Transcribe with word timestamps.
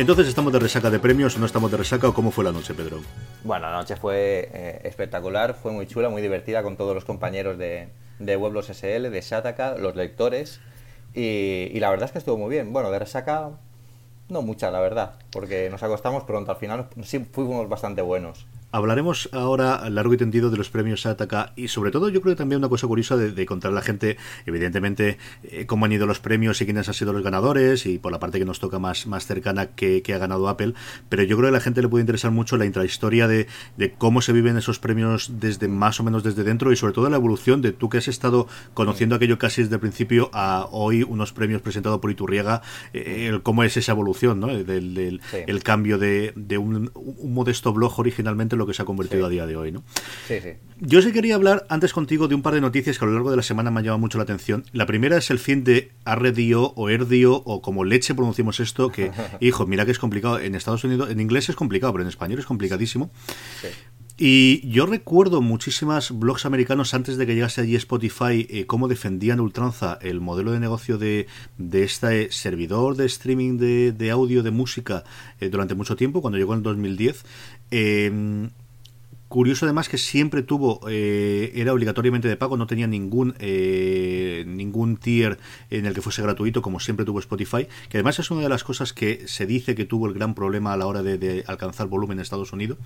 Entonces, 0.00 0.28
¿estamos 0.28 0.50
de 0.50 0.58
resaca 0.58 0.88
de 0.88 0.98
premios? 0.98 1.36
¿No 1.36 1.44
estamos 1.44 1.70
de 1.70 1.76
resaca 1.76 2.08
o 2.08 2.14
cómo 2.14 2.30
fue 2.30 2.42
la 2.42 2.52
noche, 2.52 2.72
Pedro? 2.72 3.00
Bueno, 3.44 3.70
la 3.70 3.76
noche 3.76 3.96
fue 3.96 4.48
eh, 4.50 4.80
espectacular, 4.84 5.52
fue 5.52 5.72
muy 5.72 5.86
chula, 5.86 6.08
muy 6.08 6.22
divertida 6.22 6.62
con 6.62 6.78
todos 6.78 6.94
los 6.94 7.04
compañeros 7.04 7.58
de, 7.58 7.90
de 8.18 8.36
Weblos 8.38 8.70
SL, 8.70 9.10
de 9.10 9.20
Shataka, 9.20 9.76
los 9.76 9.96
lectores. 9.96 10.58
Y, 11.14 11.68
y 11.70 11.80
la 11.80 11.90
verdad 11.90 12.06
es 12.06 12.12
que 12.12 12.18
estuvo 12.18 12.38
muy 12.38 12.48
bien. 12.48 12.72
Bueno, 12.72 12.90
de 12.90 12.98
resaca 12.98 13.50
no 14.30 14.40
mucha, 14.40 14.70
la 14.70 14.80
verdad, 14.80 15.16
porque 15.32 15.68
nos 15.68 15.82
acostamos 15.82 16.24
pronto. 16.24 16.50
Al 16.50 16.56
final 16.56 16.88
sí 17.02 17.18
fuimos 17.30 17.68
bastante 17.68 18.00
buenos. 18.00 18.46
Hablaremos 18.72 19.28
ahora 19.32 19.90
largo 19.90 20.14
y 20.14 20.16
tendido 20.16 20.50
de 20.50 20.56
los 20.56 20.70
premios 20.70 21.04
Ataka 21.04 21.52
y 21.56 21.68
sobre 21.68 21.90
todo 21.90 22.08
yo 22.08 22.20
creo 22.20 22.34
que 22.34 22.38
también 22.38 22.60
una 22.60 22.68
cosa 22.68 22.86
curiosa 22.86 23.16
de, 23.16 23.46
contar 23.46 23.72
a 23.72 23.74
la 23.74 23.82
gente, 23.82 24.16
evidentemente, 24.46 25.18
eh, 25.42 25.66
cómo 25.66 25.86
han 25.86 25.92
ido 25.92 26.06
los 26.06 26.20
premios 26.20 26.60
y 26.60 26.66
quiénes 26.66 26.86
han 26.86 26.94
sido 26.94 27.12
los 27.12 27.24
ganadores 27.24 27.84
y 27.86 27.98
por 27.98 28.12
la 28.12 28.20
parte 28.20 28.38
que 28.38 28.44
nos 28.44 28.60
toca 28.60 28.78
más, 28.78 29.08
más 29.08 29.26
cercana 29.26 29.66
que, 29.66 30.02
ha 30.14 30.18
ganado 30.18 30.48
Apple, 30.48 30.74
pero 31.08 31.22
yo 31.22 31.36
creo 31.36 31.48
que 31.48 31.56
a 31.56 31.58
la 31.58 31.60
gente 31.60 31.82
le 31.82 31.88
puede 31.88 32.02
interesar 32.02 32.30
mucho 32.30 32.56
la 32.56 32.64
intrahistoria 32.64 33.26
de, 33.28 33.48
de, 33.76 33.92
cómo 33.92 34.22
se 34.22 34.32
viven 34.32 34.56
esos 34.56 34.78
premios 34.78 35.40
desde 35.40 35.68
más 35.68 36.00
o 36.00 36.04
menos 36.04 36.22
desde 36.22 36.44
dentro 36.44 36.72
y 36.72 36.76
sobre 36.76 36.92
todo 36.92 37.08
la 37.10 37.16
evolución 37.16 37.62
de 37.62 37.72
tú 37.72 37.88
que 37.88 37.98
has 37.98 38.08
estado 38.08 38.46
conociendo 38.74 39.16
aquello 39.16 39.38
casi 39.38 39.62
desde 39.62 39.76
el 39.76 39.80
principio 39.80 40.30
a 40.32 40.66
hoy 40.70 41.02
unos 41.02 41.32
premios 41.32 41.62
presentados 41.62 42.00
por 42.00 42.10
Iturriaga, 42.10 42.62
eh, 42.92 43.38
cómo 43.42 43.64
es 43.64 43.76
esa 43.76 43.92
evolución, 43.92 44.38
¿no? 44.40 44.48
del, 44.48 45.20
el 45.32 45.62
cambio 45.62 45.98
de, 45.98 46.32
de 46.36 46.58
un, 46.58 46.90
un 46.94 47.34
modesto 47.34 47.72
blog 47.72 47.98
originalmente 47.98 48.56
lo 48.60 48.66
que 48.66 48.74
se 48.74 48.82
ha 48.82 48.84
convertido 48.84 49.26
a 49.26 49.28
día 49.28 49.46
de 49.46 49.56
hoy, 49.56 49.72
¿no? 49.72 49.82
Sí, 50.28 50.40
sí. 50.40 50.50
Yo 50.78 51.02
sí 51.02 51.12
quería 51.12 51.34
hablar 51.34 51.66
antes 51.68 51.92
contigo 51.92 52.28
de 52.28 52.34
un 52.34 52.42
par 52.42 52.54
de 52.54 52.60
noticias 52.60 52.98
que 52.98 53.04
a 53.04 53.08
lo 53.08 53.14
largo 53.14 53.30
de 53.30 53.36
la 53.36 53.42
semana 53.42 53.70
me 53.70 53.80
han 53.80 53.84
llamado 53.84 53.98
mucho 53.98 54.18
la 54.18 54.24
atención. 54.24 54.64
La 54.72 54.86
primera 54.86 55.16
es 55.16 55.30
el 55.30 55.38
fin 55.38 55.64
de 55.64 55.90
Arredio 56.04 56.72
o 56.76 56.88
Erdio 56.88 57.34
o 57.44 57.60
como 57.60 57.84
leche 57.84 58.14
pronunciamos 58.14 58.60
esto, 58.60 58.90
que, 58.90 59.10
hijo, 59.40 59.66
mira 59.66 59.84
que 59.84 59.90
es 59.90 59.98
complicado. 59.98 60.38
En 60.38 60.54
Estados 60.54 60.84
Unidos, 60.84 61.10
en 61.10 61.20
inglés 61.20 61.48
es 61.48 61.56
complicado, 61.56 61.92
pero 61.92 62.02
en 62.02 62.08
español 62.08 62.38
es 62.38 62.46
complicadísimo. 62.46 63.10
Sí. 63.60 63.68
Y 64.22 64.68
yo 64.68 64.84
recuerdo 64.84 65.40
muchísimas 65.40 66.10
blogs 66.10 66.44
americanos 66.44 66.92
antes 66.92 67.16
de 67.16 67.24
que 67.24 67.34
llegase 67.34 67.62
allí 67.62 67.74
Spotify 67.76 68.46
eh, 68.50 68.66
cómo 68.66 68.86
defendían 68.86 69.40
ultranza 69.40 69.98
el 70.02 70.20
modelo 70.20 70.52
de 70.52 70.60
negocio 70.60 70.98
de, 70.98 71.26
de 71.56 71.84
este 71.84 72.30
servidor 72.30 72.96
de 72.96 73.06
streaming 73.06 73.56
de, 73.56 73.92
de 73.92 74.10
audio 74.10 74.42
de 74.42 74.50
música 74.50 75.04
eh, 75.40 75.48
durante 75.48 75.74
mucho 75.74 75.96
tiempo, 75.96 76.20
cuando 76.20 76.36
llegó 76.36 76.52
en 76.52 76.58
el 76.58 76.64
2010. 76.64 77.24
Eh, 77.70 78.48
Curioso 79.30 79.64
además 79.64 79.88
que 79.88 79.96
siempre 79.96 80.42
tuvo, 80.42 80.80
eh, 80.88 81.52
era 81.54 81.72
obligatoriamente 81.72 82.26
de 82.26 82.36
pago, 82.36 82.56
no 82.56 82.66
tenía 82.66 82.88
ningún 82.88 83.36
eh, 83.38 84.42
ningún 84.44 84.96
tier 84.96 85.38
en 85.70 85.86
el 85.86 85.94
que 85.94 86.02
fuese 86.02 86.20
gratuito, 86.20 86.62
como 86.62 86.80
siempre 86.80 87.06
tuvo 87.06 87.20
Spotify, 87.20 87.68
que 87.88 87.98
además 87.98 88.18
es 88.18 88.28
una 88.32 88.40
de 88.40 88.48
las 88.48 88.64
cosas 88.64 88.92
que 88.92 89.28
se 89.28 89.46
dice 89.46 89.76
que 89.76 89.84
tuvo 89.84 90.08
el 90.08 90.14
gran 90.14 90.34
problema 90.34 90.72
a 90.72 90.76
la 90.76 90.88
hora 90.88 91.04
de, 91.04 91.44
alcanzar 91.46 91.86
volumen 91.86 92.18
en 92.18 92.22
Estados 92.22 92.52
Unidos. 92.52 92.78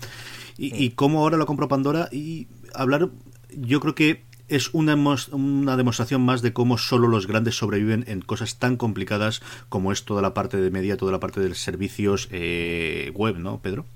Y, 0.58 0.76
y 0.76 0.90
cómo 0.90 1.20
ahora 1.20 1.38
lo 1.38 1.46
compró 1.46 1.66
Pandora 1.66 2.10
y 2.12 2.46
hablar, 2.74 3.08
yo 3.56 3.80
creo 3.80 3.94
que 3.94 4.24
es 4.48 4.68
una, 4.74 4.96
una, 5.32 5.76
demostración 5.78 6.20
más 6.20 6.42
de 6.42 6.52
cómo 6.52 6.76
solo 6.76 7.08
los 7.08 7.26
grandes 7.26 7.56
sobreviven 7.56 8.04
en 8.06 8.20
cosas 8.20 8.58
tan 8.58 8.76
complicadas 8.76 9.40
como 9.70 9.92
es 9.92 10.04
toda 10.04 10.20
la 10.20 10.34
parte 10.34 10.58
de 10.58 10.70
media, 10.70 10.98
toda 10.98 11.10
la 11.10 11.20
parte 11.20 11.40
de 11.40 11.54
servicios 11.54 12.28
eh, 12.32 13.12
web, 13.14 13.38
¿no, 13.38 13.62
Pedro? 13.62 13.86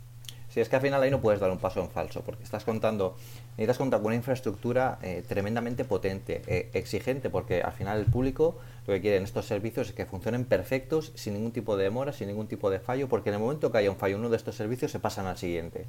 Es 0.61 0.69
que 0.69 0.77
al 0.77 0.83
final 0.83 1.03
ahí 1.03 1.11
no 1.11 1.21
puedes 1.21 1.41
dar 1.41 1.51
un 1.51 1.59
paso 1.59 1.81
en 1.81 1.91
falso, 1.91 2.23
porque 2.23 2.43
estás 2.43 2.65
contando, 2.65 3.17
necesitas 3.53 3.79
contar 3.79 4.01
con 4.01 4.09
una 4.09 4.17
infraestructura 4.17 4.99
eh, 5.03 5.23
tremendamente 5.27 5.85
potente, 5.85 6.43
eh, 6.47 6.71
exigente, 6.75 7.31
porque 7.31 7.63
al 7.63 7.73
final 7.73 7.99
el 7.99 8.07
público 8.07 8.59
lo 8.87 8.95
que 8.95 9.01
quiere 9.01 9.19
en 9.19 9.25
estos 9.25 9.47
servicios 9.47 9.89
es 9.89 9.95
que 9.95 10.07
funcionen 10.07 10.45
perfectos, 10.45 11.13
sin 11.15 11.35
ningún 11.35 11.53
tipo 11.53 11.77
de 11.77 11.85
demora, 11.85 12.13
sin 12.13 12.29
ningún 12.29 12.47
tipo 12.47 12.71
de 12.71 12.81
fallo, 12.81 13.09
porque 13.09 13.29
en 13.29 13.35
el 13.35 13.41
momento 13.41 13.71
que 13.71 13.79
haya 13.79 13.91
un 13.91 13.97
fallo 13.97 14.15
en 14.15 14.21
uno 14.21 14.31
de 14.31 14.37
estos 14.37 14.57
servicios 14.57 14.91
se 14.91 14.99
pasan 14.99 15.27
al 15.27 15.37
siguiente. 15.37 15.87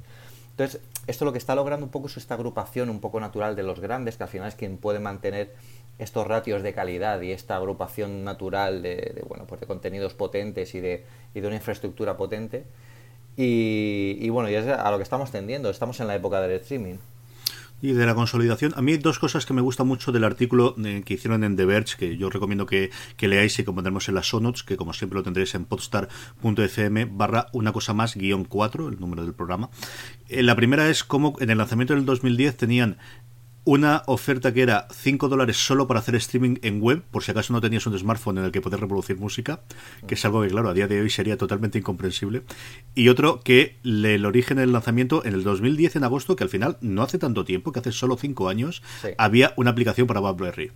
Entonces, 0.50 0.82
esto 1.06 1.24
lo 1.24 1.32
que 1.32 1.38
está 1.38 1.54
logrando 1.54 1.86
un 1.86 1.90
poco 1.90 2.08
es 2.08 2.16
esta 2.18 2.34
agrupación 2.34 2.90
un 2.90 3.00
poco 3.00 3.18
natural 3.20 3.56
de 3.56 3.62
los 3.62 3.80
grandes, 3.80 4.18
que 4.18 4.24
al 4.24 4.28
final 4.28 4.48
es 4.48 4.54
quien 4.54 4.76
puede 4.76 4.98
mantener 4.98 5.54
estos 5.98 6.26
ratios 6.26 6.62
de 6.62 6.74
calidad 6.74 7.20
y 7.22 7.32
esta 7.32 7.56
agrupación 7.56 8.24
natural 8.24 8.82
de, 8.82 9.24
bueno, 9.28 9.46
pues 9.46 9.60
de 9.60 9.66
contenidos 9.66 10.14
potentes 10.14 10.74
y 10.74 10.80
de, 10.80 11.04
y 11.34 11.40
de 11.40 11.46
una 11.46 11.56
infraestructura 11.56 12.16
potente. 12.16 12.64
Y, 13.42 14.28
bueno, 14.28 14.50
y 14.50 14.54
es 14.54 14.66
a 14.66 14.90
lo 14.90 14.98
que 14.98 15.02
estamos 15.02 15.30
tendiendo, 15.30 15.70
estamos 15.70 15.98
en 16.00 16.08
la 16.08 16.14
época 16.14 16.40
del 16.40 16.52
streaming. 16.60 16.96
Y 17.82 17.92
de 17.92 18.04
la 18.04 18.14
consolidación, 18.14 18.74
a 18.76 18.82
mí 18.82 18.92
hay 18.92 18.98
dos 18.98 19.18
cosas 19.18 19.46
que 19.46 19.54
me 19.54 19.62
gustan 19.62 19.86
mucho 19.86 20.12
del 20.12 20.24
artículo 20.24 20.74
eh, 20.84 21.02
que 21.02 21.14
hicieron 21.14 21.44
en 21.44 21.56
The 21.56 21.64
Verge, 21.64 21.96
que 21.96 22.18
yo 22.18 22.28
recomiendo 22.28 22.66
que, 22.66 22.90
leáis 23.18 23.58
y 23.58 23.64
que 23.64 23.72
pondremos 23.72 24.06
en 24.10 24.16
las 24.16 24.28
sonots, 24.28 24.62
que 24.62 24.76
como 24.76 24.92
siempre 24.92 25.16
lo 25.16 25.22
tendréis 25.22 25.54
en 25.54 25.64
podstar.fm 25.64 27.06
barra 27.06 27.46
una 27.54 27.72
cosa 27.72 27.94
más 27.94 28.14
guion 28.16 28.44
4, 28.44 28.88
el 28.88 29.00
número 29.00 29.24
del 29.24 29.32
programa. 29.32 29.70
Eh, 30.28 30.42
la 30.42 30.54
primera 30.54 30.90
es 30.90 31.02
cómo 31.02 31.34
en 31.40 31.48
el 31.48 31.56
lanzamiento 31.56 31.94
del 31.94 32.04
2010 32.04 32.58
tenían 32.58 32.98
una 33.64 34.02
oferta 34.06 34.52
que 34.52 34.62
era 34.62 34.88
5 34.90 35.28
dólares 35.28 35.56
solo 35.56 35.86
para 35.86 36.00
hacer 36.00 36.14
streaming 36.16 36.56
en 36.62 36.80
web, 36.80 37.02
por 37.10 37.22
si 37.22 37.30
acaso 37.30 37.52
no 37.52 37.60
tenías 37.60 37.86
un 37.86 37.98
smartphone 37.98 38.38
en 38.38 38.44
el 38.44 38.52
que 38.52 38.60
poder 38.60 38.80
reproducir 38.80 39.18
música, 39.18 39.60
que 40.06 40.14
es 40.14 40.24
algo 40.24 40.42
que, 40.42 40.48
claro, 40.48 40.70
a 40.70 40.74
día 40.74 40.88
de 40.88 41.00
hoy 41.00 41.10
sería 41.10 41.36
totalmente 41.36 41.78
incomprensible. 41.78 42.42
Y 42.94 43.08
otro 43.08 43.40
que 43.40 43.76
el 43.84 44.24
origen 44.24 44.56
del 44.56 44.72
lanzamiento 44.72 45.24
en 45.24 45.34
el 45.34 45.44
2010, 45.44 45.96
en 45.96 46.04
agosto, 46.04 46.36
que 46.36 46.44
al 46.44 46.50
final 46.50 46.78
no 46.80 47.02
hace 47.02 47.18
tanto 47.18 47.44
tiempo, 47.44 47.72
que 47.72 47.80
hace 47.80 47.92
solo 47.92 48.16
5 48.16 48.48
años, 48.48 48.82
había 49.18 49.52
una 49.56 49.70
aplicación 49.70 50.06
para 50.06 50.20
BlackBerry. 50.20 50.72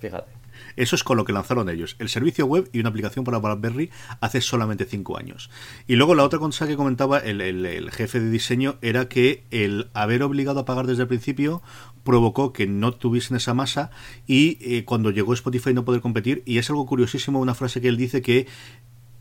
Fíjate. 0.00 0.30
Eso 0.76 0.94
es 0.94 1.02
con 1.02 1.16
lo 1.16 1.24
que 1.24 1.32
lanzaron 1.32 1.68
ellos. 1.68 1.96
El 1.98 2.08
servicio 2.08 2.46
web 2.46 2.68
y 2.72 2.80
una 2.80 2.90
aplicación 2.90 3.24
para 3.24 3.38
BlackBerry 3.38 3.90
hace 4.20 4.40
solamente 4.40 4.84
5 4.84 5.18
años. 5.18 5.50
Y 5.86 5.96
luego 5.96 6.14
la 6.14 6.24
otra 6.24 6.38
cosa 6.38 6.66
que 6.66 6.76
comentaba 6.76 7.18
el, 7.18 7.90
jefe 7.90 8.20
de 8.20 8.30
diseño 8.30 8.76
era 8.82 9.08
que 9.08 9.44
el 9.50 9.88
haber 9.94 10.22
obligado 10.22 10.60
a 10.60 10.64
pagar 10.64 10.86
desde 10.86 11.02
el 11.02 11.08
principio 11.08 11.62
provocó 12.04 12.52
que 12.52 12.66
no 12.66 12.92
tuviesen 12.92 13.36
esa 13.36 13.54
masa 13.54 13.90
y 14.26 14.58
eh, 14.60 14.84
cuando 14.84 15.10
llegó 15.10 15.34
Spotify 15.34 15.74
no 15.74 15.84
poder 15.84 16.00
competir. 16.00 16.42
Y 16.46 16.58
es 16.58 16.70
algo 16.70 16.86
curiosísimo 16.86 17.40
una 17.40 17.54
frase 17.54 17.80
que 17.80 17.88
él 17.88 17.96
dice 17.96 18.22
que 18.22 18.46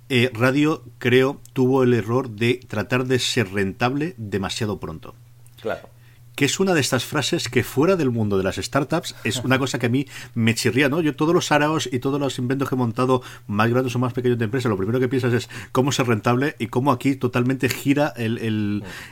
eh, 0.10 0.30
Radio, 0.34 0.84
creo, 1.00 1.42
tuvo 1.54 1.82
el 1.82 1.94
error 1.94 2.30
de 2.30 2.60
tratar 2.68 3.06
de 3.06 3.18
ser 3.18 3.52
rentable 3.52 4.14
demasiado 4.18 4.80
pronto. 4.80 5.16
Claro 5.60 5.95
que 6.36 6.46
es 6.46 6.60
una 6.60 6.74
de 6.74 6.82
estas 6.82 7.06
frases 7.06 7.50
que 7.50 7.64
fuera 7.64 7.96
del 7.96 8.12
mundo 8.12 8.38
de 8.38 8.44
las 8.44 8.58
startups 8.58 9.16
es 9.24 9.44
una 9.44 9.58
cosa 9.58 9.80
que 9.80 9.86
a 9.88 9.90
mí 9.90 10.06
me 10.34 10.54
chirría, 10.56 10.90
¿no? 10.90 11.02
Yo 11.02 11.16
todos 11.16 11.34
los 11.34 11.52
araos 11.52 11.90
y 11.92 12.00
todos 12.00 12.20
los 12.20 12.38
inventos 12.40 12.70
que 12.70 12.76
he 12.76 12.78
montado, 12.78 13.22
más 13.48 13.70
grandes 13.70 13.96
o 13.96 14.00
más 14.00 14.14
pequeños 14.14 14.38
de 14.38 14.46
empresa, 14.46 14.70
lo 14.70 14.78
primero 14.78 15.00
que 15.00 15.08
piensas 15.08 15.34
es 15.34 15.50
cómo 15.72 15.92
ser 15.92 16.08
rentable 16.08 16.56
y 16.60 16.68
cómo 16.68 16.92
aquí 16.92 17.16
totalmente 17.16 17.70
gira 17.70 18.14
el, 18.18 18.38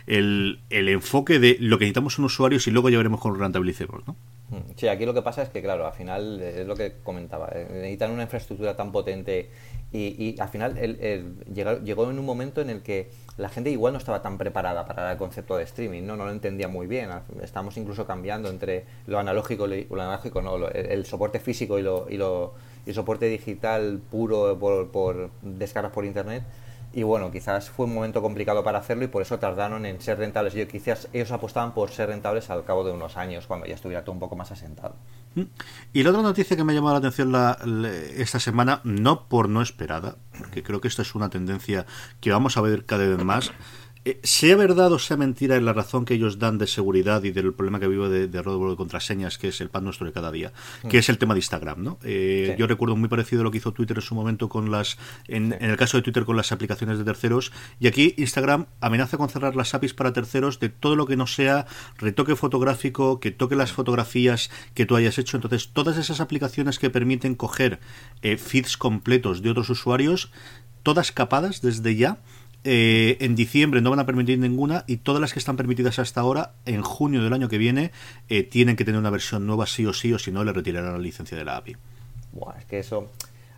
el, 0.08 0.60
el, 0.70 0.90
enfoque 0.90 1.40
de 1.40 1.58
lo 1.60 1.78
que 1.78 1.86
necesitamos 1.86 2.14
son 2.16 2.26
usuarios 2.26 2.68
y 2.68 2.72
luego 2.72 2.90
ya 2.90 2.98
veremos 2.98 3.20
cómo 3.20 3.36
rentabilicemos, 3.36 4.06
¿no? 4.08 4.16
Sí, 4.76 4.88
aquí 4.88 5.06
lo 5.06 5.14
que 5.14 5.22
pasa 5.22 5.42
es 5.42 5.50
que, 5.50 5.62
claro, 5.62 5.88
al 5.88 5.94
final 5.94 6.40
es 6.42 6.68
lo 6.68 6.76
que 6.76 6.94
comentaba, 7.04 7.50
eh, 7.54 7.68
necesitan 7.72 8.12
una 8.12 8.24
infraestructura 8.24 8.76
tan 8.76 8.92
potente 8.92 9.50
y, 9.94 10.36
al 10.40 10.50
final 10.50 10.76
llegó, 11.84 12.10
en 12.10 12.20
un 12.20 12.26
momento 12.26 12.62
en 12.62 12.72
el 12.72 12.82
que 12.82 13.12
la 13.38 13.50
gente 13.50 13.70
igual 13.70 13.94
no 13.94 14.00
estaba 14.00 14.24
tan 14.24 14.40
preparada 14.40 14.86
para 14.86 15.12
el 15.12 15.18
concepto 15.18 15.56
de 15.56 15.64
streaming, 15.64 16.04
¿no? 16.04 16.18
No 16.18 16.26
lo 16.26 16.32
entendía 16.32 16.68
muy 16.68 16.88
bien. 16.88 17.10
Estamos 17.42 17.78
incluso 17.78 18.08
cambiando 18.08 18.50
entre 18.50 18.86
lo 19.06 19.20
analógico 19.20 19.68
y 19.68 19.86
lo 19.86 20.02
analógico, 20.02 20.42
no, 20.42 20.68
el, 20.68 21.06
soporte 21.06 21.40
físico 21.40 21.78
y 21.78 21.84
lo, 21.84 22.08
y 22.10 22.18
lo 22.18 22.54
y 22.86 22.94
soporte 22.94 23.28
digital 23.28 24.02
puro 24.12 24.58
por, 24.60 24.90
por 24.92 25.30
descargas 25.42 25.94
por 25.94 26.06
internet 26.06 26.44
y 26.94 27.02
bueno, 27.02 27.32
quizás 27.32 27.72
fue 27.72 27.88
un 27.88 27.94
momento 27.96 28.22
complicado 28.22 28.64
para 28.64 28.78
hacerlo 28.78 29.04
y 29.04 29.08
por 29.08 29.24
eso 29.24 29.40
tardaron 29.40 29.86
en 29.86 30.00
ser 30.00 30.20
rentables. 30.20 30.54
Yo 30.54 30.68
quizás 30.68 31.10
ellos 31.12 31.32
apostaban 31.32 31.74
por 31.74 31.90
ser 31.90 32.10
rentables 32.10 32.52
al 32.52 32.64
cabo 32.66 32.84
de 32.84 32.92
unos 32.92 33.18
años, 33.18 33.48
cuando 33.48 33.66
ya 33.66 33.74
estuviera 33.74 34.04
todo 34.04 34.14
un 34.14 34.20
poco 34.20 34.36
más 34.36 34.52
asentado. 34.52 34.96
Mm. 35.34 35.42
Y 35.94 36.04
la 36.04 36.12
otra 36.12 36.22
noticia 36.22 36.56
que 36.56 36.64
me 36.64 36.72
ha 36.72 36.76
llamado 36.76 37.00
la 37.00 37.08
atención 37.08 37.34
esta 38.16 38.40
semana, 38.40 38.82
no 38.84 39.28
por 39.28 39.50
no 39.50 39.64
esperada, 39.64 40.18
porque 40.38 40.62
creo 40.62 40.82
que 40.82 40.88
esta 40.88 41.02
es 41.02 41.16
una 41.16 41.30
tendencia 41.30 41.88
que 42.22 42.32
vamos 42.32 42.58
a 42.58 42.62
ver 42.62 42.86
cada 42.86 43.08
vez 43.08 43.24
más, 43.24 43.52
eh, 44.06 44.20
sea 44.24 44.58
verdad 44.58 44.92
o 44.92 45.00
sea 45.00 45.16
mentira 45.16 45.56
en 45.56 45.66
la 45.66 45.72
razón 45.72 46.04
que 46.04 46.16
ellos 46.16 46.38
dan 46.38 46.58
de 46.58 46.68
seguridad 46.68 47.24
y 47.24 47.32
del 47.32 47.54
problema 47.54 47.80
que 47.80 47.88
vivo 47.88 48.10
de, 48.10 48.28
de 48.28 48.42
robo 48.42 48.70
de 48.70 48.76
contraseñas, 48.76 49.38
que 49.38 49.48
es 49.48 49.62
el 49.62 49.70
pan 49.70 49.86
nuestro 49.86 50.06
de 50.06 50.12
cada 50.12 50.30
día, 50.30 50.52
mm. 50.84 50.88
que 50.90 50.98
es 50.98 51.08
el 51.08 51.18
tema 51.18 51.34
de 51.34 51.40
Instagram, 51.40 51.82
¿no? 51.82 52.00
Eh, 52.04 52.56
yo 52.60 52.68
recuerdo 52.68 52.98
muy 52.98 53.08
parecido 53.08 53.42
a 53.42 53.44
lo 53.46 53.52
que 53.52 53.60
hizo 53.60 53.72
Twitter 53.72 53.98
en 53.98 54.02
su 54.02 54.14
momento 54.14 54.50
con 54.50 54.72
las, 54.72 54.98
en, 55.28 55.54
el 55.54 55.78
caso 55.78 55.98
de 55.98 56.04
Twitter 56.04 56.26
con 56.26 56.36
las 56.36 56.52
aplicaciones 56.52 56.98
de 56.98 57.06
terceros, 57.06 57.54
y 57.80 57.88
aquí 57.88 58.14
Instagram 58.18 58.66
amenaza 58.82 59.18
con 59.18 59.30
cerrar 59.30 59.56
las 59.56 59.74
APIs 59.74 59.94
para 59.94 60.12
terceros 60.12 60.60
de 60.60 60.68
todo 60.68 60.98
lo 60.98 61.06
que 61.06 61.16
no 61.16 61.26
sea 61.26 61.66
retoque 61.98 62.36
fotográfico, 62.36 63.22
que 63.22 63.32
toque 63.32 63.56
las 63.56 63.72
fotografías 63.72 64.52
que 64.74 64.86
tú 64.86 64.98
hayas 64.98 65.18
hecho. 65.18 65.38
Entonces, 65.38 65.70
todas 65.72 65.98
esas 65.98 66.20
aplicaciones 66.20 66.78
que 66.78 66.90
permiten 66.90 67.36
coger 67.36 67.80
eh, 68.22 68.38
feeds 68.38 68.76
completos 68.76 69.42
de 69.42 69.50
otros 69.50 69.70
usuarios, 69.70 70.30
todas 70.84 71.14
capadas 71.14 71.62
desde 71.62 71.96
ya 71.96 72.18
eh, 72.64 73.18
en 73.20 73.36
diciembre 73.36 73.82
no 73.82 73.90
van 73.90 74.00
a 74.00 74.06
permitir 74.06 74.40
ninguna 74.40 74.86
y 74.88 74.98
todas 74.98 75.20
las 75.20 75.34
que 75.34 75.40
están 75.40 75.58
permitidas 75.58 76.00
hasta 76.00 76.22
ahora, 76.22 76.54
en 76.66 76.82
junio 76.82 77.22
del 77.22 77.34
año 77.34 77.50
que 77.50 77.58
viene, 77.58 77.92
eh, 78.30 78.44
tienen 78.44 78.76
que 78.76 78.86
tener 78.86 79.00
una 79.00 79.10
versión 79.10 79.46
nueva 79.46 79.66
sí 79.68 79.86
o 79.86 79.94
sí, 79.94 80.14
o 80.14 80.20
si 80.20 80.32
no, 80.32 80.44
le 80.44 80.54
retirarán 80.54 80.94
la 80.94 81.00
licencia 81.00 81.38
de 81.38 81.44
la 81.44 81.58
API. 81.58 81.76
Buah, 82.32 82.58
es 82.60 82.66
que 82.66 82.80
eso. 82.80 83.10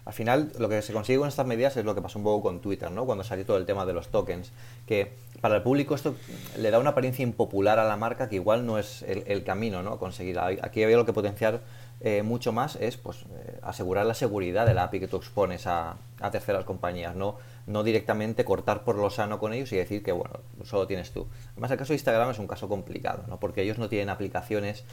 al 0.06 0.14
final 0.14 0.52
lo 0.58 0.70
que 0.70 0.82
se 0.82 0.92
consigue 0.92 1.20
con 1.20 1.28
estas 1.28 1.46
medidas 1.46 1.78
es 1.78 1.86
lo 1.86 1.94
que 1.94 2.02
pasó 2.02 2.18
un 2.18 2.26
poco 2.26 2.42
con 2.42 2.62
Twitter, 2.62 2.92
¿no? 2.92 3.06
Cuando 3.06 3.24
salió 3.24 3.46
todo 3.46 3.58
el 3.58 3.66
tema 3.66 3.86
de 3.86 3.94
los 3.94 4.08
tokens, 4.08 4.52
que 4.88 5.14
para 5.40 5.58
el 5.58 5.62
público 5.62 5.94
esto 5.94 6.16
le 6.58 6.72
da 6.72 6.80
una 6.80 6.92
apariencia 6.92 7.22
impopular 7.22 7.78
a 7.78 7.86
la 7.86 7.98
marca 7.98 8.28
que 8.28 8.36
igual 8.36 8.66
no 8.66 8.80
es 8.80 9.04
el, 9.04 9.44
camino, 9.44 9.84
¿no? 9.84 10.00
Conseguir. 10.00 10.40
Aquí 10.40 10.84
había 10.84 10.98
lo 10.98 11.06
que 11.06 11.14
potenciar 11.14 11.62
eh, 12.02 12.24
mucho 12.24 12.52
más 12.52 12.76
es 12.76 12.98
pues 12.98 13.20
eh, 13.22 13.60
asegurar 13.62 14.06
la 14.06 14.16
seguridad 14.16 14.66
de 14.66 14.74
la 14.74 14.84
API 14.86 15.00
que 15.00 15.08
tú 15.08 15.18
expones 15.18 15.68
a, 15.68 15.96
a, 16.20 16.32
terceras 16.32 16.66
compañías, 16.66 17.16
no, 17.16 17.38
no 17.68 17.84
directamente 17.84 18.46
cortar 18.46 18.84
por 18.84 18.96
lo 18.96 19.10
sano 19.10 19.40
con 19.40 19.54
ellos 19.54 19.72
y 19.72 19.78
decir 19.78 20.04
que 20.04 20.12
bueno, 20.12 20.40
solo 20.64 20.88
tienes 20.88 21.12
tú. 21.12 21.28
Además 21.54 21.72
el 21.72 21.78
caso 21.78 21.94
de 21.94 21.96
Instagram 21.96 22.32
es 22.32 22.40
un 22.40 22.48
caso 22.48 22.68
complicado, 22.68 23.24
¿no? 23.28 23.40
porque 23.40 23.62
ellos 23.62 23.78
no 23.78 23.90
tienen 23.90 24.10
aplicaciones 24.10 24.84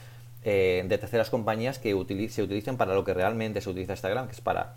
eh, 0.45 0.85
de 0.87 0.99
terceras 0.99 1.31
compañías 1.31 1.79
que 1.79 1.91
se 2.31 2.43
utilicen 2.43 2.77
para 2.77 2.95
lo 2.95 3.05
que 3.05 3.15
realmente 3.15 3.61
se 3.61 3.71
utiliza 3.71 3.93
Instagram, 3.93 4.27
que 4.27 4.33
es 4.33 4.41
para 4.41 4.77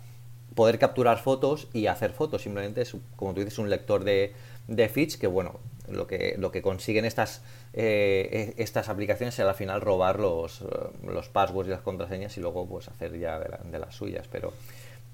poder 0.54 0.78
capturar 0.78 1.18
fotos 1.18 1.68
y 1.72 1.86
hacer 1.86 2.12
fotos. 2.12 2.42
Simplemente 2.42 2.82
es, 2.82 2.96
como 3.16 3.34
tú 3.34 3.40
dices, 3.40 3.58
un 3.58 3.70
lector 3.70 4.04
de, 4.04 4.32
de 4.68 4.88
feeds 4.88 5.16
que, 5.16 5.26
bueno, 5.26 5.60
lo 5.88 6.06
que, 6.06 6.34
lo 6.38 6.50
que 6.50 6.62
consiguen 6.62 7.04
estas, 7.04 7.42
eh, 7.72 8.54
e, 8.56 8.62
estas 8.62 8.88
aplicaciones 8.88 9.38
es 9.38 9.44
al 9.44 9.54
final 9.54 9.80
robar 9.80 10.18
los, 10.18 10.64
los 11.04 11.28
passwords 11.28 11.68
y 11.68 11.72
las 11.72 11.82
contraseñas 11.82 12.36
y 12.36 12.40
luego 12.40 12.66
pues 12.66 12.88
hacer 12.88 13.18
ya 13.18 13.38
de, 13.38 13.78
las 13.78 13.94
suyas. 13.94 14.26
Pero 14.30 14.52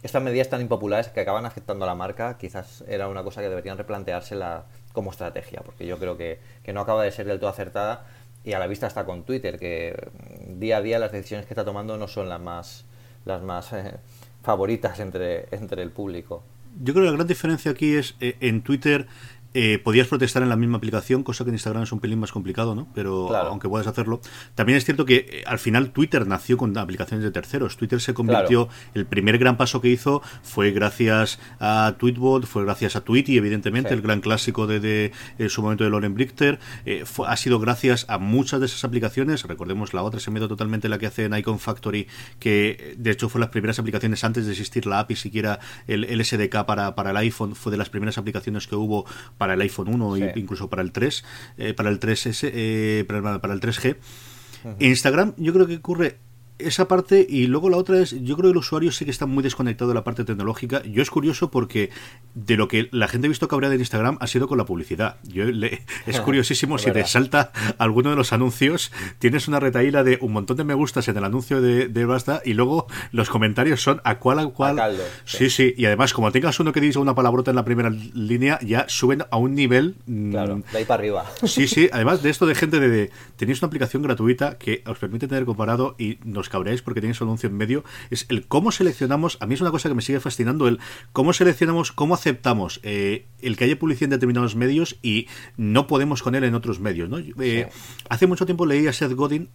estas 0.02 0.22
medidas 0.22 0.48
tan 0.48 0.60
impopulares 0.60 1.08
que 1.08 1.20
acaban 1.20 1.46
afectando 1.46 1.84
a 1.84 1.88
la 1.88 1.94
marca 1.94 2.36
quizás 2.38 2.84
era 2.88 3.08
una 3.08 3.22
cosa 3.22 3.40
que 3.40 3.48
deberían 3.48 3.78
replanteársela 3.78 4.66
como 4.92 5.10
estrategia, 5.10 5.60
porque 5.64 5.86
yo 5.86 5.98
creo 5.98 6.16
que, 6.16 6.40
que 6.62 6.72
no 6.72 6.80
acaba 6.80 7.04
de 7.04 7.12
ser 7.12 7.26
del 7.26 7.38
todo 7.38 7.50
acertada 7.50 8.04
y 8.44 8.54
a 8.54 8.58
la 8.58 8.66
vista 8.66 8.86
está 8.86 9.04
con 9.04 9.24
Twitter, 9.24 9.58
que 9.58 9.96
día 10.46 10.78
a 10.78 10.82
día 10.82 10.98
las 10.98 11.12
decisiones 11.12 11.46
que 11.46 11.54
está 11.54 11.64
tomando 11.64 11.96
no 11.96 12.08
son 12.08 12.28
las 12.28 12.40
más, 12.40 12.84
las 13.24 13.42
más 13.42 13.72
eh, 13.72 13.94
favoritas 14.42 14.98
entre, 14.98 15.46
entre 15.52 15.82
el 15.82 15.90
público. 15.90 16.42
Yo 16.80 16.94
creo 16.94 17.04
que 17.04 17.10
la 17.10 17.16
gran 17.16 17.26
diferencia 17.28 17.70
aquí 17.70 17.94
es 17.94 18.16
eh, 18.20 18.36
en 18.40 18.62
Twitter 18.62 19.06
eh, 19.54 19.78
podías 19.82 20.08
protestar 20.08 20.42
en 20.42 20.48
la 20.48 20.56
misma 20.56 20.78
aplicación, 20.78 21.22
cosa 21.22 21.44
que 21.44 21.50
en 21.50 21.54
Instagram 21.54 21.82
es 21.82 21.92
un 21.92 22.00
pelín 22.00 22.18
más 22.18 22.32
complicado, 22.32 22.74
¿no? 22.74 22.88
Pero 22.94 23.34
aunque 23.36 23.68
puedas 23.68 23.86
hacerlo. 23.86 24.20
También 24.54 24.78
es 24.78 24.84
cierto 24.84 25.04
que 25.04 25.26
eh, 25.28 25.44
al 25.46 25.58
final 25.58 25.90
Twitter 25.90 26.26
nació 26.26 26.56
con 26.56 26.76
aplicaciones 26.78 27.24
de 27.24 27.30
terceros. 27.30 27.76
Twitter 27.76 28.00
se 28.00 28.14
convirtió, 28.14 28.68
el 28.94 29.06
primer 29.06 29.38
gran 29.38 29.56
paso 29.56 29.80
que 29.80 29.88
hizo 29.88 30.22
fue 30.42 30.70
gracias 30.70 31.38
a 31.60 31.96
Tweetbot, 31.98 32.46
fue 32.46 32.64
gracias 32.64 32.96
a 32.96 33.02
Tweety, 33.02 33.36
evidentemente, 33.36 33.92
el 33.92 34.00
gran 34.00 34.20
clásico 34.20 34.66
de, 34.66 35.12
su 35.48 35.62
momento 35.62 35.84
de 35.84 35.90
Loren 35.90 36.14
Brichter. 36.14 36.58
Eh, 36.86 37.04
ha 37.26 37.36
sido 37.36 37.58
gracias 37.58 38.06
a 38.08 38.18
muchas 38.18 38.60
de 38.60 38.66
esas 38.66 38.84
aplicaciones. 38.84 39.42
Recordemos 39.44 39.92
la 39.92 40.02
otra, 40.02 40.20
se 40.20 40.30
me 40.30 40.40
totalmente 40.40 40.88
la 40.88 40.98
que 40.98 41.06
hace 41.06 41.24
en 41.26 41.36
Icon 41.36 41.58
Factory, 41.58 42.08
que 42.40 42.94
de 42.98 43.10
hecho 43.10 43.28
fue 43.28 43.40
las 43.40 43.50
primeras 43.50 43.78
aplicaciones 43.78 44.24
antes 44.24 44.46
de 44.46 44.52
existir 44.52 44.86
la 44.86 44.98
API, 44.98 45.14
siquiera 45.14 45.60
el, 45.86 46.04
el 46.04 46.24
SDK 46.24 46.64
para, 46.64 46.94
para 46.94 47.10
el 47.10 47.16
iPhone, 47.18 47.54
fue 47.54 47.70
de 47.70 47.78
las 47.78 47.90
primeras 47.90 48.18
aplicaciones 48.18 48.66
que 48.66 48.74
hubo 48.74 49.06
para 49.42 49.54
el 49.54 49.60
iPhone 49.60 49.88
1 49.88 50.16
e 50.18 50.32
incluso 50.36 50.70
para 50.70 50.82
el 50.82 50.92
3, 50.92 51.24
eh, 51.58 51.74
para 51.74 51.90
el 51.90 51.98
3S, 51.98 52.48
eh, 52.54 53.04
para, 53.08 53.40
para, 53.40 53.54
el 53.54 53.60
3G. 53.60 53.96
Instagram 54.78 55.34
yo 55.36 55.52
creo 55.52 55.66
que 55.66 55.78
ocurre 55.78 56.18
esa 56.66 56.88
parte 56.88 57.26
y 57.28 57.46
luego 57.46 57.70
la 57.70 57.76
otra 57.76 57.98
es, 58.00 58.10
yo 58.22 58.36
creo 58.36 58.50
que 58.50 58.52
el 58.52 58.56
usuario 58.56 58.92
sí 58.92 59.04
que 59.04 59.10
está 59.10 59.26
muy 59.26 59.42
desconectado 59.42 59.88
de 59.88 59.94
la 59.94 60.04
parte 60.04 60.24
tecnológica. 60.24 60.82
Yo 60.84 61.02
es 61.02 61.10
curioso 61.10 61.50
porque 61.50 61.90
de 62.34 62.56
lo 62.56 62.68
que 62.68 62.88
la 62.92 63.08
gente 63.08 63.26
ha 63.26 63.28
visto 63.28 63.48
cabrear 63.48 63.72
en 63.72 63.80
Instagram 63.80 64.18
ha 64.20 64.26
sido 64.26 64.48
con 64.48 64.58
la 64.58 64.64
publicidad. 64.64 65.16
Yo 65.24 65.44
le, 65.44 65.82
es 66.06 66.20
curiosísimo 66.20 66.78
si 66.78 66.90
te 66.90 67.04
salta 67.04 67.52
alguno 67.78 68.10
de 68.10 68.16
los 68.16 68.32
anuncios, 68.32 68.92
tienes 69.18 69.48
una 69.48 69.60
retaíla 69.60 70.04
de 70.04 70.18
un 70.20 70.32
montón 70.32 70.56
de 70.56 70.64
me 70.64 70.74
gustas 70.74 71.08
en 71.08 71.16
el 71.16 71.24
anuncio 71.24 71.60
de, 71.60 71.88
de 71.88 72.04
Basta 72.04 72.42
y 72.44 72.54
luego 72.54 72.86
los 73.10 73.28
comentarios 73.28 73.82
son 73.82 74.00
a 74.04 74.18
cual 74.18 74.38
a 74.38 74.46
cual. 74.46 74.96
sí. 75.24 75.50
sí, 75.50 75.74
y 75.76 75.86
además 75.86 76.12
como 76.12 76.30
tengas 76.32 76.58
uno 76.60 76.72
que 76.72 76.80
diga 76.80 77.00
una 77.00 77.14
palabrota 77.14 77.50
en 77.50 77.56
la 77.56 77.64
primera 77.64 77.90
línea, 77.90 78.58
ya 78.62 78.86
suben 78.88 79.24
a 79.30 79.36
un 79.36 79.54
nivel... 79.54 79.96
Mm, 80.06 80.30
claro, 80.30 80.62
de 80.72 80.78
ahí 80.78 80.84
para 80.84 81.00
arriba. 81.00 81.24
Sí, 81.44 81.68
sí, 81.68 81.88
además 81.92 82.22
de 82.22 82.30
esto 82.30 82.46
de 82.46 82.54
gente 82.54 82.80
de, 82.80 82.88
de 82.88 83.10
tenéis 83.36 83.60
una 83.62 83.68
aplicación 83.68 84.02
gratuita 84.02 84.58
que 84.58 84.82
os 84.86 84.98
permite 84.98 85.28
tener 85.28 85.44
comparado 85.44 85.94
y 85.98 86.18
nos 86.24 86.48
cabréis 86.52 86.82
porque 86.82 87.00
tenéis 87.00 87.20
un 87.20 87.28
anuncio 87.28 87.48
en 87.48 87.56
medio, 87.56 87.84
es 88.10 88.26
el 88.28 88.46
cómo 88.46 88.70
seleccionamos, 88.70 89.38
a 89.40 89.46
mí 89.46 89.54
es 89.54 89.60
una 89.60 89.72
cosa 89.72 89.88
que 89.88 89.94
me 89.96 90.02
sigue 90.02 90.20
fascinando, 90.20 90.68
el 90.68 90.78
cómo 91.12 91.32
seleccionamos, 91.32 91.90
cómo 91.90 92.14
aceptamos 92.14 92.78
eh, 92.84 93.26
el 93.40 93.56
que 93.56 93.64
haya 93.64 93.78
publicidad 93.78 94.04
en 94.04 94.10
determinados 94.10 94.54
medios 94.54 94.98
y 95.02 95.26
no 95.56 95.86
podemos 95.86 96.22
con 96.22 96.34
él 96.34 96.44
en 96.44 96.54
otros 96.54 96.78
medios. 96.78 97.08
¿no? 97.08 97.18
Eh, 97.18 97.68
hace 98.08 98.26
mucho 98.26 98.46
tiempo 98.46 98.66
leí 98.66 98.86
a 98.86 98.92
Seth 98.92 99.14
Godin 99.14 99.48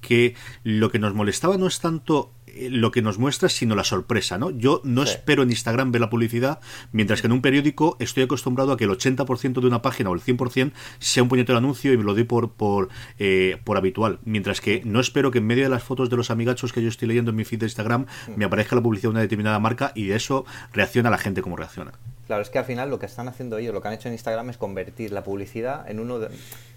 que 0.00 0.34
lo 0.62 0.90
que 0.90 0.98
nos 0.98 1.14
molestaba 1.14 1.56
no 1.56 1.66
es 1.66 1.80
tanto 1.80 2.32
lo 2.70 2.90
que 2.90 3.02
nos 3.02 3.18
muestra, 3.18 3.48
sino 3.48 3.74
la 3.74 3.84
sorpresa, 3.84 4.38
¿no? 4.38 4.50
Yo 4.50 4.80
no 4.84 5.02
espero 5.02 5.42
en 5.42 5.50
Instagram 5.50 5.92
ver 5.92 6.00
la 6.00 6.10
publicidad, 6.10 6.60
mientras 6.92 7.20
que 7.20 7.26
en 7.26 7.32
un 7.32 7.42
periódico 7.42 7.96
estoy 8.00 8.24
acostumbrado 8.24 8.72
a 8.72 8.76
que 8.76 8.84
el 8.84 8.90
80% 8.90 9.60
de 9.60 9.66
una 9.66 9.82
página 9.82 10.10
o 10.10 10.14
el 10.14 10.20
100% 10.20 10.72
sea 10.98 11.22
un 11.22 11.28
puñetero 11.28 11.58
anuncio 11.58 11.92
y 11.92 11.96
me 11.96 12.04
lo 12.04 12.14
doy 12.14 12.24
por 12.24 12.52
por, 12.52 12.88
eh, 13.18 13.58
por 13.64 13.76
habitual, 13.76 14.18
mientras 14.24 14.60
que 14.60 14.82
no 14.84 15.00
espero 15.00 15.30
que 15.30 15.38
en 15.38 15.46
medio 15.46 15.64
de 15.64 15.70
las 15.70 15.82
fotos 15.82 16.10
de 16.10 16.16
los 16.16 16.30
amigachos 16.30 16.72
que 16.72 16.82
yo 16.82 16.88
estoy 16.88 17.08
leyendo 17.08 17.30
en 17.30 17.36
mi 17.36 17.44
feed 17.44 17.60
de 17.60 17.66
Instagram 17.66 18.02
mm. 18.02 18.32
me 18.36 18.44
aparezca 18.44 18.76
la 18.76 18.82
publicidad 18.82 19.10
de 19.10 19.14
una 19.14 19.20
determinada 19.20 19.58
marca 19.58 19.92
y 19.94 20.06
de 20.06 20.16
eso 20.16 20.44
reacciona 20.72 21.10
la 21.10 21.18
gente 21.18 21.42
como 21.42 21.56
reacciona. 21.56 21.92
Claro, 22.26 22.42
es 22.42 22.50
que 22.50 22.58
al 22.58 22.64
final 22.64 22.88
lo 22.88 22.98
que 22.98 23.06
están 23.06 23.28
haciendo 23.28 23.58
ellos, 23.58 23.74
lo 23.74 23.82
que 23.82 23.88
han 23.88 23.94
hecho 23.94 24.08
en 24.08 24.14
Instagram 24.14 24.48
es 24.50 24.56
convertir 24.56 25.12
la 25.12 25.22
publicidad 25.22 25.88
en 25.90 26.00
uno 26.00 26.18
de, 26.18 26.28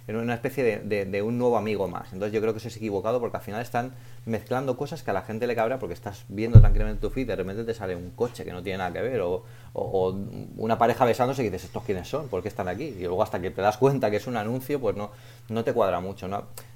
en 0.07 0.15
una 0.15 0.33
especie 0.33 0.79
de, 0.79 1.21
un 1.21 1.37
nuevo 1.37 1.57
amigo 1.57 1.87
más. 1.87 2.13
Entonces 2.13 2.33
yo 2.33 2.39
creo 2.39 2.53
que 2.53 2.59
eso 2.59 2.69
es 2.69 2.77
equivocado 2.77 3.19
porque 3.19 3.37
al 3.37 3.43
final 3.43 3.61
están 3.61 3.93
mezclando 4.25 4.77
cosas 4.77 5.03
que 5.03 5.11
a 5.11 5.13
la 5.13 5.21
gente 5.21 5.47
le 5.47 5.55
cabra 5.55 5.79
porque 5.79 5.93
estás 5.93 6.23
viendo 6.29 6.59
tranquilamente 6.61 7.01
tu 7.01 7.09
feed, 7.09 7.27
de 7.27 7.35
repente 7.35 7.63
te 7.65 7.73
sale 7.73 7.95
un 7.95 8.11
coche 8.11 8.45
que 8.45 8.53
no 8.53 8.63
tiene 8.63 8.77
nada 8.77 8.93
que 8.93 9.01
ver 9.01 9.21
o, 9.21 9.43
una 10.57 10.77
pareja 10.77 11.05
besándose 11.05 11.41
y 11.41 11.45
dices, 11.45 11.65
¿estos 11.65 11.83
quiénes 11.83 12.07
son? 12.07 12.29
¿Por 12.29 12.41
qué 12.41 12.47
están 12.47 12.67
aquí? 12.67 12.85
Y 12.85 13.03
luego 13.03 13.21
hasta 13.21 13.39
que 13.39 13.51
te 13.51 13.61
das 13.61 13.77
cuenta 13.77 14.09
que 14.09 14.17
es 14.17 14.25
un 14.25 14.37
anuncio, 14.37 14.79
pues 14.79 14.95
no, 14.95 15.11
no 15.49 15.63
te 15.63 15.73
cuadra 15.73 15.99
mucho. 15.99 16.27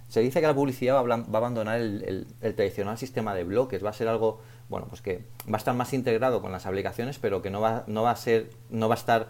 Se 0.07 0.19
dice 0.19 0.41
que 0.41 0.47
la 0.47 0.53
publicidad 0.53 0.95
va 0.95 1.15
a, 1.15 1.37
abandonar 1.37 1.79
el, 1.79 2.27
tradicional 2.41 2.97
sistema 2.97 3.33
de 3.33 3.45
bloques, 3.45 3.83
va 3.83 3.91
a 3.91 3.93
ser 3.93 4.09
algo, 4.09 4.41
bueno, 4.69 4.87
pues 4.87 5.01
que 5.01 5.23
va 5.47 5.55
a 5.55 5.57
estar 5.57 5.73
más 5.73 5.93
integrado 5.93 6.41
con 6.41 6.51
las 6.51 6.65
aplicaciones, 6.65 7.17
pero 7.17 7.41
que 7.41 7.49
no 7.49 7.61
va, 7.61 7.85
no 7.87 8.03
va 8.03 8.11
a 8.11 8.15
ser, 8.17 8.49
no 8.69 8.89
va 8.89 8.95
a 8.95 8.97
estar 8.97 9.29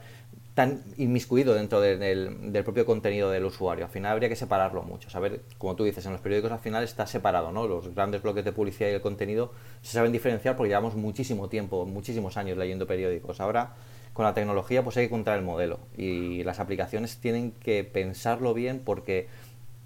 tan 0.53 0.84
inmiscuido 0.98 1.53
dentro 1.53 1.79
del, 1.79 2.62
propio 2.65 2.86
contenido 2.86 3.29
del 3.29 3.46
usuario. 3.46 3.86
Al 3.86 3.91
final 3.91 4.12
habría 4.12 4.29
que 4.29 4.36
separarlo 4.36 4.84
mucho. 4.84 5.10
Saber, 5.10 5.41
como 5.58 5.75
tú 5.75 5.84
dices, 5.84 6.05
en 6.05 6.12
los 6.12 6.22
periódicos 6.22 6.51
al 6.51 6.60
final 6.60 6.84
está 6.84 7.08
separado, 7.08 7.51
¿no? 7.51 7.67
Los 7.67 7.93
grandes 7.96 8.22
bloques 8.22 8.43
de 8.43 8.51
publicidad 8.51 8.89
y 8.89 8.93
el 8.93 9.01
contenido 9.01 9.53
se 9.81 9.93
saben 9.93 10.12
diferenciar 10.12 10.55
porque 10.55 10.70
llevamos 10.70 10.96
muchísimo 10.96 11.48
tiempo, 11.48 11.86
muchísimos 11.86 12.36
años 12.36 12.58
leyendo 12.58 12.86
periódicos. 12.86 13.39
Ahora, 13.39 13.75
con 14.13 14.25
la 14.25 14.34
tecnología, 14.34 14.84
pues 14.84 14.98
hay 14.98 15.03
que 15.03 15.13
encontrar 15.13 15.38
el 15.39 15.46
modelo. 15.46 15.79
Y 15.96 16.43
las 16.43 16.60
aplicaciones 16.60 17.17
tienen 17.17 17.53
que 17.53 17.86
pensarlo 17.86 18.53
bien 18.53 18.81
porque 18.84 19.29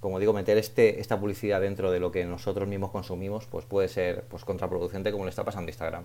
como 0.06 0.20
digo, 0.20 0.34
meter 0.34 0.60
este, 0.60 1.02
esta 1.02 1.20
publicidad 1.20 1.62
dentro 1.62 1.90
de 1.90 2.00
lo 2.00 2.12
que 2.12 2.26
nosotros 2.26 2.68
mismos 2.68 2.92
consumimos, 2.92 3.48
pues 3.48 3.66
puede 3.66 3.88
ser 3.88 4.24
pues 4.30 4.46
contraproducente 4.46 5.12
como 5.12 5.24
le 5.24 5.32
está 5.32 5.44
pasando 5.44 5.70
a 5.70 5.72
Instagram. 5.72 6.04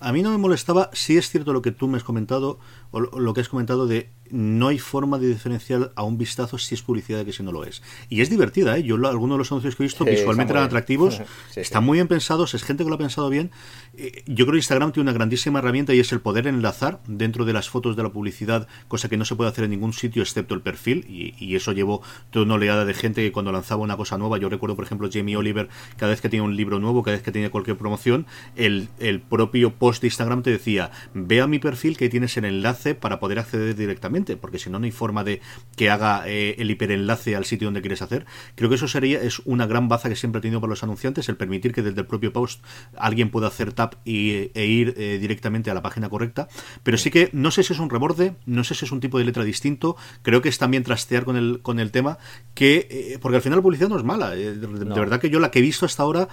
A 0.00 0.12
mí 0.14 0.22
no 0.22 0.30
me 0.30 0.38
molestaba, 0.38 0.88
sí 0.94 1.18
es 1.18 1.28
cierto 1.28 1.52
lo 1.52 1.60
que 1.60 1.70
tú 1.70 1.86
me 1.86 1.98
has 1.98 2.04
comentado, 2.04 2.58
o 2.90 3.00
lo 3.00 3.34
que 3.34 3.42
has 3.42 3.50
comentado 3.50 3.86
de 3.86 4.08
no 4.30 4.68
hay 4.68 4.78
forma 4.78 5.18
de 5.18 5.28
diferenciar 5.28 5.92
a 5.94 6.02
un 6.02 6.18
vistazo 6.18 6.58
si 6.58 6.74
es 6.74 6.82
publicidad 6.82 7.24
que 7.24 7.32
si 7.32 7.42
no 7.42 7.52
lo 7.52 7.64
es. 7.64 7.82
Y 8.08 8.20
es 8.20 8.30
divertida, 8.30 8.76
¿eh? 8.78 8.82
Yo 8.82 8.96
algunos 8.96 9.36
de 9.36 9.38
los 9.38 9.52
anuncios 9.52 9.76
que 9.76 9.82
he 9.82 9.86
visto 9.86 10.04
visualmente 10.04 10.52
eran 10.52 10.64
atractivos, 10.64 11.20
están 11.56 11.84
muy 11.84 11.98
bien 11.98 12.08
pensados, 12.08 12.54
es 12.54 12.62
gente 12.62 12.84
que 12.84 12.88
lo 12.88 12.96
ha 12.96 12.98
pensado 12.98 13.28
bien. 13.28 13.50
Eh, 13.96 14.22
yo 14.26 14.46
creo 14.46 14.52
que 14.52 14.58
Instagram 14.58 14.92
tiene 14.92 15.10
una 15.10 15.12
grandísima 15.12 15.58
herramienta 15.58 15.94
y 15.94 16.00
es 16.00 16.12
el 16.12 16.20
poder 16.20 16.46
enlazar 16.46 17.00
dentro 17.06 17.44
de 17.44 17.52
las 17.52 17.68
fotos 17.68 17.96
de 17.96 18.02
la 18.02 18.10
publicidad, 18.10 18.66
cosa 18.88 19.08
que 19.08 19.16
no 19.16 19.24
se 19.24 19.36
puede 19.36 19.50
hacer 19.50 19.64
en 19.64 19.70
ningún 19.70 19.92
sitio 19.92 20.22
excepto 20.22 20.54
el 20.54 20.62
perfil, 20.62 21.04
y, 21.08 21.34
y 21.38 21.56
eso 21.56 21.72
llevó 21.72 22.02
toda 22.30 22.44
una 22.44 22.54
oleada 22.54 22.84
de 22.84 22.94
gente 22.94 23.22
que 23.22 23.32
cuando 23.32 23.52
lanzaba 23.52 23.82
una 23.82 23.96
cosa 23.96 24.18
nueva, 24.18 24.38
yo 24.38 24.48
recuerdo 24.48 24.76
por 24.76 24.84
ejemplo 24.84 25.08
Jamie 25.12 25.36
Oliver, 25.36 25.68
cada 25.96 26.10
vez 26.10 26.20
que 26.20 26.28
tenía 26.28 26.42
un 26.42 26.56
libro 26.56 26.78
nuevo, 26.78 27.02
cada 27.02 27.16
vez 27.16 27.24
que 27.24 27.32
tenía 27.32 27.50
cualquier 27.50 27.76
promoción, 27.76 28.26
el, 28.56 28.88
el 28.98 29.20
propio 29.20 29.74
post 29.74 30.00
de 30.00 30.08
Instagram 30.08 30.42
te 30.42 30.50
decía, 30.50 30.90
ve 31.12 31.40
a 31.40 31.46
mi 31.46 31.58
perfil 31.58 31.96
que 31.96 32.08
tienes 32.08 32.36
el 32.36 32.46
enlace 32.46 32.94
para 32.94 33.20
poder 33.20 33.38
acceder 33.38 33.74
directamente 33.74 34.13
porque 34.14 34.58
si 34.58 34.70
no, 34.70 34.78
no 34.78 34.84
hay 34.84 34.92
forma 34.92 35.24
de 35.24 35.40
que 35.76 35.90
haga 35.90 36.22
eh, 36.26 36.54
el 36.58 36.70
hiperenlace 36.70 37.36
al 37.36 37.44
sitio 37.44 37.66
donde 37.66 37.80
quieres 37.80 38.02
hacer. 38.02 38.26
Creo 38.54 38.68
que 38.68 38.76
eso 38.76 38.88
sería 38.88 39.20
es 39.20 39.40
una 39.40 39.66
gran 39.66 39.88
baza 39.88 40.08
que 40.08 40.16
siempre 40.16 40.38
ha 40.38 40.42
tenido 40.42 40.60
para 40.60 40.70
los 40.70 40.82
anunciantes, 40.82 41.28
el 41.28 41.36
permitir 41.36 41.72
que 41.72 41.82
desde 41.82 42.00
el 42.00 42.06
propio 42.06 42.32
post 42.32 42.62
alguien 42.96 43.30
pueda 43.30 43.48
hacer 43.48 43.72
tap 43.72 43.94
y, 44.04 44.50
e 44.54 44.66
ir 44.66 44.94
eh, 44.96 45.18
directamente 45.20 45.70
a 45.70 45.74
la 45.74 45.82
página 45.82 46.08
correcta. 46.08 46.48
Pero 46.82 46.96
sí 46.98 47.10
que 47.10 47.30
no 47.32 47.50
sé 47.50 47.62
si 47.62 47.72
es 47.72 47.78
un 47.80 47.90
reborde, 47.90 48.36
no 48.46 48.64
sé 48.64 48.74
si 48.74 48.84
es 48.84 48.92
un 48.92 49.00
tipo 49.00 49.18
de 49.18 49.24
letra 49.24 49.44
distinto, 49.44 49.96
creo 50.22 50.42
que 50.42 50.48
es 50.48 50.58
también 50.58 50.84
trastear 50.84 51.24
con 51.24 51.36
el, 51.36 51.60
con 51.62 51.80
el 51.80 51.90
tema, 51.90 52.18
que 52.54 52.86
eh, 52.90 53.18
porque 53.20 53.36
al 53.36 53.42
final 53.42 53.58
la 53.58 53.62
publicidad 53.62 53.88
no 53.88 53.98
es 53.98 54.04
mala. 54.04 54.30
De, 54.30 54.54
verdad 54.54 55.20
que 55.20 55.30
yo 55.30 55.40
la 55.40 55.50
que 55.50 55.58
he 55.58 55.62
visto 55.62 55.86
hasta 55.86 56.02
ahora, 56.02 56.28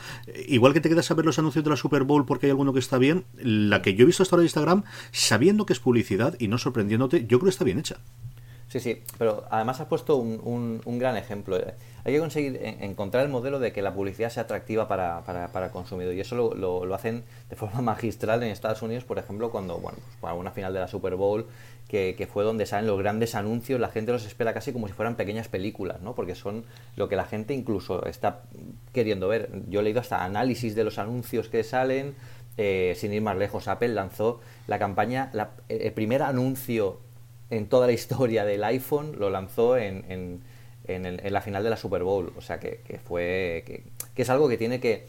igual 0.47 0.73
que 0.73 0.81
te 0.81 0.89
quedas 0.89 1.09
a 1.09 1.13
ver 1.15 1.25
los 1.25 1.39
anuncios 1.39 1.63
de 1.63 1.69
la 1.69 1.75
Super 1.75 2.03
Bowl 2.03 2.25
porque 2.25 2.45
hay 2.45 2.51
alguno 2.51 2.73
que 2.73 2.79
está 2.79 2.97
bien, 2.97 3.25
la 3.37 3.81
que 3.81 3.95
yo 3.95 4.03
he 4.03 4.05
visto 4.05 4.23
hasta 4.23 4.35
ahora 4.35 4.43
en 4.43 4.45
Instagram, 4.45 4.83
sabiendo 5.11 5.65
que 5.65 5.73
es 5.73 5.79
publicidad 5.79 6.35
y 6.39 6.47
no 6.47 6.57
sorprendiéndote, 6.57 7.21
yo 7.21 7.39
creo 7.39 7.45
que 7.45 7.49
está 7.49 7.63
bien 7.63 7.70
hecha. 7.79 7.97
Sí, 8.71 8.79
sí, 8.79 9.03
pero 9.17 9.43
además 9.51 9.81
has 9.81 9.87
puesto 9.87 10.15
un, 10.15 10.81
gran 10.97 11.17
ejemplo. 11.17 11.57
Hay 12.05 12.13
que 12.13 12.19
conseguir 12.19 12.57
encontrar 12.79 13.25
el 13.25 13.29
modelo 13.29 13.59
de 13.59 13.73
que 13.73 13.81
la 13.81 13.93
publicidad 13.93 14.29
sea 14.29 14.43
atractiva 14.43 14.87
para, 14.87 15.25
para, 15.25 15.65
el 15.65 15.71
consumidor 15.71 16.13
y 16.13 16.21
eso 16.21 16.55
lo, 16.55 16.95
hacen 16.95 17.25
de 17.49 17.57
forma 17.57 17.81
magistral 17.81 18.41
en 18.43 18.49
Estados 18.49 18.81
Unidos, 18.81 19.03
por 19.03 19.19
ejemplo, 19.19 19.51
cuando, 19.51 19.77
bueno, 19.79 19.97
pues 20.21 20.33
una 20.37 20.51
final 20.51 20.73
de 20.73 20.79
la 20.79 20.87
Super 20.87 21.15
Bowl, 21.15 21.47
que, 21.89 22.29
fue 22.31 22.45
donde 22.45 22.65
salen 22.65 22.87
los 22.87 22.97
grandes 22.97 23.35
anuncios, 23.35 23.77
la 23.77 23.89
gente 23.89 24.13
los 24.13 24.25
espera 24.25 24.53
casi 24.53 24.71
como 24.71 24.87
si 24.87 24.93
fueran 24.93 25.17
pequeñas 25.17 25.49
películas, 25.49 25.99
¿no? 26.01 26.15
Porque 26.15 26.35
son 26.35 26.63
lo 26.95 27.09
que 27.09 27.17
la 27.17 27.25
gente 27.25 27.53
incluso 27.53 28.05
está 28.05 28.43
queriendo 28.93 29.27
ver. 29.27 29.49
Yo 29.67 29.81
he 29.81 29.83
leído 29.83 29.99
hasta 29.99 30.23
análisis 30.23 30.75
de 30.75 30.85
los 30.85 30.97
anuncios 30.97 31.49
que 31.49 31.65
salen, 31.65 32.15
eh, 32.55 32.93
sin 32.95 33.11
ir 33.11 33.21
más 33.21 33.35
lejos, 33.35 33.67
Apple 33.67 33.89
lanzó 33.89 34.39
la 34.67 34.79
campaña, 34.79 35.29
el 35.67 35.91
primer 35.91 36.21
anuncio 36.21 37.10
en 37.51 37.67
toda 37.67 37.85
la 37.85 37.93
historia 37.93 38.45
del 38.45 38.63
iPhone 38.63 39.15
lo 39.19 39.29
lanzó 39.29 39.77
en, 39.77 40.03
en, 40.09 40.41
en, 40.87 41.33
la 41.33 41.41
final 41.41 41.63
de 41.63 41.69
la 41.69 41.77
Super 41.77 42.03
Bowl. 42.03 42.33
O 42.35 42.41
sea 42.41 42.59
que, 42.59 42.79
que 42.87 42.97
fue. 42.97 43.63
Que, 43.65 43.83
que, 44.15 44.21
es 44.23 44.29
algo 44.29 44.49
que 44.49 44.57
tiene 44.57 44.79
que, 44.79 45.05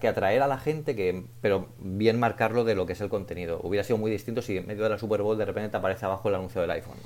que, 0.00 0.08
atraer 0.08 0.42
a 0.42 0.46
la 0.46 0.58
gente, 0.58 0.94
que, 0.94 1.24
pero 1.40 1.68
bien 1.78 2.18
marcarlo 2.18 2.64
de 2.64 2.74
lo 2.74 2.86
que 2.86 2.92
es 2.92 3.00
el 3.00 3.08
contenido. 3.08 3.60
Hubiera 3.62 3.84
sido 3.84 3.98
muy 3.98 4.10
distinto 4.10 4.42
si 4.42 4.56
en 4.56 4.66
medio 4.66 4.84
de 4.84 4.90
la 4.90 4.98
Super 4.98 5.22
Bowl 5.22 5.36
de 5.36 5.44
repente 5.44 5.70
te 5.70 5.76
aparece 5.76 6.06
abajo 6.06 6.28
el 6.28 6.36
anuncio 6.36 6.60
del 6.60 6.70
iPhone. 6.70 6.96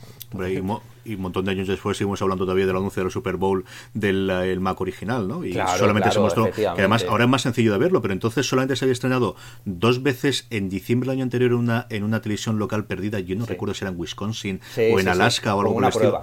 y, 1.04 1.14
un 1.14 1.20
montón 1.22 1.44
de 1.44 1.52
años 1.52 1.68
después 1.68 1.96
seguimos 1.96 2.20
hablando 2.22 2.44
todavía 2.44 2.66
del 2.66 2.76
anuncio 2.76 3.00
de 3.00 3.04
la 3.06 3.10
Super 3.10 3.36
Bowl 3.36 3.64
del 3.94 4.60
Mac 4.60 4.80
original, 4.80 5.26
¿no? 5.26 5.44
Y 5.44 5.54
solamente 5.78 6.10
se 6.10 6.20
mostró 6.20 6.50
que 6.50 6.66
además 6.66 7.04
ahora 7.08 7.24
es 7.24 7.30
más 7.30 7.42
sencillo 7.42 7.72
de 7.72 7.78
verlo, 7.78 8.02
pero 8.02 8.12
entonces 8.12 8.46
solamente 8.46 8.76
se 8.76 8.84
había 8.84 8.92
estrenado 8.92 9.36
dos 9.64 10.02
veces 10.02 10.46
en 10.50 10.68
diciembre 10.68 11.08
del 11.08 11.18
año 11.18 11.24
anterior 11.24 11.52
en 11.52 11.58
una, 11.58 11.86
en 11.90 12.02
una 12.04 12.20
televisión 12.20 12.58
local 12.58 12.86
perdida, 12.86 13.20
yo 13.20 13.36
no 13.36 13.46
recuerdo 13.46 13.74
si 13.74 13.84
era 13.84 13.92
en 13.92 13.98
Wisconsin 13.98 14.60
o 14.92 15.00
en 15.00 15.08
Alaska 15.08 15.54
o 15.54 15.60
algo 15.60 15.74
por 15.74 15.84
el 15.84 15.88
estilo, 15.88 16.20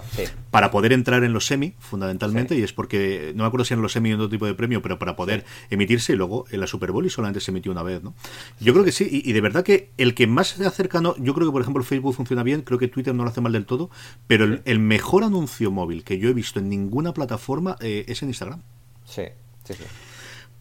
para 0.51 0.71
poder 0.71 0.93
entrar 0.93 1.23
en 1.23 1.33
los 1.33 1.45
semi, 1.45 1.73
fundamentalmente, 1.79 2.55
y 2.55 2.61
es 2.61 2.73
porque, 2.73 3.33
no 3.35 3.43
me 3.43 3.47
acuerdo 3.47 3.65
si 3.65 3.73
eran 3.73 3.81
los 3.81 3.91
semi 3.91 4.13
o 4.13 4.15
otro 4.15 4.29
tipo 4.29 4.45
de 4.45 4.53
premio, 4.53 4.81
pero 4.81 4.99
para 4.99 5.15
poder 5.15 5.45
emitirse 5.69 6.13
y 6.13 6.15
luego 6.15 6.34
en 6.51 6.59
la 6.59 6.67
Super 6.67 6.91
Bowl 6.91 7.05
y 7.05 7.09
solamente 7.09 7.39
se 7.39 7.51
emitió 7.51 7.71
una 7.71 7.83
vez, 7.83 8.03
¿no? 8.03 8.13
Yo 8.59 8.73
creo 8.73 8.83
que 8.83 8.91
sí, 8.91 9.07
y, 9.23 9.31
de 9.31 9.41
verdad 9.41 9.63
que 9.63 9.91
el 9.97 10.13
que 10.13 10.27
más 10.27 10.49
se 10.49 10.69
cercano, 10.69 11.15
yo 11.17 11.33
creo 11.33 11.47
que 11.47 11.51
por 11.51 11.61
ejemplo 11.61 11.83
Facebook 11.83 12.15
funciona 12.15 12.43
bien, 12.43 12.61
creo 12.61 12.79
que 12.79 12.87
Twitter 12.87 13.13
no 13.13 13.23
lo 13.23 13.29
hace 13.29 13.41
mal 13.41 13.53
del 13.53 13.65
todo, 13.65 13.89
pero 14.27 14.59
el, 14.63 14.79
mejor 14.79 15.23
anuncio 15.23 15.71
móvil 15.71 16.03
que 16.03 16.19
yo 16.19 16.29
he 16.29 16.33
visto 16.33 16.59
en 16.59 16.69
ninguna 16.69 17.13
plataforma 17.13 17.77
eh, 17.79 18.05
es 18.07 18.21
en 18.21 18.29
Instagram. 18.29 18.61
Sí, 19.05 19.23
sí, 19.63 19.73
sí. 19.73 19.83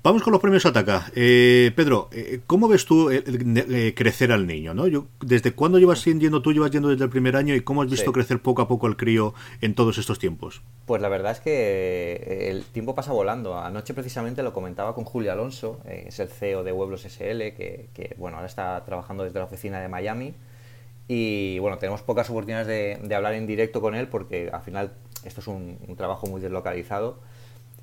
Vamos 0.04 0.22
con 0.22 0.32
los 0.34 0.42
premios 0.42 0.66
Ataca. 0.66 1.10
Eh, 1.16 1.72
Pedro, 1.74 2.10
eh, 2.12 2.40
¿cómo 2.46 2.68
ves 2.68 2.84
tú 2.84 3.08
eh, 3.10 3.94
crecer 3.96 4.32
al 4.32 4.46
niño? 4.46 4.74
¿no? 4.74 4.86
Yo, 4.86 5.06
¿Desde 5.22 5.54
cuándo 5.54 5.78
llevas 5.78 6.04
yendo 6.04 6.42
tú? 6.42 6.52
¿Llevas 6.52 6.72
yendo 6.72 6.90
desde 6.90 7.04
el 7.04 7.08
primer 7.08 7.36
año? 7.36 7.54
¿Y 7.54 7.62
cómo 7.62 7.80
has 7.80 7.90
visto 7.90 8.12
crecer 8.12 8.38
poco 8.42 8.60
a 8.60 8.68
poco 8.68 8.86
al 8.86 8.98
crío 8.98 9.32
en 9.62 9.74
todos 9.74 9.96
estos 9.96 10.18
tiempos? 10.18 10.60
Pues 10.84 11.00
la 11.00 11.08
verdad 11.08 11.32
es 11.32 11.40
que 11.40 12.50
el 12.50 12.64
tiempo 12.64 12.94
pasa 12.94 13.12
volando. 13.12 13.58
Anoche 13.58 13.94
precisamente 13.94 14.42
lo 14.42 14.52
comentaba 14.52 14.94
con 14.94 15.04
Julio 15.04 15.32
Alonso, 15.32 15.80
es 15.86 16.20
el 16.20 16.28
CEO 16.28 16.64
de 16.64 16.72
Hueblos 16.72 17.06
SL, 17.06 17.54
que, 17.54 18.14
bueno, 18.18 18.36
ahora 18.36 18.46
está 18.46 18.84
trabajando 18.84 19.24
desde 19.24 19.38
la 19.38 19.46
oficina 19.46 19.80
de 19.80 19.88
Miami. 19.88 20.34
Y 21.08 21.58
bueno, 21.60 21.78
tenemos 21.78 22.02
pocas 22.02 22.28
oportunidades 22.28 23.00
de, 23.00 23.14
hablar 23.14 23.32
en 23.32 23.46
directo 23.46 23.80
con 23.80 23.94
él 23.94 24.08
porque 24.08 24.50
al 24.52 24.60
final 24.60 24.92
esto 25.24 25.40
es 25.40 25.46
un 25.46 25.78
trabajo 25.96 26.26
muy 26.26 26.42
deslocalizado 26.42 27.20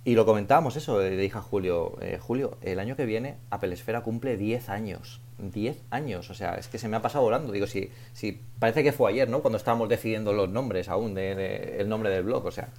y 0.03 0.15
lo 0.15 0.25
comentábamos 0.25 0.75
eso, 0.75 0.99
le 0.99 1.15
dije 1.15 1.37
a 1.37 1.41
Julio, 1.41 1.95
eh, 2.01 2.17
Julio, 2.19 2.57
el 2.61 2.79
año 2.79 2.95
que 2.95 3.05
viene 3.05 3.37
Apple 3.51 3.73
Esfera 3.73 4.01
cumple 4.01 4.35
10 4.35 4.69
años. 4.69 5.21
10 5.37 5.77
años, 5.91 6.29
o 6.29 6.33
sea, 6.33 6.55
es 6.55 6.67
que 6.67 6.79
se 6.79 6.87
me 6.87 6.97
ha 6.97 7.03
pasado 7.03 7.23
volando. 7.23 7.53
Digo, 7.53 7.67
si, 7.67 7.91
si 8.13 8.41
parece 8.57 8.83
que 8.83 8.91
fue 8.91 9.11
ayer, 9.11 9.29
¿no? 9.29 9.41
Cuando 9.41 9.57
estábamos 9.57 9.89
decidiendo 9.89 10.33
los 10.33 10.49
nombres 10.49 10.89
aún, 10.89 11.13
de, 11.13 11.77
el 11.79 11.87
nombre 11.87 12.09
del 12.09 12.23
blog, 12.23 12.45
o 12.45 12.51
sea, 12.51 12.69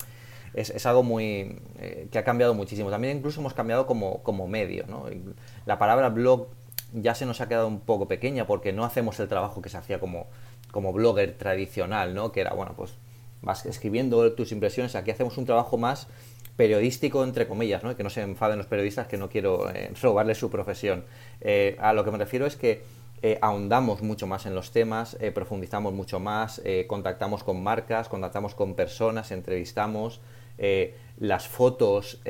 es, 0.54 0.70
es 0.70 0.84
algo 0.84 1.04
muy. 1.04 1.60
Eh, 1.78 2.08
que 2.10 2.18
ha 2.18 2.24
cambiado 2.24 2.54
muchísimo. 2.54 2.90
También 2.90 3.18
incluso 3.18 3.40
hemos 3.40 3.54
cambiado 3.54 3.86
como, 3.86 4.22
como 4.24 4.48
medio, 4.48 4.84
¿no? 4.88 5.06
La 5.64 5.78
palabra 5.78 6.08
blog 6.08 6.48
ya 6.92 7.14
se 7.14 7.24
nos 7.24 7.40
ha 7.40 7.48
quedado 7.48 7.68
un 7.68 7.80
poco 7.80 8.08
pequeña 8.08 8.46
porque 8.46 8.72
no 8.72 8.84
hacemos 8.84 9.18
el 9.20 9.28
trabajo 9.28 9.62
que 9.62 9.68
se 9.68 9.76
hacía 9.76 10.00
como, 10.00 10.26
como 10.72 10.92
blogger 10.92 11.36
tradicional, 11.38 12.14
¿no? 12.14 12.32
Que 12.32 12.40
era, 12.40 12.52
bueno, 12.52 12.74
pues 12.76 12.94
vas 13.42 13.66
escribiendo 13.66 14.32
tus 14.32 14.52
impresiones, 14.52 14.94
aquí 14.94 15.10
hacemos 15.10 15.36
un 15.36 15.46
trabajo 15.46 15.76
más 15.76 16.06
periodístico, 16.56 17.24
entre 17.24 17.48
comillas, 17.48 17.82
¿no? 17.82 17.96
que 17.96 18.02
no 18.02 18.10
se 18.10 18.22
enfaden 18.22 18.58
los 18.58 18.66
periodistas, 18.66 19.06
que 19.06 19.16
no 19.16 19.28
quiero 19.28 19.70
eh, 19.70 19.90
robarles 20.00 20.38
su 20.38 20.50
profesión. 20.50 21.04
Eh, 21.40 21.76
a 21.80 21.92
lo 21.92 22.04
que 22.04 22.10
me 22.10 22.18
refiero 22.18 22.46
es 22.46 22.56
que 22.56 22.82
eh, 23.22 23.38
ahondamos 23.40 24.02
mucho 24.02 24.26
más 24.26 24.46
en 24.46 24.54
los 24.54 24.72
temas, 24.72 25.16
profundizamos 25.32 25.92
mucho 25.92 26.18
más, 26.18 26.60
contactamos 26.88 27.44
con 27.44 27.62
marcas, 27.62 28.08
contactamos 28.08 28.54
con 28.54 28.74
personas, 28.74 29.30
entrevistamos. 29.30 30.20
las 31.18 31.46
fotos 31.46 32.20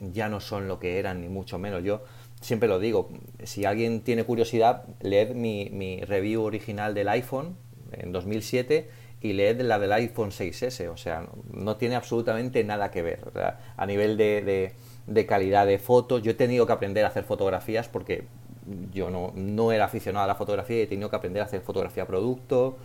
ya 0.00 0.28
no 0.28 0.40
son 0.40 0.66
lo 0.66 0.80
que 0.80 0.98
eran, 0.98 1.20
ni 1.20 1.28
mucho 1.28 1.58
menos. 1.58 1.84
Yo 1.84 2.02
siempre 2.40 2.68
lo 2.68 2.80
digo, 2.80 3.10
si 3.44 3.64
alguien 3.64 4.00
tiene 4.00 4.24
curiosidad, 4.24 4.84
leed 5.00 5.30
mi, 5.30 5.70
mi 5.70 6.00
review 6.00 6.42
original 6.42 6.92
del 6.92 7.08
iPhone 7.08 7.56
en 7.92 8.10
2007 8.10 8.88
y 9.22 9.32
leed 9.32 9.60
la 9.60 9.78
del 9.78 9.92
iPhone 9.92 10.30
6S, 10.30 10.88
o 10.88 10.96
sea, 10.96 11.26
no, 11.52 11.76
tiene 11.76 11.94
absolutamente 11.94 12.64
nada 12.64 12.90
que 12.90 13.02
ver. 13.02 13.20
a 13.76 13.86
nivel 13.86 14.16
de, 14.16 14.74
calidad 15.26 15.66
de 15.66 15.78
fotos, 15.78 16.22
yo 16.22 16.32
he 16.32 16.34
tenido 16.34 16.66
que 16.66 16.72
aprender 16.72 17.04
a 17.04 17.08
hacer 17.08 17.22
fotografías 17.22 17.88
porque 17.88 18.24
yo 18.92 19.10
no, 19.10 19.32
no 19.36 19.70
era 19.70 19.84
aficionado 19.84 20.24
a 20.24 20.26
la 20.26 20.34
fotografía 20.34 20.78
y 20.78 20.80
he 20.82 20.86
tenido 20.86 21.08
que 21.08 21.16
aprender 21.16 21.42
a 21.42 21.46
hacer 21.46 21.60
fotografía 21.60 22.04
producto, 22.04 22.76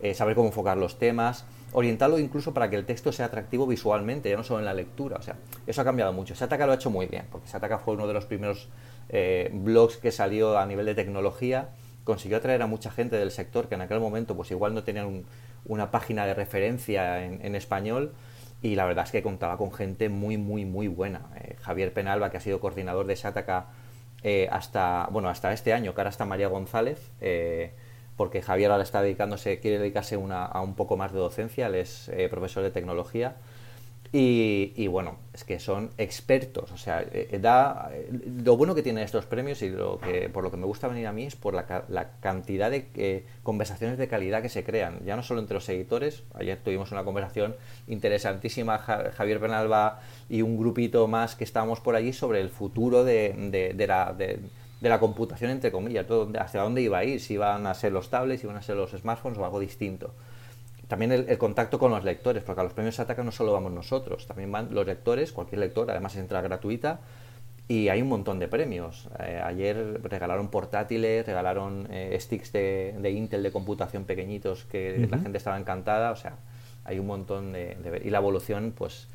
eh, 0.00 0.12
saber 0.12 0.34
cómo 0.34 0.48
enfocar 0.48 0.76
los 0.76 0.98
temas, 0.98 1.46
orientarlo 1.72 2.18
incluso 2.18 2.52
para 2.52 2.68
que 2.68 2.76
el 2.76 2.84
texto 2.84 3.10
sea 3.10 3.26
atractivo 3.26 3.66
visualmente, 3.66 4.28
ya 4.28 4.36
no 4.36 4.44
solo 4.44 4.60
en 4.60 4.66
la 4.66 4.74
lectura. 4.74 5.16
O 5.16 5.22
sea, 5.22 5.36
eso 5.66 5.80
ha 5.80 5.84
cambiado 5.84 6.12
mucho. 6.12 6.34
Sataka 6.34 6.66
lo 6.66 6.72
ha 6.72 6.74
hecho 6.74 6.90
muy 6.90 7.06
bien, 7.06 7.24
porque 7.32 7.48
Sataka 7.48 7.78
fue 7.78 7.94
uno 7.94 8.06
de 8.06 8.12
los 8.12 8.26
primeros 8.26 8.68
eh, 9.08 9.50
blogs 9.52 9.96
que 9.96 10.12
salió 10.12 10.58
a 10.58 10.66
nivel 10.66 10.84
de 10.84 10.94
tecnología 10.94 11.70
consiguió 12.06 12.38
atraer 12.38 12.62
a 12.62 12.66
mucha 12.68 12.90
gente 12.90 13.16
del 13.16 13.32
sector 13.32 13.68
que 13.68 13.74
en 13.74 13.82
aquel 13.82 13.98
momento 13.98 14.36
pues 14.36 14.50
igual 14.52 14.72
no 14.72 14.84
tenían 14.84 15.24
una 15.68 15.90
página 15.90 16.26
de 16.26 16.34
referencia 16.34 17.24
en, 17.24 17.54
español 17.54 18.12
y 18.62 18.74
la 18.74 18.84
verdad 18.84 19.04
es 19.04 19.10
que 19.10 19.22
contaba 19.22 19.56
con 19.56 19.72
gente 19.72 20.08
muy 20.08 20.38
muy 20.38 20.64
muy 20.64 20.88
buena. 20.88 21.26
Eh, 21.36 21.56
Javier 21.60 21.92
Penalba 21.92 22.30
que 22.30 22.38
ha 22.38 22.40
sido 22.40 22.60
coordinador 22.60 23.06
de 23.06 23.16
Sataka 23.16 23.66
eh, 24.22 24.48
hasta 24.50 25.08
bueno 25.10 25.28
hasta 25.28 25.52
este 25.52 25.72
año 25.72 25.94
que 25.94 26.00
ahora 26.00 26.10
está 26.10 26.24
María 26.24 26.48
González 26.48 27.10
eh, 27.20 27.72
porque 28.16 28.42
Javier 28.42 28.70
ahora 28.70 28.82
está 28.82 29.02
dedicándose 29.02 29.60
quiere 29.60 29.78
dedicarse 29.78 30.16
a 30.16 30.60
un 30.60 30.74
poco 30.74 30.96
más 30.96 31.12
de 31.12 31.18
docencia 31.18 31.66
él 31.66 31.74
es 31.74 32.10
profesor 32.30 32.62
de 32.62 32.70
tecnología 32.70 33.36
y, 34.18 34.86
bueno, 34.86 35.18
es 35.34 35.44
que 35.44 35.60
son 35.60 35.90
expertos, 35.98 36.72
o 36.72 36.78
sea, 36.78 37.02
eh, 37.02 37.28
eh, 37.32 37.38
da 37.38 37.90
eh, 37.92 38.08
lo 38.42 38.56
bueno 38.56 38.74
que 38.74 38.82
tienen 38.82 39.04
estos 39.04 39.26
premios 39.26 39.60
y 39.60 39.68
lo 39.68 39.98
que 39.98 40.30
por 40.30 40.42
lo 40.42 40.50
que 40.50 40.56
me 40.56 40.64
gusta 40.64 40.88
venir 40.88 41.06
a 41.06 41.12
mí 41.12 41.24
es 41.24 41.36
por 41.36 41.52
la, 41.52 41.84
la 41.88 42.12
cantidad 42.20 42.70
de 42.70 43.26
conversaciones 43.42 43.98
de 43.98 44.08
calidad 44.08 44.40
que 44.40 44.48
se 44.48 44.64
crean, 44.64 45.00
ya 45.04 45.16
no 45.16 45.22
solo 45.22 45.40
entre 45.40 45.54
los 45.54 45.64
seguidores, 45.64 46.22
ayer 46.34 46.58
tuvimos 46.64 46.92
una 46.92 47.04
conversación 47.04 47.56
interesantísima 47.88 48.78
Javier 48.78 49.38
Penalba 49.38 50.00
y 50.30 50.40
un 50.40 50.56
grupito 50.56 51.06
más 51.08 51.36
que 51.36 51.44
estábamos 51.44 51.80
por 51.80 51.94
allí 51.94 52.14
sobre 52.14 52.40
el 52.40 52.48
futuro 52.48 53.04
de, 53.04 53.74
de, 53.76 53.86
la, 53.86 54.14
de, 54.14 54.38
la 54.80 54.98
computación 54.98 55.50
entre 55.50 55.70
comillas, 55.70 56.06
todo, 56.06 56.32
hacia 56.40 56.62
dónde 56.62 56.80
iba 56.80 56.96
a 56.96 57.04
ir, 57.04 57.20
si 57.20 57.34
iban 57.34 57.66
a 57.66 57.74
ser 57.74 57.92
los 57.92 58.08
tablets, 58.08 58.40
si 58.40 58.46
iban 58.46 58.56
a 58.56 58.62
ser 58.62 58.76
los 58.76 58.92
smartphones 58.92 59.38
o 59.38 59.44
algo 59.44 59.60
distinto 59.60 60.14
también 60.88 61.12
el, 61.12 61.38
contacto 61.38 61.78
con 61.78 61.90
los 61.90 62.04
lectores, 62.04 62.42
porque 62.42 62.60
a 62.60 62.64
los 62.64 62.72
premios 62.72 63.00
Ataca 63.00 63.22
no 63.22 63.32
solo 63.32 63.52
vamos 63.52 63.72
nosotros, 63.72 64.26
también 64.26 64.52
van 64.52 64.68
los 64.72 64.86
lectores, 64.86 65.32
cualquier 65.32 65.60
lector, 65.60 65.90
además 65.90 66.16
entra 66.16 66.40
gratuita 66.40 67.00
y 67.68 67.88
hay 67.88 68.00
un 68.00 68.08
montón 68.08 68.38
de 68.38 68.46
premios. 68.46 69.08
Eh, 69.18 69.40
ayer 69.44 70.00
regalaron 70.02 70.48
portátiles, 70.48 71.26
regalaron 71.26 71.88
eh, 71.90 72.16
sticks 72.20 72.52
de, 72.52 73.10
Intel 73.10 73.42
de 73.42 73.50
computación 73.50 74.04
pequeñitos 74.04 74.64
que 74.64 75.08
la 75.10 75.18
gente 75.18 75.38
estaba 75.38 75.58
encantada, 75.58 76.12
o 76.12 76.16
sea, 76.16 76.36
hay 76.84 77.00
un 77.00 77.06
montón 77.06 77.52
de, 77.52 77.74
de... 77.74 78.02
Y 78.04 78.10
la 78.10 78.18
evolución, 78.18 78.72
pues, 78.76 79.08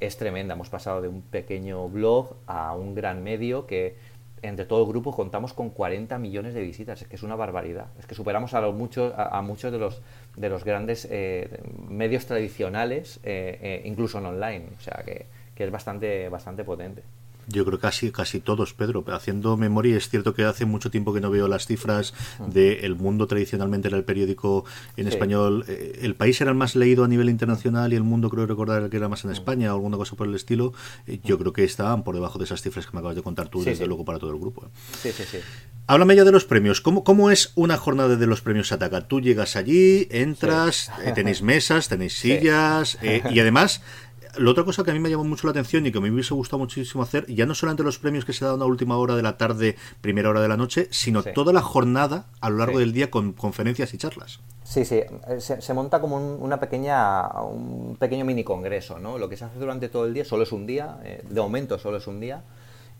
es 0.00 0.16
tremenda. 0.16 0.54
Hemos 0.54 0.68
pasado 0.68 1.00
de 1.02 1.08
un 1.08 1.22
pequeño 1.22 1.88
blog 1.88 2.36
a 2.46 2.74
un 2.74 2.94
gran 2.94 3.22
medio 3.22 3.66
que 3.66 3.96
entre 4.42 4.66
todo 4.66 4.82
el 4.82 4.88
grupo 4.88 5.12
contamos 5.12 5.54
con 5.54 5.70
40 5.70 6.18
millones 6.18 6.52
de 6.52 6.60
visitas, 6.60 7.00
es 7.00 7.08
que 7.08 7.16
es 7.16 7.22
una 7.22 7.34
barbaridad. 7.34 7.86
Es 7.98 8.06
que 8.06 8.14
superamos 8.14 8.52
a, 8.52 8.60
los 8.60 8.74
muchos, 8.74 9.12
a, 9.16 9.40
muchos 9.40 9.72
de 9.72 9.78
los, 9.78 10.02
de 10.36 10.48
los 10.48 10.64
grandes 10.64 11.06
eh, 11.10 11.48
medios 11.88 12.26
tradicionales, 12.26 13.20
eh, 13.22 13.58
eh, 13.62 13.82
incluso 13.84 14.18
en 14.18 14.26
online, 14.26 14.66
o 14.76 14.80
sea 14.80 15.02
que, 15.04 15.26
que 15.54 15.64
es 15.64 15.70
bastante, 15.70 16.28
bastante 16.28 16.64
potente. 16.64 17.02
Yo 17.46 17.66
creo 17.66 17.78
casi 17.78 18.10
casi 18.10 18.40
todos, 18.40 18.72
Pedro. 18.72 19.04
Haciendo 19.08 19.58
memoria, 19.58 19.98
es 19.98 20.08
cierto 20.08 20.32
que 20.32 20.44
hace 20.44 20.64
mucho 20.64 20.90
tiempo 20.90 21.12
que 21.12 21.20
no 21.20 21.30
veo 21.30 21.46
las 21.46 21.66
cifras 21.66 22.14
del 22.46 22.96
Mundo 22.96 23.26
tradicionalmente 23.26 23.88
era 23.88 23.98
el 23.98 24.04
periódico 24.04 24.64
en 24.96 25.08
español. 25.08 25.62
El 25.68 26.14
país 26.14 26.40
era 26.40 26.50
el 26.50 26.56
más 26.56 26.74
leído 26.74 27.04
a 27.04 27.08
nivel 27.08 27.28
internacional 27.28 27.92
y 27.92 27.96
el 27.96 28.02
Mundo 28.02 28.30
creo 28.30 28.46
recordar 28.46 28.88
que 28.88 28.96
era 28.96 29.10
más 29.10 29.26
en 29.26 29.30
España 29.30 29.72
o 29.72 29.76
alguna 29.76 29.98
cosa 29.98 30.16
por 30.16 30.26
el 30.26 30.34
estilo. 30.34 30.72
Yo 31.22 31.38
creo 31.38 31.52
que 31.52 31.64
estaban 31.64 32.02
por 32.02 32.14
debajo 32.14 32.38
de 32.38 32.46
esas 32.46 32.62
cifras 32.62 32.86
que 32.86 32.92
me 32.94 33.00
acabas 33.00 33.16
de 33.16 33.22
contar 33.22 33.48
tú, 33.48 33.62
desde 33.62 33.86
luego 33.86 34.06
para 34.06 34.18
todo 34.18 34.30
el 34.30 34.38
grupo. 34.38 34.70
Sí, 35.02 35.12
sí, 35.12 35.24
sí. 35.24 35.38
Háblame 35.86 36.16
ya 36.16 36.24
de 36.24 36.32
los 36.32 36.46
premios. 36.46 36.80
¿Cómo, 36.80 37.04
¿Cómo 37.04 37.30
es 37.30 37.52
una 37.56 37.76
jornada 37.76 38.16
de 38.16 38.26
los 38.26 38.40
premios 38.40 38.72
Ataca? 38.72 39.06
Tú 39.06 39.20
llegas 39.20 39.54
allí, 39.54 40.08
entras, 40.10 40.90
eh, 41.04 41.12
tenéis 41.14 41.42
mesas, 41.42 41.88
tenéis 41.88 42.14
sillas 42.18 42.96
eh, 43.02 43.22
y 43.30 43.40
además 43.40 43.82
la 44.38 44.50
otra 44.50 44.64
cosa 44.64 44.82
que 44.82 44.90
a 44.90 44.94
mí 44.94 45.00
me 45.00 45.10
llamó 45.10 45.24
mucho 45.24 45.46
la 45.46 45.52
atención 45.52 45.86
y 45.86 45.92
que 45.92 46.00
me 46.00 46.10
hubiese 46.10 46.34
gustado 46.34 46.58
muchísimo 46.58 47.02
hacer, 47.02 47.26
ya 47.26 47.46
no 47.46 47.54
solamente 47.54 47.82
los 47.82 47.98
premios 47.98 48.24
que 48.24 48.32
se 48.32 48.44
dan 48.44 48.60
a 48.62 48.64
última 48.64 48.96
hora 48.96 49.14
de 49.14 49.22
la 49.22 49.36
tarde, 49.36 49.76
primera 50.00 50.30
hora 50.30 50.40
de 50.40 50.48
la 50.48 50.56
noche, 50.56 50.88
sino 50.90 51.22
toda 51.22 51.52
la 51.52 51.62
jornada 51.62 52.26
a 52.40 52.50
lo 52.50 52.58
largo 52.58 52.78
del 52.78 52.92
día 52.92 53.10
con 53.10 53.32
conferencias 53.32 53.94
y 53.94 53.98
charlas. 53.98 54.40
Sí, 54.64 54.84
sí, 54.84 54.96
eh, 54.96 55.40
se, 55.40 55.74
monta 55.74 56.00
como 56.00 56.16
un, 56.16 56.42
una 56.42 56.58
pequeña, 56.58 57.28
un 57.42 57.96
pequeño 57.98 58.24
mini 58.24 58.44
congreso, 58.44 58.98
¿no? 58.98 59.18
Lo 59.18 59.28
que 59.28 59.36
se 59.36 59.44
hace 59.44 59.58
durante 59.58 59.88
todo 59.88 60.06
el 60.06 60.14
día 60.14 60.24
solo 60.24 60.42
es 60.42 60.52
un 60.52 60.66
día, 60.66 60.98
eh, 61.04 61.22
de 61.28 61.40
momento 61.40 61.78
solo 61.78 61.98
es 61.98 62.06
un 62.06 62.20
día, 62.20 62.42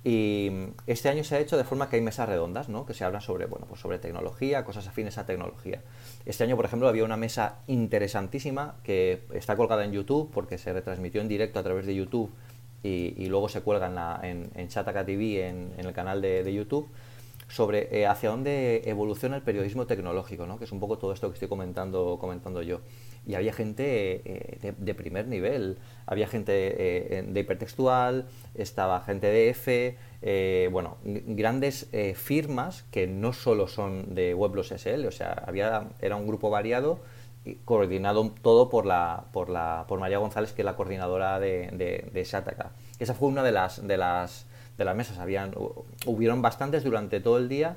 y 0.07 0.51
este 0.87 1.09
año 1.09 1.25
se 1.25 1.35
ha 1.35 1.41
hecho 1.41 1.57
de 1.57 1.65
forma 1.65 1.89
que 1.89 1.97
hay 1.97 2.03
mesas 2.03 2.29
redondas, 2.29 2.69
¿no? 2.69 2.85
Que 2.85 2.93
se 2.93 3.05
habla 3.05 3.23
sobre, 3.23 3.47
bueno, 3.47 3.65
pues 3.67 3.81
sobre 3.81 3.99
tecnología, 3.99 4.63
cosas 4.63 4.87
afines 4.87 5.17
a 5.17 5.25
tecnología. 5.25 5.81
Este 6.27 6.45
año, 6.45 6.57
por 6.57 6.67
ejemplo, 6.67 6.89
había 6.89 7.05
una 7.05 7.17
mesa 7.17 7.61
interesantísima 7.67 8.75
que 8.83 9.23
está 9.33 9.57
colgada 9.57 9.83
en 9.83 9.93
YouTube 9.93 10.31
porque 10.31 10.59
se 10.59 10.75
retransmitió 10.75 11.23
en 11.23 11.29
directo 11.29 11.59
a 11.59 11.63
través 11.63 11.87
de 11.87 11.95
YouTube 11.95 12.31
y, 12.83 13.27
luego 13.29 13.49
se 13.49 13.63
cuelga 13.63 14.21
en, 14.23 14.51
en, 14.55 14.69
Chataka 14.69 15.07
TV, 15.07 15.49
en, 15.49 15.73
el 15.79 15.93
canal 15.95 16.21
de, 16.21 16.53
YouTube, 16.53 16.87
sobre 17.49 17.89
eh, 17.99 18.07
hacia 18.07 18.29
dónde 18.29 18.83
evoluciona 18.85 19.37
el 19.37 19.43
periodismo 19.43 19.87
tecnológico, 19.87 20.47
¿no? 20.47 20.59
Que 20.59 20.65
es 20.65 20.73
un 20.73 20.81
poco 20.81 20.99
todo 20.99 21.15
esto 21.15 21.29
que 21.29 21.35
estoy 21.35 21.49
comentando, 21.49 22.19
comentando 22.21 22.61
yo 22.61 22.81
y 23.27 23.35
había 23.35 23.53
gente 23.53 24.23
eh, 24.25 24.75
de, 24.77 24.95
primer 24.95 25.27
nivel. 25.27 25.79
Había 26.07 26.27
gente 26.27 26.53
eh, 27.19 27.23
de 27.23 27.41
hipertextual, 27.41 28.27
estaba 28.55 29.01
gente 29.01 29.29
de 29.29 29.49
F, 29.51 29.97
eh, 30.23 30.69
bueno, 30.71 30.99
grandes 31.05 31.89
firmas 32.15 32.85
que 32.91 33.07
no 33.07 33.33
solo 33.33 33.69
son 33.69 34.15
de 34.15 34.35
Weblos 34.35 34.69
SL, 34.69 35.07
o 35.07 35.11
sea, 35.11 35.43
había, 35.47 35.89
era 36.01 36.17
un 36.17 36.27
grupo 36.27 36.51
variado 36.51 37.01
coordinado 37.67 38.33
todo 38.41 38.71
por 38.71 38.87
la, 38.87 39.27
por 39.33 39.51
la 39.51 39.85
por 39.87 40.01
María 40.01 40.17
González, 40.17 40.53
que 40.53 40.63
es 40.63 40.67
la 40.67 40.77
coordinadora 40.77 41.39
de, 41.39 41.69
de, 41.73 42.11
de. 42.13 42.21
Esa 42.99 43.15
fue 43.15 43.29
una 43.29 43.43
de 43.43 43.53
las, 43.53 43.87
de 43.87 43.99
las, 43.99 44.47
de 44.79 44.85
las 44.85 44.97
mesas. 44.97 45.19
Habían, 45.19 45.53
hubieron 46.07 46.41
bastantes 46.41 46.85
durante 46.85 47.21
todo 47.21 47.37
el 47.37 47.49
día. 47.49 47.77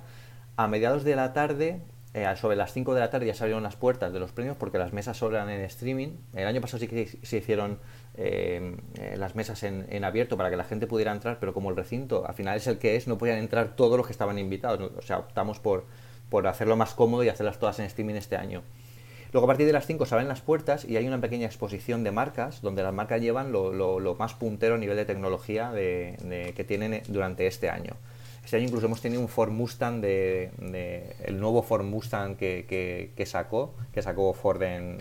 A 0.56 0.67
mediados 0.67 1.04
de 1.04 1.15
la 1.15 1.34
tarde 1.34 1.82
eh, 2.17 2.36
sobre 2.36 2.56
las 2.56 2.73
5 2.73 2.95
de 2.95 2.99
la 2.99 3.12
tarde 3.12 3.27
ya 3.27 3.36
se 3.36 3.43
abrieron 3.43 3.62
las 3.62 3.75
puertas 3.75 4.12
de 4.12 4.19
los 4.19 4.32
premios 4.32 4.58
porque 4.58 4.80
las 4.80 4.91
mesas 4.91 5.15
solo 5.15 5.36
eran 5.36 5.51
en 5.51 5.62
streaming. 5.62 6.17
El 6.34 6.47
año 6.47 6.60
pasado 6.62 6.80
sí 6.80 6.88
que 6.88 7.06
se 7.06 7.38
hicieron 7.38 7.77
eh, 8.15 8.75
eh, 8.99 9.15
las 9.19 9.36
mesas 9.36 9.62
en, 9.62 10.03
abierto 10.03 10.36
para 10.36 10.49
que 10.49 10.56
la 10.56 10.63
gente 10.63 10.88
pudiera 10.88 11.12
entrar, 11.12 11.38
pero 11.39 11.53
como 11.53 11.69
el 11.69 11.75
recinto 11.75 12.25
al 12.27 12.34
final 12.34 12.58
es 12.58 12.65
el 12.65 12.80
que 12.80 12.95
es, 12.95 13.08
no 13.08 13.19
podían 13.19 13.38
entrar 13.38 13.75
todos 13.75 13.97
los 13.97 14.08
que 14.08 14.13
estaban 14.13 14.39
invitados. 14.39 14.93
O 14.97 15.01
sea, 15.03 15.19
optamos 15.19 15.60
por, 15.60 15.86
por 16.32 16.47
hacerlo 16.47 16.75
más 16.75 16.95
cómodo 16.95 17.23
y 17.23 17.30
hacerlas 17.30 17.60
todas 17.60 17.77
en 17.77 17.86
streaming 17.86 18.15
este 18.15 18.36
año. 18.36 18.63
Luego 19.32 19.45
a 19.45 19.49
partir 19.49 19.67
de 19.67 19.73
las 19.73 19.86
5 19.86 20.08
se 20.08 20.15
abren 20.15 20.27
las 20.27 20.41
puertas 20.41 20.86
y 20.86 20.97
hay 20.97 21.06
una 21.06 21.21
pequeña 21.21 21.45
exposición 21.45 22.03
de 22.03 22.10
marcas 22.10 22.63
donde 22.63 22.82
las 22.82 22.95
marcas 22.95 23.21
llevan 23.21 23.51
lo, 23.51 24.15
más 24.17 24.34
puntero 24.34 24.73
a 24.73 24.77
nivel 24.80 24.97
de 24.97 25.06
tecnología 25.06 25.71
que 25.75 26.65
tienen 26.67 27.03
durante 27.10 27.45
este 27.45 27.69
año. 27.69 27.93
Este 28.47 28.55
año 28.55 28.67
incluso 28.67 28.86
hemos 28.86 29.01
tenido 29.01 29.19
un 29.19 29.27
Ford 29.27 29.51
Mustang 29.51 29.99
de, 29.99 30.51
el 31.25 31.38
nuevo 31.38 31.63
Ford 31.63 31.83
Mustang 31.83 32.38
que, 32.38 33.12
que, 33.13 33.25
sacó, 33.25 33.73
que 33.93 34.01
sacó 34.01 34.33
Ford 34.33 34.62
en, 34.63 34.99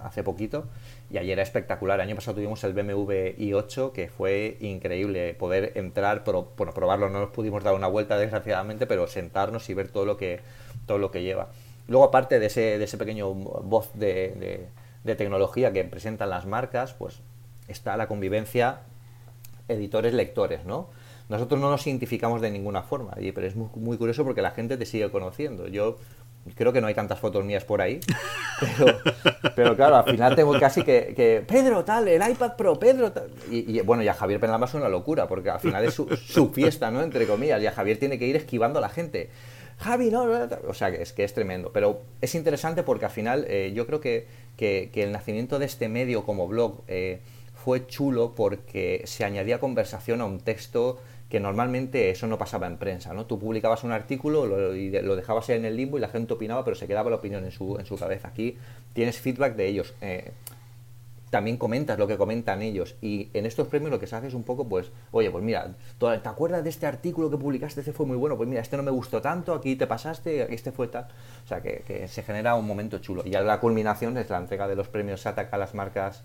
hace 0.00 0.22
poquito 0.22 0.64
y 1.10 1.18
ayer 1.18 1.32
era 1.32 1.42
espectacular. 1.42 2.00
El 2.00 2.08
año 2.08 2.14
pasado 2.14 2.36
tuvimos 2.36 2.64
el 2.64 2.72
BMW 2.72 3.36
i8 3.36 3.92
que 3.92 4.08
fue 4.08 4.56
increíble 4.60 5.34
poder 5.34 5.72
entrar, 5.74 6.24
bueno, 6.24 6.72
probarlo, 6.72 7.10
no 7.10 7.20
nos 7.20 7.28
pudimos 7.32 7.62
dar 7.62 7.74
una 7.74 7.86
vuelta 7.86 8.16
desgraciadamente, 8.16 8.86
pero 8.86 9.06
sentarnos 9.08 9.68
y 9.68 9.74
ver 9.74 9.88
todo 9.88 10.06
lo 10.06 10.16
que, 10.16 10.40
todo 10.86 10.96
lo 10.96 11.10
que 11.10 11.22
lleva. 11.22 11.48
Luego 11.86 12.06
aparte 12.06 12.38
de 12.38 12.46
ese, 12.46 12.78
de 12.78 12.84
ese 12.84 12.96
pequeño 12.96 13.30
voz 13.34 13.90
de, 13.92 14.70
de 15.04 15.14
tecnología 15.16 15.70
que 15.74 15.84
presentan 15.84 16.30
las 16.30 16.46
marcas, 16.46 16.94
pues 16.94 17.20
está 17.68 17.98
la 17.98 18.08
convivencia 18.08 18.78
editores-lectores, 19.68 20.64
¿no? 20.64 20.88
Nosotros 21.28 21.60
no 21.60 21.70
nos 21.70 21.86
identificamos 21.86 22.40
de 22.40 22.50
ninguna 22.50 22.82
forma, 22.82 23.12
pero 23.34 23.46
es 23.46 23.54
muy, 23.54 23.98
curioso 23.98 24.24
porque 24.24 24.40
la 24.40 24.50
gente 24.52 24.76
te 24.76 24.86
sigue 24.86 25.10
conociendo. 25.10 25.68
Yo 25.68 25.98
creo 26.54 26.72
que 26.72 26.80
no 26.80 26.86
hay 26.86 26.94
tantas 26.94 27.18
fotos 27.18 27.44
mías 27.44 27.64
por 27.64 27.82
ahí, 27.82 28.00
pero, 29.54 29.76
claro, 29.76 29.96
al 29.96 30.04
final 30.04 30.34
tengo 30.34 30.58
casi 30.58 30.82
que, 30.82 31.44
Pedro, 31.46 31.84
tal, 31.84 32.08
el 32.08 32.22
iPad 32.30 32.56
Pro, 32.56 32.78
Pedro, 32.78 33.12
tal. 33.12 33.30
Y, 33.50 33.80
bueno, 33.80 34.02
y 34.02 34.08
a 34.08 34.14
Javier 34.14 34.40
Penalba 34.40 34.66
es 34.66 34.74
una 34.74 34.88
locura, 34.88 35.28
porque 35.28 35.50
al 35.50 35.60
final 35.60 35.84
es 35.84 35.94
su, 35.94 36.50
fiesta, 36.50 36.90
¿no? 36.90 37.02
Entre 37.02 37.26
comillas, 37.26 37.62
y 37.62 37.66
a 37.66 37.72
Javier 37.72 37.98
tiene 37.98 38.18
que 38.18 38.26
ir 38.26 38.36
esquivando 38.36 38.78
a 38.78 38.82
la 38.82 38.88
gente. 38.88 39.28
Javi, 39.76 40.10
no, 40.10 40.26
o 40.66 40.74
sea, 40.74 40.90
que 40.90 41.02
es 41.02 41.12
que 41.12 41.24
es 41.24 41.34
tremendo. 41.34 41.70
Pero 41.72 42.00
es 42.20 42.34
interesante 42.34 42.82
porque 42.82 43.04
al 43.04 43.10
final 43.10 43.44
eh, 43.48 43.72
yo 43.74 43.86
creo 43.86 44.00
que, 44.00 44.26
que, 44.56 44.90
el 44.94 45.12
nacimiento 45.12 45.58
de 45.58 45.66
este 45.66 45.88
medio 45.88 46.24
como 46.24 46.48
blog 46.48 46.82
eh, 46.88 47.20
fue 47.54 47.86
chulo 47.86 48.34
porque 48.34 49.02
se 49.04 49.24
añadía 49.24 49.60
conversación 49.60 50.20
a 50.20 50.24
un 50.24 50.40
texto 50.40 50.98
que 51.28 51.40
normalmente 51.40 52.10
eso 52.10 52.26
no 52.26 52.38
pasaba 52.38 52.66
en 52.66 52.78
prensa, 52.78 53.12
¿no? 53.12 53.26
Tú 53.26 53.38
publicabas 53.38 53.84
un 53.84 53.92
artículo 53.92 54.46
lo, 54.46 54.74
y 54.74 54.90
lo 54.90 55.14
dejabas 55.14 55.50
en 55.50 55.64
el 55.64 55.76
limbo 55.76 55.98
y 55.98 56.00
la 56.00 56.08
gente 56.08 56.32
opinaba, 56.32 56.64
pero 56.64 56.74
se 56.74 56.86
quedaba 56.86 57.10
la 57.10 57.16
opinión 57.16 57.44
en 57.44 57.50
su, 57.50 57.76
en 57.78 57.84
su 57.84 57.96
cabeza. 57.96 58.28
Aquí 58.28 58.56
tienes 58.94 59.18
feedback 59.18 59.54
de 59.54 59.66
ellos. 59.66 59.94
Eh, 60.00 60.32
también 61.30 61.56
comentas 61.58 61.98
lo 61.98 62.06
que 62.06 62.16
comentan 62.16 62.62
ellos. 62.62 62.96
Y 63.00 63.28
en 63.34 63.46
estos 63.46 63.68
premios 63.68 63.90
lo 63.90 64.00
que 64.00 64.06
se 64.06 64.16
hace 64.16 64.28
es 64.28 64.34
un 64.34 64.42
poco, 64.42 64.68
pues, 64.68 64.90
oye, 65.10 65.30
pues 65.30 65.44
mira, 65.44 65.74
¿te 65.98 66.28
acuerdas 66.28 66.64
de 66.64 66.70
este 66.70 66.86
artículo 66.86 67.30
que 67.30 67.36
publicaste? 67.36 67.80
Este 67.80 67.92
fue 67.92 68.06
muy 68.06 68.16
bueno. 68.16 68.36
Pues 68.36 68.48
mira, 68.48 68.62
este 68.62 68.76
no 68.76 68.82
me 68.82 68.90
gustó 68.90 69.20
tanto, 69.20 69.52
aquí 69.54 69.76
te 69.76 69.86
pasaste, 69.86 70.52
este 70.54 70.72
fue 70.72 70.88
tal. 70.88 71.08
O 71.44 71.48
sea, 71.48 71.60
que, 71.60 72.06
se 72.08 72.22
genera 72.22 72.54
un 72.54 72.66
momento 72.66 72.98
chulo. 72.98 73.22
Y 73.24 73.30
ya 73.30 73.42
la 73.42 73.60
culminación 73.60 74.16
es 74.16 74.30
la 74.30 74.38
entrega 74.38 74.66
de 74.68 74.76
los 74.76 74.88
premios 74.88 75.20
SATAC 75.20 75.52
a 75.52 75.58
las 75.58 75.74
marcas 75.74 76.22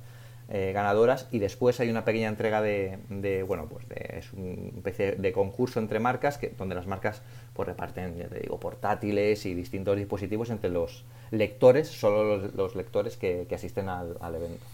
eh, 0.50 0.72
ganadoras 0.74 1.28
y 1.32 1.40
después 1.40 1.80
hay 1.80 1.90
una 1.90 2.04
pequeña 2.04 2.28
entrega 2.28 2.62
de, 2.62 3.46
bueno 3.48 3.68
pues 3.70 3.86
es 3.90 4.34
un 4.34 4.74
especie 4.76 5.14
de 5.14 5.32
concurso 5.32 5.80
entre 5.80 6.00
marcas 6.00 6.38
que 6.38 6.50
donde 6.50 6.76
las 6.76 6.86
marcas 6.86 7.22
pues 7.54 7.68
reparten 7.68 8.18
ya 8.18 8.28
te 8.28 8.42
digo 8.42 8.60
portátiles 8.60 9.46
y 9.46 9.54
distintos 9.54 9.96
dispositivos 9.96 10.50
entre 10.50 10.70
los 10.70 11.06
lectores 11.32 11.88
solo 11.88 12.50
los, 12.54 12.76
lectores 12.76 13.16
que, 13.16 13.48
asisten 13.54 13.88
al, 13.88 14.36
evento 14.36 14.66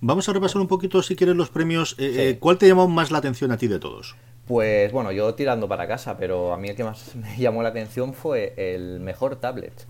Vamos 0.00 0.28
a 0.28 0.32
repasar 0.34 0.60
un 0.60 0.68
poquito, 0.68 1.00
si 1.00 1.16
quieres, 1.16 1.34
los 1.34 1.48
premios. 1.48 1.96
Eh, 1.98 2.30
eh, 2.30 2.38
¿Cuál 2.38 2.58
te 2.58 2.68
llamó 2.68 2.86
más 2.86 3.10
la 3.10 3.16
atención 3.16 3.50
a 3.50 3.56
ti 3.56 3.66
de 3.66 3.78
todos? 3.78 4.14
Pues 4.46 4.92
bueno, 4.92 5.10
yo 5.10 5.34
tirando 5.34 5.68
para 5.68 5.88
casa, 5.88 6.18
pero 6.18 6.52
a 6.52 6.58
mí 6.58 6.68
el 6.68 6.76
que 6.76 6.84
más 6.84 7.14
me 7.14 7.38
llamó 7.38 7.62
la 7.62 7.70
atención 7.70 8.12
fue 8.12 8.52
el 8.56 9.00
mejor 9.00 9.36
tablet. 9.36 9.86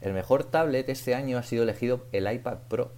El 0.00 0.14
mejor 0.14 0.42
tablet 0.42 0.88
este 0.88 1.14
año 1.14 1.38
ha 1.38 1.44
sido 1.44 1.62
elegido 1.62 2.06
el 2.10 2.32
iPad 2.32 2.58
Pro 2.68 2.90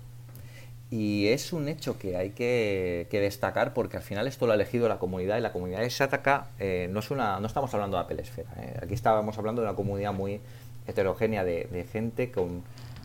y 0.90 1.26
es 1.28 1.52
un 1.52 1.68
hecho 1.68 1.98
que 1.98 2.16
hay 2.16 2.30
que, 2.30 3.06
destacar 3.10 3.74
porque 3.74 3.98
al 3.98 4.02
final 4.02 4.26
esto 4.26 4.46
lo 4.46 4.52
ha 4.52 4.54
elegido 4.54 4.88
la 4.88 4.98
comunidad 4.98 5.36
y 5.36 5.42
la 5.42 5.52
comunidad 5.52 5.80
de 5.80 5.90
Shataka 5.90 6.48
eh, 6.58 6.88
no, 6.90 7.00
es 7.00 7.10
una, 7.10 7.38
no 7.40 7.46
estamos 7.46 7.72
hablando 7.74 7.98
de 7.98 8.04
Apple 8.04 8.22
Esfera. 8.22 8.50
Eh. 8.56 8.78
Aquí 8.82 8.94
estábamos 8.94 9.36
hablando 9.36 9.60
de 9.60 9.68
una 9.68 9.76
comunidad 9.76 10.14
muy 10.14 10.40
heterogénea 10.86 11.44
de, 11.44 11.86
gente 11.92 12.30
con, 12.30 12.62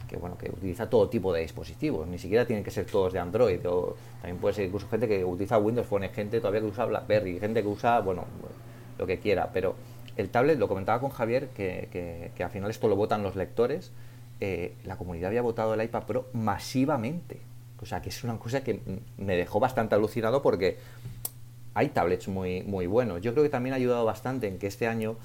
que, 0.08 0.16
bueno, 0.16 0.38
que 0.38 0.50
utiliza 0.50 0.90
todo 0.90 1.10
tipo 1.10 1.34
de 1.34 1.42
dispositivos. 1.42 2.08
Ni 2.08 2.18
siquiera 2.18 2.46
tienen 2.46 2.64
que 2.64 2.72
ser 2.72 2.86
todos 2.86 3.12
de 3.12 3.20
Android. 3.20 3.60
O 3.68 3.98
también 4.22 4.38
puede 4.38 4.56
ser 4.56 4.66
incluso 4.66 4.88
gente 4.88 5.10
que 5.10 5.26
utiliza 5.26 5.58
Windows 5.58 5.88
Phone, 5.88 6.08
gente 6.08 6.40
todavía 6.40 6.62
que 6.62 6.68
usa 6.68 6.86
BlackBerry, 6.86 7.40
gente 7.40 7.62
que 7.62 7.68
usa, 7.68 8.00
bueno, 8.00 8.24
lo 8.98 9.06
que 9.06 9.20
quiera. 9.20 9.50
Pero 9.52 9.76
el 10.16 10.30
tablet, 10.30 10.58
lo 10.58 10.70
comentaba 10.70 11.02
con 11.02 11.10
Javier, 11.10 11.50
que, 11.50 11.90
que, 12.34 12.44
al 12.44 12.50
final 12.50 12.70
esto 12.70 12.88
lo 12.88 12.96
votan 12.96 13.24
los 13.24 13.36
lectores. 13.36 13.92
Eh, 14.40 14.74
la 14.86 14.96
comunidad 14.96 15.28
había 15.28 15.42
votado 15.42 15.74
el 15.74 15.84
iPad 15.84 16.04
Pro 16.04 16.28
masivamente 16.32 17.42
o 17.80 17.86
sea, 17.86 18.02
que 18.02 18.10
es 18.10 18.24
una 18.24 18.38
cosa 18.38 18.64
que 18.64 18.80
me 19.18 19.36
dejó 19.36 19.60
bastante 19.60 19.96
alucinado 19.96 20.42
porque 20.42 20.78
hay 21.74 21.90
tablets 21.90 22.28
muy, 22.28 22.64
muy 22.64 22.88
buenos. 22.88 23.22
Yo 23.22 23.34
creo 23.34 23.44
que 23.44 23.50
también 23.50 23.74
ha 23.74 23.78
ayudado 23.78 24.06
bastante 24.06 24.48
en 24.48 24.60
que 24.60 24.68
este 24.68 24.88
año 24.88 25.18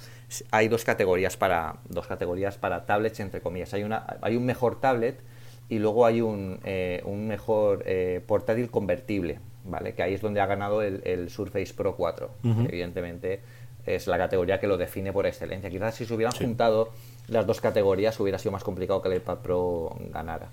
hay 0.51 0.69
dos 0.69 0.85
categorías 0.85 1.37
para, 1.37 1.77
dos 1.89 2.07
categorías 2.07 2.57
para 2.57 2.87
tablets, 2.87 3.21
entre 3.21 3.41
comillas. 3.41 3.75
Hay, 3.75 3.85
una, 3.85 4.19
hay 4.23 4.37
un 4.37 4.45
mejor 4.45 4.81
tablet 4.81 5.21
y 5.69 5.79
luego 5.79 6.07
hay 6.07 6.21
un, 6.21 6.59
eh, 6.65 7.03
un 7.05 7.29
mejor 7.29 7.83
eh, 7.87 8.23
portátil 8.27 8.71
convertible, 8.71 9.41
¿vale? 9.65 9.95
Que 9.95 10.03
ahí 10.03 10.15
es 10.15 10.23
donde 10.23 10.41
ha 10.41 10.47
ganado 10.47 10.83
el, 10.83 11.29
Surface 11.31 11.75
Pro 11.75 11.95
4. 11.97 12.31
Evidentemente 12.69 13.41
es 13.85 14.07
la 14.07 14.19
categoría 14.19 14.59
que 14.59 14.67
lo 14.67 14.77
define 14.77 15.13
por 15.13 15.27
excelencia. 15.27 15.69
Quizás 15.71 15.95
si 15.95 16.07
se 16.07 16.15
hubieran 16.15 16.35
juntado 16.35 16.91
las 17.29 17.47
dos 17.47 17.61
categorías 17.61 18.19
hubiera 18.21 18.39
sido 18.39 18.53
más 18.53 18.65
complicado 18.65 19.03
que 19.03 19.09
el 19.09 19.17
iPad 19.17 19.39
Pro 19.39 19.97
ganara. 20.11 20.49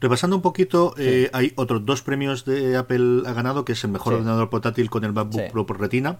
Repasando 0.00 0.36
un 0.36 0.42
poquito, 0.42 0.94
eh, 0.98 1.30
hay 1.32 1.52
otros 1.56 1.86
dos 1.86 2.02
premios 2.02 2.44
de 2.44 2.76
Apple 2.76 3.22
ha 3.26 3.32
ganado, 3.32 3.64
que 3.64 3.72
es 3.72 3.84
el 3.84 3.90
mejor 3.90 4.14
ordenador 4.14 4.50
portátil 4.50 4.90
con 4.90 5.04
el 5.04 5.12
MacBook 5.12 5.50
Pro 5.50 5.66
por 5.66 5.80
retina. 5.80 6.18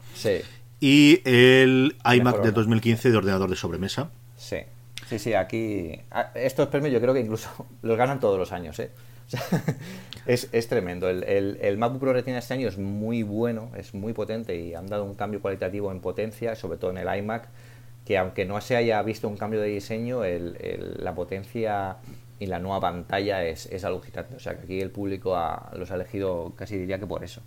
Y 0.80 1.20
el 1.24 1.96
iMac 2.04 2.42
de 2.42 2.52
2015 2.52 3.10
de 3.10 3.16
ordenador 3.16 3.50
de 3.50 3.56
sobremesa. 3.56 4.10
Sí. 4.36 4.58
Sí, 5.08 5.18
sí, 5.18 5.34
aquí 5.34 6.00
estos 6.34 6.68
premios 6.68 6.92
yo 6.92 7.00
creo 7.00 7.12
que 7.12 7.20
incluso 7.20 7.50
los 7.82 7.96
ganan 7.96 8.20
todos 8.20 8.38
los 8.38 8.52
años, 8.52 8.78
¿eh? 8.78 8.90
es, 10.26 10.48
es, 10.52 10.68
tremendo. 10.68 11.08
El, 11.08 11.24
el, 11.24 11.58
el, 11.60 11.78
MacBook 11.78 12.00
Pro 12.00 12.12
Retina 12.12 12.38
este 12.38 12.54
año 12.54 12.68
es 12.68 12.78
muy 12.78 13.22
bueno, 13.22 13.70
es 13.76 13.94
muy 13.94 14.12
potente 14.12 14.56
y 14.56 14.74
han 14.74 14.86
dado 14.86 15.04
un 15.04 15.14
cambio 15.14 15.40
cualitativo 15.40 15.90
en 15.90 16.00
potencia, 16.00 16.54
sobre 16.54 16.78
todo 16.78 16.90
en 16.90 16.98
el 16.98 17.18
iMac, 17.18 17.48
que 18.04 18.18
aunque 18.18 18.44
no 18.44 18.60
se 18.60 18.76
haya 18.76 19.02
visto 19.02 19.28
un 19.28 19.36
cambio 19.36 19.60
de 19.60 19.68
diseño, 19.68 20.24
el, 20.24 20.56
la 20.98 21.14
potencia 21.14 21.96
y 22.44 22.46
la 22.46 22.58
nueva 22.58 22.80
pantalla 22.80 23.42
es, 23.42 23.66
es 23.66 23.84
alucinante. 23.84 24.36
O 24.36 24.38
sea 24.38 24.56
que 24.56 24.64
aquí 24.64 24.80
el 24.80 24.90
público 24.90 25.34
ha, 25.34 25.72
los 25.76 25.90
ha 25.90 25.94
elegido 25.94 26.52
casi 26.56 26.76
diría 26.76 26.98
que 26.98 27.06
por 27.06 27.24
eso. 27.24 27.40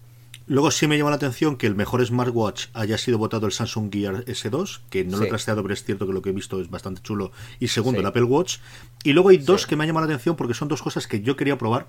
Luego 0.47 0.71
sí 0.71 0.87
me 0.87 0.97
llama 0.97 1.09
la 1.11 1.17
atención 1.17 1.57
que 1.57 1.67
el 1.67 1.75
mejor 1.75 2.03
smartwatch 2.05 2.67
haya 2.73 2.97
sido 2.97 3.17
votado 3.17 3.45
el 3.45 3.51
Samsung 3.51 3.91
Gear 3.91 4.23
S2, 4.25 4.79
que 4.89 5.03
no 5.03 5.17
lo 5.17 5.25
he 5.25 5.27
trasteado, 5.27 5.61
pero 5.61 5.73
es 5.73 5.83
cierto 5.83 6.07
que 6.07 6.13
lo 6.13 6.21
que 6.21 6.29
he 6.29 6.33
visto 6.33 6.61
es 6.61 6.69
bastante 6.69 7.01
chulo. 7.01 7.31
Y 7.59 7.67
segundo, 7.67 7.97
sí. 7.97 8.01
el 8.01 8.07
Apple 8.07 8.23
Watch. 8.23 8.57
Y 9.03 9.11
luego 9.11 9.29
hay 9.29 9.37
dos 9.37 9.63
sí. 9.63 9.67
que 9.67 9.75
me 9.75 9.83
han 9.83 9.89
llamado 9.89 10.07
la 10.07 10.13
atención 10.13 10.35
porque 10.35 10.53
son 10.53 10.69
dos 10.69 10.81
cosas 10.81 11.05
que 11.05 11.21
yo 11.21 11.35
quería 11.35 11.57
probar. 11.57 11.87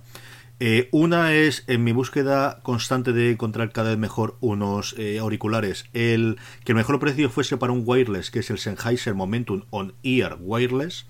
Eh, 0.61 0.89
una 0.91 1.35
es 1.35 1.63
en 1.69 1.85
mi 1.85 1.93
búsqueda 1.93 2.59
constante 2.65 3.13
de 3.13 3.31
encontrar 3.31 3.73
cada 3.73 3.91
vez 3.91 3.99
mejor 3.99 4.37
unos 4.41 4.97
eh, 4.99 5.21
auriculares. 5.21 5.87
El 5.95 6.37
que 6.65 6.73
el 6.73 6.77
mejor 6.77 6.99
precio 6.99 7.31
fuese 7.31 7.57
para 7.57 7.73
un 7.73 7.85
wireless, 7.87 8.33
que 8.33 8.41
es 8.41 8.51
el 8.51 8.59
Sennheiser 8.59 9.15
Momentum 9.15 9.63
On 9.71 9.95
Ear 10.03 10.37
Wireless 10.41 11.07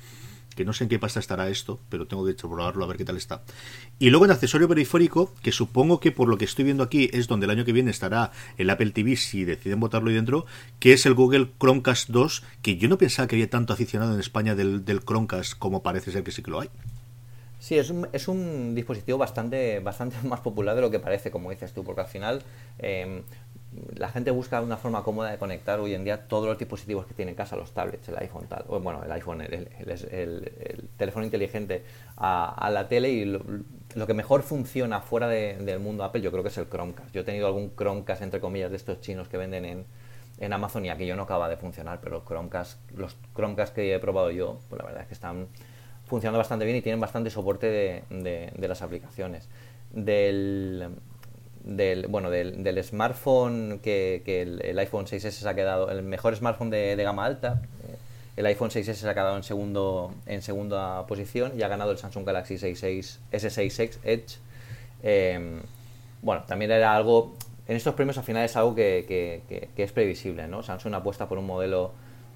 que 0.59 0.64
no 0.64 0.73
sé 0.73 0.83
en 0.83 0.90
qué 0.90 0.99
pasta 0.99 1.21
estará 1.21 1.49
esto, 1.49 1.79
pero 1.88 2.09
tengo 2.09 2.27
que 2.27 2.35
probarlo 2.35 2.83
a 2.83 2.88
ver 2.88 2.97
qué 2.97 3.05
tal 3.05 3.16
está. 3.16 3.42
Y 4.01 4.11
luego 4.11 4.25
en 4.25 4.33
accesorio 4.33 4.66
periférico, 4.66 5.33
que 5.40 5.53
supongo 5.53 6.01
que 6.01 6.11
por 6.11 6.27
lo 6.27 6.37
que 6.37 6.47
estoy 6.47 6.64
viendo 6.64 6.83
aquí 6.83 7.09
es 7.12 7.29
donde 7.29 7.44
el 7.47 7.51
año 7.51 7.64
que 7.64 7.73
viene 7.73 7.92
estará 7.92 8.33
el 8.57 8.68
Apple 8.68 8.90
TV 8.90 9.14
si 9.14 9.44
deciden 9.44 9.79
botarlo 9.79 10.09
ahí 10.09 10.16
dentro, 10.16 10.47
que 10.81 10.94
es 10.94 11.07
el 11.07 11.14
Google 11.14 11.53
Chromecast 11.61 12.09
2, 12.09 12.42
que 12.61 12.77
yo 12.77 12.88
no 12.88 12.99
pensaba 12.99 13.29
que 13.29 13.37
había 13.37 13.49
tanto 13.49 13.73
aficionado 13.73 14.14
en 14.14 14.18
España 14.18 14.57
del, 14.57 14.85
del 14.85 14.99
Chromecast 15.05 15.57
como 15.57 15.85
parece 15.85 16.11
ser 16.11 16.25
que 16.25 16.33
sí 16.33 16.42
que 16.42 16.51
lo 16.51 16.61
hay. 16.61 16.71
Sí, 17.61 17.79
es 17.79 17.90
un, 17.90 18.09
es 18.12 18.27
un 18.27 18.75
dispositivo 18.75 19.16
bastante, 19.16 19.79
bastante 19.79 20.16
más 20.27 20.40
popular 20.40 20.75
de 20.75 20.81
lo 20.81 20.90
que 20.90 20.99
parece, 20.99 21.31
como 21.31 21.51
dices 21.51 21.73
tú, 21.73 21.85
porque 21.85 22.01
al 22.01 22.09
final 22.09 22.42
eh, 22.81 23.23
la 23.94 24.09
gente 24.09 24.31
busca 24.31 24.61
una 24.62 24.76
forma 24.76 25.02
cómoda 25.02 25.31
de 25.31 25.38
conectar 25.38 25.78
hoy 25.78 25.94
en 25.94 26.04
día 26.04 26.26
todos 26.26 26.46
los 26.46 26.59
dispositivos 26.59 27.07
que 27.07 27.14
tiene 27.14 27.33
en 27.33 27.37
casa, 27.37 27.57
los 27.57 27.72
tablets, 27.72 28.09
el 28.09 28.16
iPhone 28.18 28.46
tal, 28.48 28.64
bueno, 28.66 29.02
el 29.04 29.12
iPhone, 29.12 29.42
el, 29.42 29.52
el, 29.52 29.68
el, 29.78 30.52
el 30.61 30.88
teléfono 30.96 31.24
inteligente 31.24 31.85
a, 32.16 32.70
la 32.72 32.88
tele 32.88 33.11
y 33.11 33.24
lo, 33.26 33.40
lo 33.94 34.07
que 34.07 34.14
mejor 34.14 34.42
funciona 34.42 35.00
fuera 35.00 35.28
de, 35.28 35.59
del 35.59 35.81
mundo 35.81 36.04
Apple 36.04 36.22
yo 36.22 36.31
creo 36.31 36.42
que 36.42 36.48
es 36.48 36.59
el 36.59 36.68
Chromecast. 36.68 37.12
Yo 37.12 37.20
he 37.20 37.24
tenido 37.24 37.46
algún 37.46 37.74
Chromecast 37.76 38.22
entre 38.22 38.40
comillas 38.40 38.70
de 38.70 38.76
estos 38.76 39.00
chinos 39.00 39.28
que 39.28 39.37
venden 39.37 39.64
en, 39.64 39.85
en 40.38 40.52
Amazon 40.52 40.85
y 40.87 40.90
aquello 40.90 41.14
no 41.14 41.24
acaba 41.24 41.48
de 41.48 41.57
funcionar, 41.57 42.00
pero 42.02 42.24
Chromecast, 42.26 42.78
los 42.92 43.16
Chromecast 43.35 43.74
que 43.74 43.94
he 43.94 43.98
probado 43.98 44.31
yo, 44.31 44.61
pues 44.68 44.81
la 44.81 44.87
verdad 44.87 45.02
es 45.02 45.09
que 45.09 45.14
están 45.14 45.48
funcionando 46.07 46.38
bastante 46.38 46.64
bien 46.64 46.78
y 46.78 46.81
tienen 46.81 47.00
bastante 47.00 47.28
soporte 47.28 47.66
de, 47.66 48.04
de, 48.09 48.50
de 48.57 48.68
las 48.68 48.81
aplicaciones. 48.81 49.48
Del, 49.90 50.90
del, 51.68 52.07
bueno, 52.09 52.31
del, 52.31 52.64
del 52.64 52.83
smartphone 52.83 53.78
que, 53.83 54.22
que 54.24 54.42
el, 54.42 54.78
iPhone 54.78 55.04
6S 55.04 55.31
se 55.31 55.48
ha 55.48 55.54
quedado, 55.54 55.90
el 55.90 56.02
mejor 56.02 56.35
smartphone 56.35 56.70
de, 56.70 56.96
de 56.96 57.04
gama 57.04 57.26
alta, 57.26 57.61
el 58.37 58.46
iPhone 58.46 58.70
6S 58.70 58.94
se 58.94 59.09
ha 59.09 59.14
quedado 59.14 59.37
en, 59.37 59.42
segundo, 59.42 60.14
en 60.26 60.40
segunda 60.42 61.07
posición 61.07 61.52
y 61.57 61.62
ha 61.62 61.68
ganado 61.68 61.90
el 61.90 61.98
Samsung 61.98 62.24
Galaxy 62.24 62.57
66, 62.57 63.20
S66 63.31 63.98
Edge. 64.02 64.38
Eh, 65.02 65.61
bueno, 66.22 66.42
también 66.46 66.70
era 66.70 66.96
algo, 66.96 67.35
en 67.66 67.76
estos 67.76 67.94
premios 67.94 68.16
al 68.16 68.24
final 68.24 68.44
es 68.44 68.57
algo 68.57 68.74
que, 68.74 69.04
que, 69.07 69.42
que, 69.48 69.68
que 69.76 69.83
es 69.83 69.92
previsible, 69.92 70.48
¿no? 70.48 70.62
Samsung 70.62 70.94
apuesta 70.94 71.28
por 71.28 71.37
un 71.37 71.46
modelo 71.46 71.92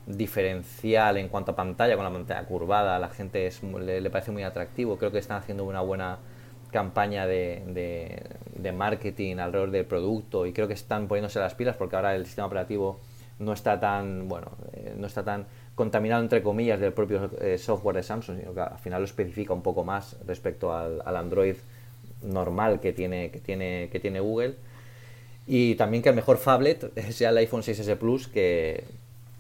diferencial 0.06 1.16
en 1.16 1.28
cuanto 1.28 1.52
a 1.52 1.56
pantalla, 1.56 1.96
con 1.96 2.04
la 2.04 2.10
pantalla 2.10 2.44
curvada, 2.44 2.96
a 2.96 2.98
la 2.98 3.08
gente 3.08 3.46
es, 3.46 3.62
le, 3.62 4.00
le 4.00 4.10
parece 4.10 4.30
muy 4.30 4.42
atractivo, 4.42 4.98
creo 4.98 5.10
que 5.10 5.18
están 5.18 5.38
haciendo 5.38 5.64
una 5.64 5.80
buena 5.80 6.18
campaña 6.72 7.26
de, 7.26 7.62
marketing 8.74 9.36
alrededor 9.36 9.70
del 9.70 9.84
producto 9.84 10.46
y 10.46 10.52
creo 10.52 10.66
que 10.66 10.74
están 10.74 11.06
poniéndose 11.08 11.38
las 11.38 11.54
pilas 11.54 11.76
porque 11.76 11.96
ahora 11.96 12.14
el 12.14 12.24
sistema 12.24 12.46
operativo 12.46 13.00
no 13.38 13.52
está 13.52 13.78
tan 13.78 14.28
bueno 14.28 14.52
eh, 14.72 14.94
no 14.96 15.06
está 15.06 15.24
tan 15.24 15.46
contaminado 15.74 16.22
entre 16.22 16.42
comillas 16.42 16.80
del 16.80 16.92
propio 16.92 17.30
eh, 17.40 17.58
software 17.58 17.96
de 17.96 18.02
Samsung 18.02 18.38
sino 18.40 18.54
que 18.54 18.60
al 18.60 18.78
final 18.78 19.00
lo 19.00 19.04
especifica 19.04 19.52
un 19.52 19.62
poco 19.62 19.84
más 19.84 20.16
respecto 20.26 20.72
al, 20.72 21.02
al 21.04 21.16
Android 21.16 21.56
normal 22.22 22.80
que 22.80 22.92
tiene 22.92 23.30
que 23.30 23.40
tiene 23.40 23.88
que 23.90 24.00
tiene 24.00 24.20
Google. 24.20 24.54
Y 25.46 25.74
también 25.74 26.02
que 26.02 26.08
el 26.08 26.14
mejor 26.14 26.38
phablet 26.38 26.92
sea 27.10 27.30
el 27.30 27.38
iPhone 27.38 27.62
6s 27.62 27.96
Plus 27.96 28.28
que, 28.28 28.84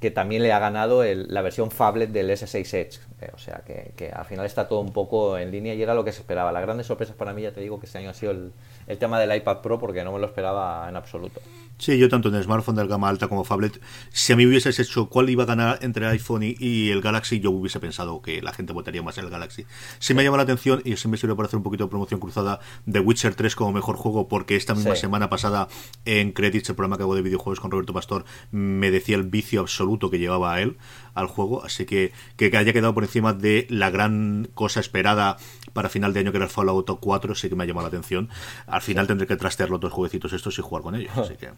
que 0.02 0.10
también 0.10 0.42
le 0.42 0.52
ha 0.52 0.58
ganado 0.58 1.04
el, 1.04 1.28
la 1.28 1.42
versión 1.42 1.70
phablet 1.70 2.10
del 2.10 2.28
S6 2.28 2.74
Edge. 2.74 2.98
Eh, 3.20 3.30
o 3.32 3.38
sea 3.38 3.62
que, 3.64 3.92
que, 3.94 4.10
al 4.10 4.24
final 4.24 4.44
está 4.44 4.66
todo 4.66 4.80
un 4.80 4.92
poco 4.92 5.38
en 5.38 5.52
línea 5.52 5.74
y 5.74 5.80
era 5.80 5.94
lo 5.94 6.04
que 6.04 6.10
se 6.10 6.22
esperaba. 6.22 6.50
Las 6.50 6.62
grandes 6.62 6.88
sorpresas 6.88 7.14
para 7.14 7.32
mí, 7.32 7.42
ya 7.42 7.52
te 7.52 7.60
digo, 7.60 7.78
que 7.78 7.86
este 7.86 7.98
año 7.98 8.10
ha 8.10 8.14
sido 8.14 8.32
el, 8.32 8.52
el 8.88 8.98
tema 8.98 9.20
del 9.20 9.32
iPad 9.34 9.58
Pro 9.58 9.78
porque 9.78 10.02
no 10.02 10.12
me 10.12 10.18
lo 10.18 10.26
esperaba 10.26 10.88
en 10.88 10.96
absoluto. 10.96 11.40
Sí, 11.78 11.98
yo 11.98 12.08
tanto 12.08 12.28
en 12.28 12.34
el 12.34 12.42
smartphone 12.42 12.76
del 12.76 12.88
gama 12.88 13.08
alta 13.08 13.28
como 13.28 13.44
phablet, 13.44 13.80
si 14.10 14.32
a 14.32 14.36
mí 14.36 14.44
hubieses 14.44 14.78
hecho 14.78 15.08
cuál 15.08 15.30
iba 15.30 15.44
a 15.44 15.46
ganar 15.46 15.78
entre 15.82 16.04
el 16.04 16.12
iPhone 16.12 16.42
y, 16.42 16.56
y, 16.58 16.90
el 16.90 17.00
Galaxy, 17.00 17.38
yo 17.38 17.50
hubiese 17.52 17.80
pensado 17.80 18.22
que 18.22 18.42
la 18.42 18.52
gente 18.52 18.72
votaría 18.72 19.02
más 19.02 19.18
en 19.18 19.24
el 19.24 19.30
Galaxy. 19.30 19.66
Sí 20.00 20.14
me 20.14 20.24
llama 20.24 20.36
la 20.36 20.42
atención 20.42 20.82
y 20.84 20.96
sí 20.96 21.08
me 21.08 21.16
sirve 21.16 21.36
para 21.36 21.46
hacer 21.46 21.58
un 21.58 21.62
poquito 21.62 21.84
de 21.84 21.90
promoción 21.90 22.18
cruzada 22.18 22.58
de 22.86 22.98
Witcher 23.00 23.34
3 23.34 23.54
como 23.54 23.72
mejor 23.72 23.96
juego 23.96 24.26
porque 24.26 24.56
esta 24.56 24.74
misma 24.74 24.94
sí. 24.96 25.02
semana 25.02 25.28
pasada 25.28 25.68
en 26.04 26.32
Credits, 26.32 26.68
el 26.68 26.74
programa 26.74 26.96
que 26.96 27.04
hago 27.04 27.14
de 27.14 27.22
videojuegos 27.22 27.60
con 27.60 27.70
Roberto 27.70 27.92
Pastor, 27.92 28.24
me 28.50 28.90
decía 28.90 29.16
el 29.16 29.24
vicio 29.24 29.60
absoluto 29.60 29.91
que 29.98 30.18
llevaba 30.18 30.54
a 30.54 30.60
él 30.60 30.76
al 31.14 31.26
juego, 31.26 31.64
así 31.64 31.84
que 31.84 32.12
que 32.36 32.56
haya 32.56 32.72
quedado 32.72 32.94
por 32.94 33.04
encima 33.04 33.32
de 33.32 33.66
la 33.70 33.90
gran 33.90 34.48
cosa 34.54 34.80
esperada 34.80 35.36
para 35.72 35.88
final 35.88 36.12
de 36.12 36.20
año 36.20 36.32
que 36.32 36.38
era 36.38 36.46
el 36.46 36.50
Fallout 36.50 36.90
4 37.00 37.34
sí 37.34 37.48
que 37.48 37.56
me 37.56 37.64
ha 37.64 37.66
llamado 37.66 37.86
la 37.86 37.88
atención. 37.88 38.28
Al 38.66 38.82
final 38.82 39.06
tendré 39.06 39.26
que 39.26 39.36
trastear 39.36 39.70
los 39.70 39.80
dos 39.80 39.92
jueguecitos 39.92 40.32
estos 40.32 40.58
y 40.58 40.62
jugar 40.62 40.82
con 40.82 40.94
ellos, 40.94 41.12
así 41.16 41.36
que... 41.36 41.50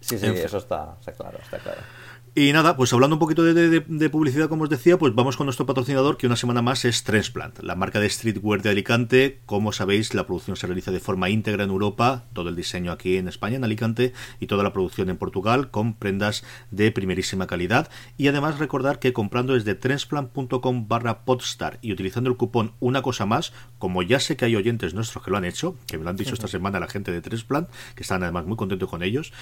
Sí, 0.00 0.18
sí, 0.18 0.26
eso 0.26 0.56
está, 0.56 0.96
está 0.98 1.12
claro, 1.12 1.38
está 1.42 1.58
claro. 1.58 1.82
Y 2.32 2.52
nada, 2.52 2.76
pues 2.76 2.92
hablando 2.92 3.16
un 3.16 3.20
poquito 3.20 3.42
de, 3.42 3.54
de, 3.54 3.80
de, 3.80 4.08
publicidad, 4.08 4.48
como 4.48 4.62
os 4.62 4.70
decía, 4.70 4.96
pues 4.96 5.12
vamos 5.16 5.36
con 5.36 5.46
nuestro 5.46 5.66
patrocinador, 5.66 6.16
que 6.16 6.28
una 6.28 6.36
semana 6.36 6.62
más 6.62 6.84
es 6.84 7.02
Transplant, 7.02 7.58
la 7.58 7.74
marca 7.74 7.98
de 7.98 8.08
streetwear 8.08 8.62
de 8.62 8.70
Alicante. 8.70 9.40
Como 9.46 9.72
sabéis, 9.72 10.14
la 10.14 10.26
producción 10.26 10.56
se 10.56 10.68
realiza 10.68 10.92
de 10.92 11.00
forma 11.00 11.28
íntegra 11.28 11.64
en 11.64 11.70
Europa, 11.70 12.26
todo 12.32 12.48
el 12.48 12.54
diseño 12.54 12.92
aquí 12.92 13.16
en 13.16 13.26
España, 13.26 13.56
en 13.56 13.64
Alicante, 13.64 14.12
y 14.38 14.46
toda 14.46 14.62
la 14.62 14.72
producción 14.72 15.10
en 15.10 15.16
Portugal, 15.16 15.72
con 15.72 15.94
prendas 15.94 16.44
de 16.70 16.92
primerísima 16.92 17.48
calidad. 17.48 17.90
Y 18.16 18.28
además 18.28 18.60
recordar 18.60 19.00
que 19.00 19.12
comprando 19.12 19.54
desde 19.54 19.74
transplant.com 19.74 20.86
barra 20.86 21.24
podstar 21.24 21.80
y 21.82 21.92
utilizando 21.92 22.30
el 22.30 22.36
cupón 22.36 22.74
Una 22.78 23.02
Cosa 23.02 23.26
Más, 23.26 23.52
como 23.80 24.02
ya 24.04 24.20
sé 24.20 24.36
que 24.36 24.44
hay 24.44 24.54
oyentes 24.54 24.94
nuestros 24.94 25.24
que 25.24 25.32
lo 25.32 25.36
han 25.36 25.44
hecho, 25.44 25.74
que 25.88 25.98
me 25.98 26.04
lo 26.04 26.10
han 26.10 26.16
dicho 26.16 26.34
esta 26.34 26.46
semana 26.46 26.78
la 26.78 26.86
gente 26.86 27.10
de 27.10 27.22
Transplant, 27.22 27.68
que 27.96 28.04
están 28.04 28.22
además 28.22 28.46
muy 28.46 28.56
contentos 28.56 28.88
con 28.88 29.02
ellos, 29.02 29.32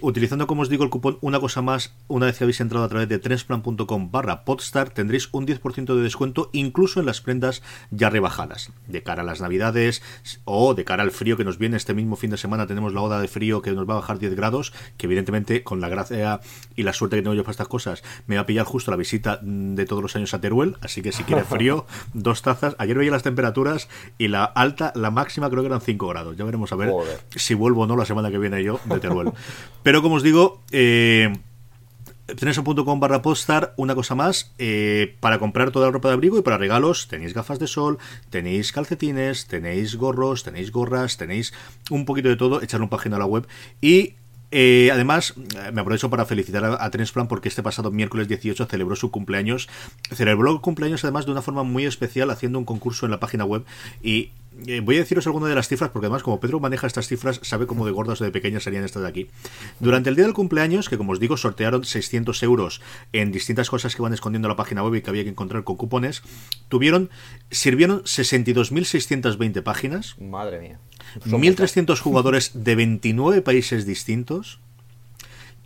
utilizando, 0.00 0.46
como 0.46 0.62
os 0.62 0.68
digo, 0.68 0.84
el 0.84 0.90
cupón 0.90 1.18
Una 1.20 1.40
Cosa 1.40 1.62
Más, 1.62 1.94
una 2.06 2.26
vez 2.26 2.38
que 2.38 2.44
habéis 2.44 2.60
entrado 2.60 2.84
a 2.84 2.88
través 2.88 3.08
de 3.08 3.18
trensplan.com 3.18 4.10
barra 4.10 4.44
podstar 4.44 4.90
tendréis 4.90 5.28
un 5.32 5.46
10% 5.46 5.94
de 5.94 6.02
descuento 6.02 6.50
incluso 6.52 7.00
en 7.00 7.06
las 7.06 7.20
prendas 7.20 7.62
ya 7.90 8.10
rebajadas. 8.10 8.72
De 8.86 9.02
cara 9.02 9.22
a 9.22 9.24
las 9.24 9.40
navidades 9.40 10.02
o 10.44 10.74
de 10.74 10.84
cara 10.84 11.02
al 11.02 11.10
frío 11.10 11.36
que 11.36 11.44
nos 11.44 11.58
viene 11.58 11.76
este 11.76 11.94
mismo 11.94 12.16
fin 12.16 12.30
de 12.30 12.36
semana 12.36 12.66
tenemos 12.66 12.92
la 12.92 13.02
oda 13.02 13.20
de 13.20 13.28
frío 13.28 13.62
que 13.62 13.72
nos 13.72 13.88
va 13.88 13.94
a 13.94 14.00
bajar 14.00 14.18
10 14.18 14.34
grados 14.34 14.72
que 14.96 15.06
evidentemente 15.06 15.62
con 15.62 15.80
la 15.80 15.88
gracia 15.88 16.40
y 16.76 16.82
la 16.82 16.92
suerte 16.92 17.16
que 17.16 17.22
tengo 17.22 17.34
yo 17.34 17.42
para 17.42 17.52
estas 17.52 17.68
cosas 17.68 18.02
me 18.26 18.36
va 18.36 18.42
a 18.42 18.46
pillar 18.46 18.66
justo 18.66 18.90
la 18.90 18.96
visita 18.96 19.40
de 19.42 19.84
todos 19.86 20.02
los 20.02 20.16
años 20.16 20.34
a 20.34 20.40
Teruel 20.40 20.76
así 20.80 21.02
que 21.02 21.12
si 21.12 21.24
quiere 21.24 21.44
frío 21.44 21.86
dos 22.14 22.42
tazas. 22.42 22.76
Ayer 22.78 22.98
veía 22.98 23.10
las 23.10 23.22
temperaturas 23.22 23.88
y 24.18 24.28
la 24.28 24.44
alta 24.44 24.92
la 24.94 25.10
máxima 25.10 25.50
creo 25.50 25.62
que 25.62 25.68
eran 25.68 25.80
5 25.80 26.08
grados. 26.08 26.36
Ya 26.36 26.44
veremos 26.44 26.72
a 26.72 26.76
ver 26.76 26.90
Joder. 26.90 27.20
si 27.30 27.54
vuelvo 27.54 27.82
o 27.82 27.86
no 27.86 27.96
la 27.96 28.04
semana 28.04 28.30
que 28.30 28.38
viene 28.38 28.62
yo 28.62 28.80
de 28.84 29.00
Teruel 29.00 29.32
pero 29.88 30.02
como 30.02 30.16
os 30.16 30.22
digo 30.22 30.60
eh, 30.70 31.32
Treneso.com 32.26 33.00
barra 33.00 33.22
postar, 33.22 33.72
una 33.78 33.94
cosa 33.94 34.14
más, 34.14 34.52
eh, 34.58 35.16
para 35.18 35.38
comprar 35.38 35.70
toda 35.70 35.86
la 35.86 35.92
ropa 35.92 36.08
de 36.08 36.12
abrigo 36.12 36.36
y 36.38 36.42
para 36.42 36.58
regalos 36.58 37.08
tenéis 37.08 37.32
gafas 37.32 37.58
de 37.58 37.66
sol, 37.66 37.96
tenéis 38.28 38.70
calcetines, 38.70 39.46
tenéis 39.46 39.96
gorros, 39.96 40.44
tenéis 40.44 40.72
gorras, 40.72 41.16
tenéis 41.16 41.54
un 41.88 42.04
poquito 42.04 42.28
de 42.28 42.36
todo, 42.36 42.60
echarle 42.60 42.84
un 42.84 42.90
página 42.90 43.16
a 43.16 43.20
la 43.20 43.24
web 43.24 43.48
y 43.80 44.16
eh, 44.50 44.90
además, 44.92 45.32
me 45.72 45.80
aprovecho 45.80 46.10
para 46.10 46.26
felicitar 46.26 46.66
a, 46.66 46.84
a 46.84 46.90
porque 47.26 47.48
este 47.48 47.62
pasado 47.62 47.90
miércoles 47.90 48.28
18 48.28 48.66
celebró 48.66 48.94
su 48.94 49.10
cumpleaños. 49.10 49.68
Celebró 50.12 50.50
el 50.52 50.60
cumpleaños 50.60 51.04
además 51.04 51.24
de 51.24 51.32
una 51.32 51.42
forma 51.42 51.62
muy 51.62 51.86
especial 51.86 52.30
haciendo 52.30 52.58
un 52.58 52.66
concurso 52.66 53.06
en 53.06 53.12
la 53.12 53.20
página 53.20 53.44
web 53.46 53.64
y 54.02 54.32
eh, 54.66 54.80
voy 54.80 54.96
a 54.96 55.00
deciros 55.00 55.26
alguna 55.26 55.46
de 55.48 55.54
las 55.54 55.68
cifras 55.68 55.90
porque 55.90 56.06
además 56.06 56.22
como 56.22 56.40
Pedro 56.40 56.60
maneja 56.60 56.86
estas 56.86 57.06
cifras 57.06 57.40
sabe 57.42 57.66
cómo 57.66 57.86
de 57.86 57.92
gordas 57.92 58.20
o 58.20 58.24
de 58.24 58.30
pequeñas 58.30 58.62
serían 58.62 58.84
estas 58.84 59.02
de 59.02 59.08
aquí. 59.08 59.30
Durante 59.80 60.10
el 60.10 60.16
día 60.16 60.24
del 60.24 60.34
cumpleaños, 60.34 60.88
que 60.88 60.98
como 60.98 61.12
os 61.12 61.20
digo 61.20 61.36
sortearon 61.36 61.84
600 61.84 62.42
euros 62.42 62.80
en 63.12 63.32
distintas 63.32 63.70
cosas 63.70 63.94
que 63.94 64.02
van 64.02 64.12
escondiendo 64.12 64.48
la 64.48 64.56
página 64.56 64.82
web 64.82 64.96
y 64.96 65.02
que 65.02 65.10
había 65.10 65.24
que 65.24 65.30
encontrar 65.30 65.64
con 65.64 65.76
cupones, 65.76 66.22
tuvieron, 66.68 67.10
sirvieron 67.50 68.02
62.620 68.02 69.62
páginas. 69.62 70.16
Madre 70.18 70.60
mía. 70.60 70.80
1.300 71.24 71.98
jugadores 72.00 72.50
de 72.54 72.74
29 72.74 73.42
países 73.42 73.86
distintos. 73.86 74.60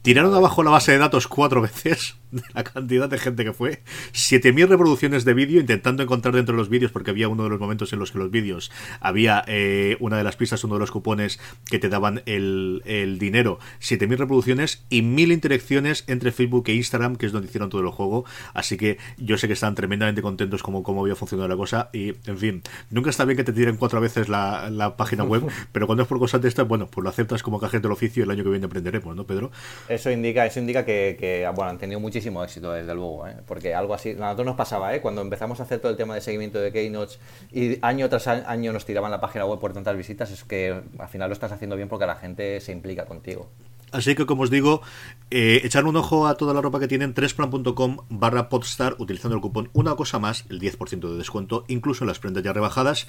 Tiraron 0.02 0.34
abajo 0.34 0.62
la 0.62 0.70
base 0.70 0.92
de 0.92 0.98
datos 0.98 1.28
cuatro 1.28 1.62
veces. 1.62 2.16
la 2.54 2.64
cantidad 2.64 3.08
de 3.08 3.18
gente 3.18 3.44
que 3.44 3.52
fue. 3.52 3.82
7.000 4.12 4.68
reproducciones 4.68 5.24
de 5.24 5.34
vídeo 5.34 5.60
intentando 5.60 6.02
encontrar 6.02 6.34
dentro 6.34 6.54
de 6.54 6.58
los 6.58 6.68
vídeos, 6.68 6.92
porque 6.92 7.10
había 7.10 7.28
uno 7.28 7.44
de 7.44 7.50
los 7.50 7.60
momentos 7.60 7.92
en 7.92 7.98
los 7.98 8.12
que 8.12 8.18
los 8.18 8.30
vídeos 8.30 8.70
había 9.00 9.44
eh, 9.46 9.96
una 10.00 10.16
de 10.16 10.24
las 10.24 10.36
pistas, 10.36 10.64
uno 10.64 10.74
de 10.74 10.80
los 10.80 10.90
cupones 10.90 11.40
que 11.70 11.78
te 11.78 11.88
daban 11.88 12.22
el, 12.26 12.82
el 12.86 13.18
dinero. 13.18 13.58
7.000 13.80 14.16
reproducciones 14.16 14.84
y 14.88 15.02
1.000 15.02 15.32
interacciones 15.32 16.04
entre 16.06 16.32
Facebook 16.32 16.64
e 16.68 16.74
Instagram, 16.74 17.16
que 17.16 17.26
es 17.26 17.32
donde 17.32 17.48
hicieron 17.48 17.70
todo 17.70 17.82
el 17.82 17.88
juego. 17.88 18.24
Así 18.54 18.76
que 18.76 18.98
yo 19.18 19.36
sé 19.38 19.46
que 19.46 19.54
están 19.54 19.74
tremendamente 19.74 20.22
contentos 20.22 20.62
como 20.62 20.82
cómo 20.82 21.02
había 21.02 21.16
funcionado 21.16 21.48
la 21.48 21.56
cosa. 21.56 21.90
Y, 21.92 22.14
en 22.26 22.38
fin, 22.38 22.62
nunca 22.90 23.10
está 23.10 23.24
bien 23.24 23.36
que 23.36 23.44
te 23.44 23.52
tiren 23.52 23.76
cuatro 23.76 24.00
veces 24.00 24.28
la, 24.28 24.70
la 24.70 24.96
página 24.96 25.24
web, 25.24 25.42
pero 25.72 25.86
cuando 25.86 26.02
es 26.02 26.08
por 26.08 26.18
cosas 26.18 26.40
de 26.40 26.48
estas, 26.48 26.66
bueno, 26.66 26.86
pues 26.86 27.02
lo 27.02 27.10
aceptas 27.10 27.42
como 27.42 27.58
cajete 27.60 27.82
del 27.82 27.92
oficio 27.92 28.22
y 28.22 28.24
el 28.24 28.30
año 28.30 28.44
que 28.44 28.50
viene 28.50 28.66
aprenderemos, 28.66 29.14
¿no, 29.14 29.24
Pedro? 29.24 29.50
Eso 29.88 30.10
indica, 30.10 30.46
eso 30.46 30.60
indica 30.60 30.84
que, 30.84 31.16
que 31.18 31.48
bueno, 31.54 31.70
han 31.70 31.78
tenido 31.78 32.00
muchísimo 32.00 32.21
éxito, 32.44 32.72
desde 32.72 32.94
luego, 32.94 33.26
¿eh? 33.26 33.36
porque 33.46 33.74
algo 33.74 33.94
así, 33.94 34.10
a 34.10 34.14
nosotros 34.14 34.46
nos 34.46 34.56
pasaba, 34.56 34.94
¿eh? 34.94 35.00
cuando 35.00 35.20
empezamos 35.22 35.60
a 35.60 35.64
hacer 35.64 35.80
todo 35.80 35.90
el 35.90 35.96
tema 35.96 36.14
de 36.14 36.20
seguimiento 36.20 36.60
de 36.60 36.72
Keynotes 36.72 37.18
y 37.50 37.78
año 37.82 38.08
tras 38.08 38.26
año 38.28 38.72
nos 38.72 38.84
tiraban 38.84 39.10
la 39.10 39.20
página 39.20 39.44
web 39.44 39.58
por 39.58 39.72
tantas 39.72 39.96
visitas, 39.96 40.30
es 40.30 40.44
que 40.44 40.82
al 40.98 41.08
final 41.08 41.28
lo 41.28 41.32
estás 41.32 41.52
haciendo 41.52 41.76
bien 41.76 41.88
porque 41.88 42.06
la 42.06 42.16
gente 42.16 42.60
se 42.60 42.72
implica 42.72 43.04
contigo. 43.06 43.48
Así 43.92 44.14
que, 44.14 44.26
como 44.26 44.42
os 44.42 44.50
digo, 44.50 44.82
eh, 45.30 45.60
echar 45.64 45.84
un 45.84 45.96
ojo 45.96 46.26
a 46.26 46.34
toda 46.34 46.54
la 46.54 46.60
ropa 46.60 46.80
que 46.80 46.88
tienen, 46.88 47.14
3plan.com 47.14 47.98
barra 48.08 48.48
podstar, 48.48 48.96
utilizando 48.98 49.36
el 49.36 49.42
cupón 49.42 49.70
Una 49.74 49.94
Cosa 49.96 50.18
Más, 50.18 50.44
el 50.48 50.60
10% 50.60 51.10
de 51.10 51.16
descuento, 51.18 51.64
incluso 51.68 52.04
en 52.04 52.08
las 52.08 52.18
prendas 52.18 52.42
ya 52.42 52.52
rebajadas. 52.52 53.06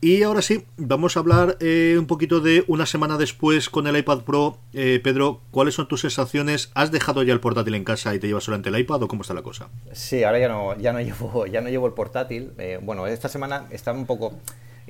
Y 0.00 0.22
ahora 0.22 0.40
sí, 0.40 0.64
vamos 0.76 1.16
a 1.16 1.20
hablar 1.20 1.56
eh, 1.60 1.96
un 1.98 2.06
poquito 2.06 2.40
de 2.40 2.64
una 2.68 2.86
semana 2.86 3.18
después 3.18 3.68
con 3.68 3.86
el 3.86 3.96
iPad 3.96 4.20
Pro. 4.20 4.58
Eh, 4.72 5.00
Pedro, 5.02 5.40
¿cuáles 5.50 5.74
son 5.74 5.88
tus 5.88 6.02
sensaciones? 6.02 6.70
¿Has 6.74 6.90
dejado 6.90 7.22
ya 7.22 7.32
el 7.32 7.40
portátil 7.40 7.74
en 7.74 7.84
casa 7.84 8.14
y 8.14 8.18
te 8.18 8.28
llevas 8.28 8.44
solamente 8.44 8.70
el 8.70 8.78
iPad 8.78 9.02
o 9.02 9.08
cómo 9.08 9.22
está 9.22 9.34
la 9.34 9.42
cosa? 9.42 9.68
Sí, 9.92 10.24
ahora 10.24 10.38
ya 10.38 10.48
no, 10.48 10.78
ya 10.78 10.92
no, 10.92 11.00
llevo, 11.02 11.46
ya 11.46 11.60
no 11.60 11.68
llevo 11.68 11.86
el 11.86 11.92
portátil. 11.92 12.52
bueno, 12.82 13.06
esta 13.06 13.28
semana 13.28 13.66
estaba 13.70 13.98
un 13.98 14.06
poco 14.06 14.34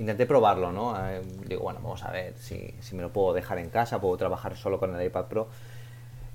intenté 0.00 0.26
probarlo, 0.26 0.72
¿no? 0.72 0.96
Eh, 1.08 1.22
digo, 1.46 1.62
bueno, 1.62 1.78
vamos 1.82 2.02
a 2.02 2.10
ver 2.10 2.34
si, 2.36 2.74
si, 2.80 2.96
me 2.96 3.02
lo 3.02 3.12
puedo 3.12 3.32
dejar 3.32 3.58
en 3.58 3.70
casa, 3.70 4.00
puedo 4.00 4.16
trabajar 4.16 4.56
solo 4.56 4.80
con 4.80 4.94
el 4.94 5.06
iPad 5.06 5.26
Pro. 5.26 5.48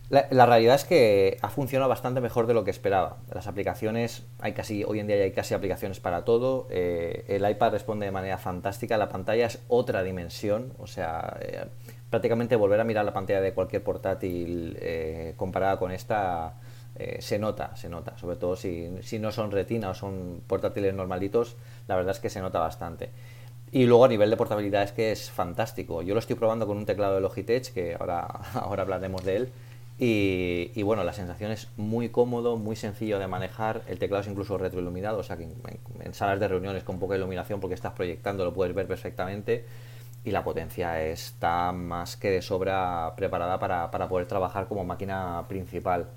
La, 0.10 0.28
la, 0.30 0.46
realidad 0.46 0.76
es 0.76 0.86
que 0.86 1.40
ha 1.42 1.50
funcionado 1.50 1.90
bastante 1.90 2.22
mejor 2.22 2.46
de 2.46 2.54
lo 2.54 2.64
que 2.64 2.70
esperaba. 2.70 3.18
Las 3.34 3.48
aplicaciones, 3.48 4.24
hay 4.40 4.54
casi, 4.54 4.84
hoy 4.84 5.00
en 5.00 5.08
día 5.08 5.16
hay 5.16 5.32
casi 5.32 5.56
aplicaciones 5.56 6.00
para 6.00 6.24
todo. 6.24 6.68
Eh, 6.70 7.26
el 7.28 7.50
iPad 7.50 7.72
responde 7.72 8.06
de 8.06 8.12
manera 8.12 8.38
fantástica. 8.38 8.98
La 8.98 9.10
pantalla 9.10 9.48
es 9.48 9.60
otra 9.68 10.04
dimensión. 10.04 10.74
O 10.78 10.86
sea, 10.86 11.38
eh, 11.42 11.66
prácticamente 12.12 12.56
volver 12.56 12.80
a 12.80 12.84
mirar 12.84 13.04
la 13.04 13.14
pantalla 13.14 13.42
de 13.42 13.54
cualquier 13.54 13.84
portátil 13.84 14.78
eh, 14.80 15.34
comparada 15.38 15.80
con 15.80 15.92
esta 15.92 16.54
eh, 16.98 17.18
se 17.20 17.38
nota, 17.38 17.76
se 17.76 17.90
nota. 17.90 18.18
Sobre 18.18 18.38
todo 18.38 18.56
si, 18.56 18.90
si 19.02 19.20
no 19.20 19.32
son 19.32 19.52
retina 19.52 19.90
o 19.90 19.94
son 19.94 20.42
portátiles 20.48 20.94
normalitos, 20.94 21.58
la 21.88 21.96
verdad 21.96 22.12
es 22.12 22.22
que 22.22 22.30
se 22.30 22.40
nota 22.40 22.60
bastante. 22.60 23.10
Y 23.72 23.86
luego 23.86 24.06
a 24.06 24.08
nivel 24.08 24.30
de 24.30 24.38
portabilidad 24.38 24.84
es 24.84 24.92
que 24.92 25.12
es 25.12 25.30
fantástico. 25.30 26.02
Yo 26.02 26.14
lo 26.14 26.20
estoy 26.20 26.36
probando 26.36 26.66
con 26.68 26.78
un 26.78 26.86
teclado 26.86 27.16
de 27.16 27.22
Logitech, 27.22 27.74
que 27.74 27.96
ahora, 28.00 28.22
ahora 28.54 28.84
hablaremos 28.84 29.24
de 29.24 29.36
él. 29.36 29.50
Y, 29.98 30.72
y, 30.76 30.84
bueno, 30.84 31.06
la 31.06 31.14
sensación 31.14 31.52
es 31.52 31.70
muy 31.78 32.10
cómodo, 32.10 32.58
muy 32.58 32.76
sencillo 32.76 33.18
de 33.18 33.28
manejar. 33.28 33.82
El 33.88 33.98
teclado 33.98 34.22
es 34.24 34.28
incluso 34.28 34.58
retroiluminado, 34.58 35.20
o 35.20 35.24
sea 35.24 35.38
que 35.38 35.44
en, 35.44 35.54
en, 36.02 36.14
salas 36.14 36.40
de 36.40 36.50
reuniones 36.50 36.84
con 36.84 37.00
poca 37.00 37.16
iluminación, 37.16 37.62
porque 37.62 37.76
estás 37.76 37.94
proyectando, 37.94 38.44
lo 38.44 38.54
puedes 38.54 38.76
ver 38.76 38.88
perfectamente. 38.88 39.66
Y 40.26 40.32
la 40.32 40.44
potencia 40.44 41.02
está 41.02 41.72
más 41.72 42.18
que 42.18 42.30
de 42.30 42.42
sobra 42.42 43.14
preparada 43.16 43.60
para, 43.60 43.90
para 43.92 44.10
poder 44.10 44.28
trabajar 44.28 44.68
como 44.68 44.84
máquina 44.84 45.46
principal. 45.48 46.08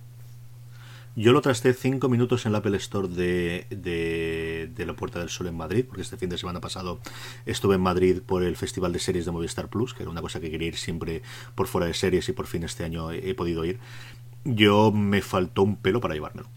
Yo 1.18 1.32
lo 1.32 1.40
trasté 1.40 1.74
cinco 1.74 2.08
minutos 2.08 2.46
en 2.46 2.52
la 2.52 2.58
Apple 2.58 2.76
Store 2.76 3.08
de, 3.08 3.66
de, 3.70 4.86
la 4.86 4.92
Puerta 4.94 5.18
del 5.18 5.30
Sol 5.30 5.48
en 5.48 5.56
Madrid, 5.56 5.84
porque 5.84 6.02
este 6.02 6.16
fin 6.16 6.30
de 6.30 6.38
semana 6.38 6.60
pasado 6.60 7.00
estuve 7.44 7.74
en 7.74 7.80
Madrid 7.80 8.20
por 8.24 8.44
el 8.44 8.54
Festival 8.54 8.92
de 8.92 9.00
Series 9.00 9.24
de 9.24 9.32
Movistar 9.32 9.66
Plus, 9.66 9.94
que 9.94 10.04
era 10.04 10.12
una 10.12 10.20
cosa 10.20 10.38
que 10.38 10.48
quería 10.48 10.68
ir 10.68 10.76
siempre 10.76 11.22
por 11.56 11.66
fuera 11.66 11.88
de 11.88 11.94
series 11.94 12.28
y 12.28 12.32
por 12.34 12.46
fin 12.46 12.62
este 12.62 12.84
año 12.84 13.10
he 13.10 13.34
podido 13.34 13.64
ir. 13.64 13.80
Yo 14.44 14.92
me 14.92 15.20
faltó 15.20 15.64
un 15.64 15.74
pelo 15.74 16.00
para 16.00 16.14
llevármelo. 16.14 16.48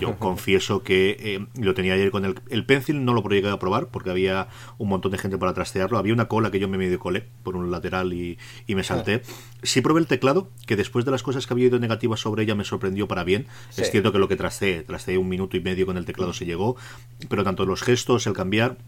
Yo 0.00 0.16
confieso 0.18 0.82
que 0.82 1.16
eh, 1.20 1.46
lo 1.60 1.74
tenía 1.74 1.94
ayer 1.94 2.10
con 2.10 2.24
el, 2.24 2.34
el 2.50 2.64
Pencil, 2.64 3.04
no 3.04 3.14
lo 3.14 3.22
llegué 3.28 3.50
a 3.50 3.58
probar 3.58 3.88
porque 3.88 4.10
había 4.10 4.48
un 4.78 4.88
montón 4.88 5.12
de 5.12 5.18
gente 5.18 5.38
para 5.38 5.54
trastearlo. 5.54 5.98
Había 5.98 6.12
una 6.12 6.28
cola 6.28 6.50
que 6.50 6.58
yo 6.58 6.68
me 6.68 6.78
medio 6.78 6.98
colé 6.98 7.26
por 7.42 7.56
un 7.56 7.70
lateral 7.70 8.12
y, 8.12 8.38
y 8.66 8.74
me 8.74 8.84
salté. 8.84 9.22
Sí 9.62 9.80
probé 9.80 10.00
el 10.00 10.06
teclado, 10.06 10.50
que 10.66 10.76
después 10.76 11.04
de 11.04 11.10
las 11.10 11.22
cosas 11.22 11.46
que 11.46 11.54
había 11.54 11.66
ido 11.66 11.78
negativas 11.78 12.20
sobre 12.20 12.44
ella 12.44 12.54
me 12.54 12.64
sorprendió 12.64 13.08
para 13.08 13.24
bien. 13.24 13.46
Sí. 13.70 13.82
Es 13.82 13.90
cierto 13.90 14.12
que 14.12 14.18
lo 14.18 14.28
que 14.28 14.36
trasteé, 14.36 14.82
trasteé 14.82 15.18
un 15.18 15.28
minuto 15.28 15.56
y 15.56 15.60
medio 15.60 15.86
con 15.86 15.96
el 15.96 16.04
teclado 16.04 16.32
se 16.32 16.46
llegó, 16.46 16.76
pero 17.28 17.44
tanto 17.44 17.66
los 17.66 17.82
gestos, 17.82 18.26
el 18.26 18.32
cambiar, 18.32 18.78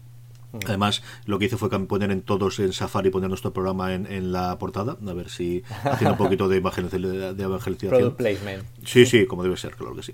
Además, 0.65 1.01
lo 1.25 1.39
que 1.39 1.45
hice 1.45 1.57
fue 1.57 1.69
poner 1.87 2.11
en 2.11 2.21
todos 2.21 2.59
en 2.59 2.73
Safari, 2.73 3.09
poner 3.09 3.29
nuestro 3.29 3.53
programa 3.53 3.93
en, 3.93 4.05
en 4.05 4.31
la 4.31 4.57
portada, 4.57 4.97
a 5.05 5.13
ver 5.13 5.29
si 5.29 5.63
haciendo 5.83 6.13
un 6.13 6.17
poquito 6.17 6.47
de, 6.47 6.57
evangelización. 6.57 7.37
De 7.37 7.43
evangelización. 7.43 8.15
placement. 8.15 8.63
Sí, 8.85 9.05
sí, 9.05 9.25
como 9.25 9.43
debe 9.43 9.57
ser, 9.57 9.75
claro 9.75 9.95
que 9.95 10.03
sí. 10.03 10.13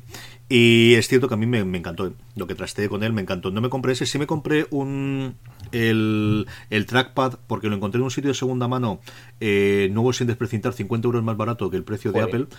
Y 0.50 0.94
es 0.96 1.08
cierto 1.08 1.28
que 1.28 1.34
a 1.34 1.38
mí 1.38 1.46
me, 1.46 1.64
me 1.66 1.78
encantó, 1.78 2.14
lo 2.36 2.48
que 2.48 2.56
trasteé 2.56 2.88
con 2.88 3.04
él 3.04 3.14
me 3.14 3.22
encantó. 3.22 3.52
No 3.52 3.62
me 3.62 3.70
compré 3.70 3.94
ese, 3.94 4.06
sí 4.06 4.20
me 4.20 4.28
compré 4.28 4.68
un 4.70 5.36
el, 5.72 6.48
el 6.70 6.86
trackpad 6.86 7.40
porque 7.48 7.68
lo 7.68 7.76
encontré 7.76 8.00
en 8.00 8.04
un 8.04 8.12
sitio 8.12 8.30
de 8.30 8.36
segunda 8.36 8.68
mano 8.68 9.00
eh, 9.40 9.90
nuevo 9.92 10.14
sin 10.14 10.28
desprecintar, 10.28 10.74
50 10.74 11.08
euros 11.08 11.24
más 11.24 11.38
barato 11.38 11.70
que 11.70 11.78
el 11.78 11.84
precio 11.84 12.12
Joder. 12.12 12.26
de 12.26 12.30
Apple 12.30 12.58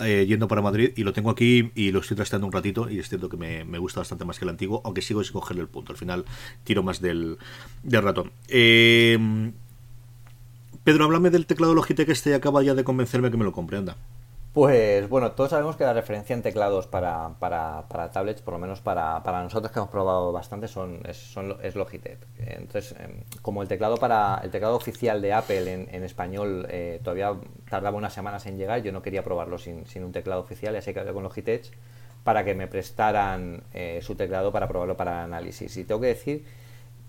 eh, 0.00 0.26
yendo 0.26 0.48
para 0.48 0.62
Madrid 0.62 0.92
y 0.96 1.04
lo 1.04 1.12
tengo 1.12 1.30
aquí 1.30 1.70
y 1.74 1.90
lo 1.90 2.00
estoy 2.00 2.16
trasteando 2.16 2.46
un 2.46 2.52
ratito 2.52 2.90
y 2.90 2.98
es 2.98 3.08
cierto 3.08 3.28
que 3.28 3.36
me, 3.36 3.64
me, 3.64 3.78
gusta 3.78 4.00
bastante 4.00 4.24
más 4.24 4.38
que 4.38 4.44
el 4.44 4.50
antiguo, 4.50 4.80
aunque 4.84 5.02
sigo 5.02 5.22
sin 5.22 5.32
cogerle 5.32 5.62
el 5.62 5.68
punto. 5.68 5.92
Al 5.92 5.98
final 5.98 6.24
tiro 6.64 6.82
más 6.82 7.00
del, 7.00 7.38
del 7.82 8.02
ratón. 8.02 8.32
Eh, 8.48 9.52
Pedro, 10.84 11.04
háblame 11.04 11.30
del 11.30 11.46
teclado 11.46 11.74
Logitech 11.74 12.08
este 12.08 12.30
y 12.30 12.32
acaba 12.32 12.62
ya 12.62 12.74
de 12.74 12.84
convencerme 12.84 13.30
que 13.30 13.36
me 13.36 13.44
lo 13.44 13.52
compre, 13.52 13.78
anda. 13.78 13.96
Pues 14.52 15.08
bueno, 15.08 15.30
todos 15.30 15.50
sabemos 15.50 15.76
que 15.76 15.84
la 15.84 15.92
referencia 15.92 16.34
en 16.34 16.42
teclados 16.42 16.88
para, 16.88 17.36
para, 17.38 17.86
para 17.86 18.10
tablets, 18.10 18.42
por 18.42 18.54
lo 18.54 18.58
menos 18.58 18.80
para, 18.80 19.22
para, 19.22 19.44
nosotros 19.44 19.70
que 19.70 19.78
hemos 19.78 19.90
probado 19.90 20.32
bastante, 20.32 20.66
son, 20.66 21.00
es, 21.08 21.18
son, 21.18 21.56
es 21.62 21.76
Logitech. 21.76 22.18
Entonces, 22.36 22.96
como 23.42 23.62
el 23.62 23.68
teclado 23.68 23.96
para 23.96 24.40
el 24.42 24.50
teclado 24.50 24.74
oficial 24.74 25.22
de 25.22 25.32
Apple 25.32 25.86
en, 25.88 26.02
español 26.02 26.66
eh, 26.68 27.00
todavía 27.04 27.32
tardaba 27.68 27.96
unas 27.96 28.12
semanas 28.12 28.44
en 28.46 28.58
llegar, 28.58 28.82
yo 28.82 28.90
no 28.90 29.02
quería 29.02 29.22
probarlo 29.22 29.56
sin, 29.56 29.86
sin 29.86 30.02
un 30.02 30.10
teclado 30.10 30.40
oficial, 30.40 30.74
así 30.74 30.92
que 30.92 30.98
hablé 30.98 31.12
con 31.12 31.22
Logitech 31.22 31.70
para 32.24 32.44
que 32.44 32.56
me 32.56 32.66
prestaran 32.66 33.62
eh, 33.72 34.00
su 34.02 34.16
teclado 34.16 34.50
para 34.50 34.66
probarlo 34.66 34.96
para 34.96 35.22
análisis. 35.22 35.76
Y 35.76 35.84
tengo 35.84 36.00
que 36.00 36.08
decir 36.08 36.44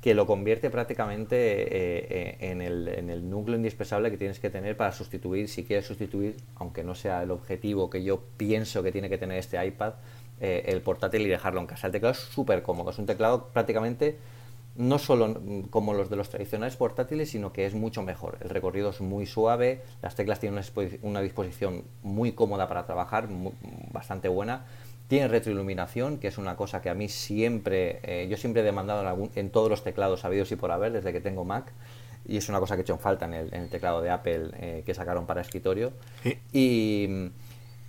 que 0.02 0.16
lo 0.16 0.26
convierte 0.26 0.72
prácticamente 0.72 1.36
eh, 1.38 2.38
en, 2.40 2.62
el, 2.62 2.88
en, 2.88 3.10
el, 3.12 3.30
núcleo 3.30 3.56
indispensable 3.56 4.10
que 4.10 4.18
tienes 4.18 4.40
que 4.40 4.50
tener 4.50 4.76
para 4.76 4.92
sustituir, 4.92 5.48
si 5.48 5.64
quieres 5.64 5.86
sustituir, 5.86 6.38
aunque 6.56 6.84
no 6.84 6.96
sea 6.96 7.22
el 7.22 7.30
objetivo 7.30 7.90
que 7.90 8.04
yo 8.04 8.20
pienso 8.36 8.82
que 8.82 8.92
tiene 8.92 9.10
que 9.10 9.20
tener 9.20 9.38
este 9.38 9.64
iPad, 9.64 9.94
eh, 10.40 10.64
el 10.66 10.82
portátil 10.82 11.22
y 11.22 11.30
dejarlo 11.30 11.62
en 11.62 11.68
casa. 11.68 11.86
El 11.86 11.94
teclado 11.94 12.14
es 12.14 12.18
súper 12.20 12.64
cómodo, 12.64 12.90
es 12.90 12.98
un 12.98 13.06
teclado 13.06 13.50
prácticamente 13.54 14.18
no 14.76 14.98
solo 14.98 15.40
como 15.70 15.94
los 15.94 16.10
de 16.10 16.16
los 16.16 16.30
tradicionales 16.30 16.78
portátiles, 16.78 17.30
sino 17.30 17.52
que 17.52 17.66
es 17.66 17.76
mucho 17.76 18.02
mejor. 18.02 18.38
El 18.42 18.50
recorrido 18.50 18.90
es 18.90 19.02
muy 19.02 19.26
suave, 19.26 19.82
las 20.02 20.16
teclas 20.16 20.40
tienen 20.40 20.64
una, 21.02 21.22
disposición 21.22 21.84
muy 22.04 22.32
cómoda 22.32 22.68
para 22.68 22.86
trabajar, 22.86 23.28
muy, 23.28 23.52
bastante 23.92 24.30
buena 24.30 24.66
tiene 25.12 25.28
retroiluminación, 25.28 26.19
que 26.19 26.30
es 26.30 26.38
una 26.38 26.56
cosa 26.56 26.82
que 26.82 26.89
a 26.89 26.93
mí 26.93 27.10
siempre, 27.10 28.00
eh, 28.04 28.30
yo 28.30 28.38
siempre 28.38 28.62
he 28.62 28.63
demandado 28.63 29.02
en, 29.02 29.08
algún, 29.08 29.30
en, 29.36 29.50
todos 29.50 29.69
los 29.69 29.84
teclados 29.84 30.24
habidos 30.24 30.50
y 30.54 30.56
por 30.56 30.71
haber 30.71 30.93
desde 30.93 31.12
que 31.12 31.19
tengo 31.19 31.43
Mac. 31.43 31.74
Y 32.26 32.38
es 32.38 32.47
una 32.47 32.62
cosa 32.62 32.76
que 32.76 32.80
he 32.80 32.84
hecho 32.84 32.93
en 32.93 33.00
falta 33.00 33.26
en 33.26 33.34
el, 33.34 33.54
en 33.54 33.63
el 33.63 33.69
teclado 33.69 34.02
de 34.02 34.10
Apple 34.10 34.52
eh, 34.54 34.84
que 34.86 34.93
sacaron 34.93 35.26
para 35.26 35.41
escritorio. 35.41 35.91
Sí. 36.24 36.39
Y, 36.54 37.10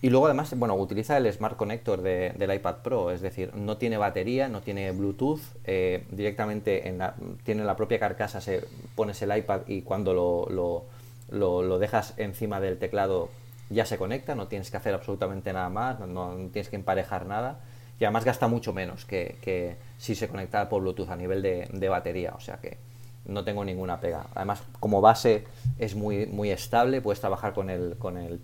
y, 0.05 0.11
luego 0.11 0.27
además, 0.27 0.53
bueno, 0.59 0.75
utiliza 0.75 1.17
el 1.17 1.33
Smart 1.33 1.57
Connector 1.57 2.03
de, 2.03 2.33
del 2.37 2.53
iPad 2.55 2.79
Pro, 2.83 3.13
es 3.13 3.21
decir, 3.21 3.55
no 3.55 3.77
tiene 3.77 3.99
batería, 3.99 4.49
no 4.49 4.63
tiene 4.63 4.91
Bluetooth, 4.91 5.43
eh, 5.63 6.05
directamente 6.11 6.89
en 6.89 6.99
la, 6.99 7.15
tiene 7.45 7.63
la 7.63 7.77
propia 7.77 8.01
carcasa, 8.01 8.41
se, 8.41 8.65
pones 8.97 9.23
el 9.23 9.37
iPad 9.37 9.61
y 9.69 9.83
cuando 9.83 10.13
lo, 10.13 10.49
lo, 10.51 10.87
lo, 11.31 11.63
lo 11.63 11.79
dejas 11.79 12.15
encima 12.17 12.61
del 12.61 12.79
teclado 12.79 13.29
ya 13.73 13.87
se 13.87 13.99
conecta, 13.99 14.35
no 14.35 14.49
tienes 14.49 14.71
que 14.71 14.77
hacer 14.77 14.95
absolutamente 14.95 15.53
nada 15.53 15.69
más, 15.69 16.01
no, 16.01 16.35
tienes 16.53 16.69
que 16.69 16.77
emparejar 16.77 17.27
nada 17.27 17.61
y 17.99 18.05
además 18.05 18.25
gasta 18.25 18.49
mucho 18.49 18.73
menos 18.73 19.05
que, 19.05 19.37
que 19.41 19.77
si 19.99 20.15
se 20.15 20.29
conectara 20.29 20.69
por 20.69 20.83
Bluetooth 20.83 21.11
a 21.11 21.17
nivel 21.17 21.43
de, 21.43 21.69
de, 21.73 21.89
batería, 21.89 22.33
o 22.37 22.41
sea 22.41 22.57
que 22.57 22.79
no 23.27 23.45
tengo 23.45 23.65
ninguna 23.65 24.01
pega. 24.01 24.27
Además, 24.35 24.63
como 24.81 25.01
base 25.01 25.45
es 25.79 25.95
muy, 25.95 26.27
muy 26.27 26.51
estable, 26.51 27.01
puedes 27.01 27.21
trabajar 27.21 27.53
con 27.53 27.71
el, 27.71 27.97
con, 27.99 28.19
el, 28.19 28.41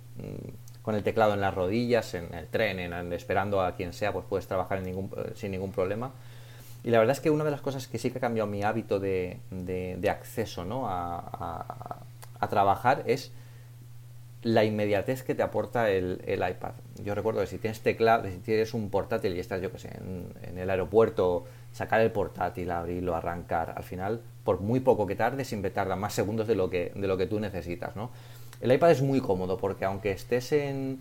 con 0.82 0.94
el 0.94 1.02
teclado 1.02 1.34
en 1.34 1.40
las 1.40 1.54
rodillas, 1.54 2.14
en 2.14 2.32
el 2.32 2.46
tren, 2.46 2.78
en, 2.78 3.12
esperando 3.12 3.60
a 3.60 3.74
quien 3.74 3.92
sea, 3.92 4.12
pues 4.12 4.24
puedes 4.28 4.46
trabajar 4.46 4.80
ningún, 4.82 5.10
sin 5.34 5.50
ningún 5.50 5.72
problema. 5.72 6.12
Y 6.84 6.90
la 6.90 7.00
verdad 7.00 7.16
es 7.16 7.20
que 7.20 7.30
una 7.30 7.42
de 7.42 7.50
las 7.50 7.60
cosas 7.60 7.88
que 7.88 7.98
sí 7.98 8.12
que 8.12 8.18
ha 8.18 8.20
cambiado 8.20 8.48
mi 8.48 8.62
hábito 8.62 9.00
de, 9.00 9.40
de, 9.50 10.10
acceso 10.10 10.64
¿no? 10.64 10.88
a, 10.88 11.98
a 12.40 12.48
trabajar 12.48 13.02
es 13.06 13.32
la 14.42 14.64
inmediatez 14.64 15.22
que 15.22 15.34
te 15.34 15.42
aporta 15.42 15.90
el, 15.90 16.20
iPad. 16.26 16.72
Yo 17.02 17.14
recuerdo 17.14 17.40
que 17.40 17.46
si 17.46 17.58
tienes 17.58 17.80
teclado, 17.80 18.28
si 18.28 18.38
tienes 18.38 18.72
un 18.72 18.88
portátil 18.88 19.36
y 19.36 19.40
estás, 19.40 19.60
yo 19.60 19.72
que 19.72 19.78
sé, 19.78 19.90
en, 19.98 20.58
el 20.58 20.70
aeropuerto, 20.70 21.44
sacar 21.72 22.00
el 22.00 22.12
portátil, 22.12 22.70
abrirlo, 22.70 23.16
arrancar, 23.16 23.74
al 23.76 23.82
final, 23.82 24.20
por 24.44 24.60
muy 24.60 24.80
poco 24.80 25.06
que 25.06 25.16
tarde, 25.16 25.44
siempre 25.44 25.70
tarda 25.70 25.96
más 25.96 26.14
segundos 26.14 26.46
de 26.46 26.54
lo 26.54 26.70
que, 26.70 26.92
de 26.94 27.06
lo 27.08 27.16
que 27.16 27.26
tú 27.26 27.40
necesitas, 27.40 27.96
¿no? 27.96 28.10
El 28.60 28.72
iPad 28.72 28.90
es 28.90 29.02
muy 29.02 29.20
cómodo 29.20 29.56
porque 29.56 29.84
aunque 29.84 30.10
estés 30.10 30.52
en... 30.52 31.00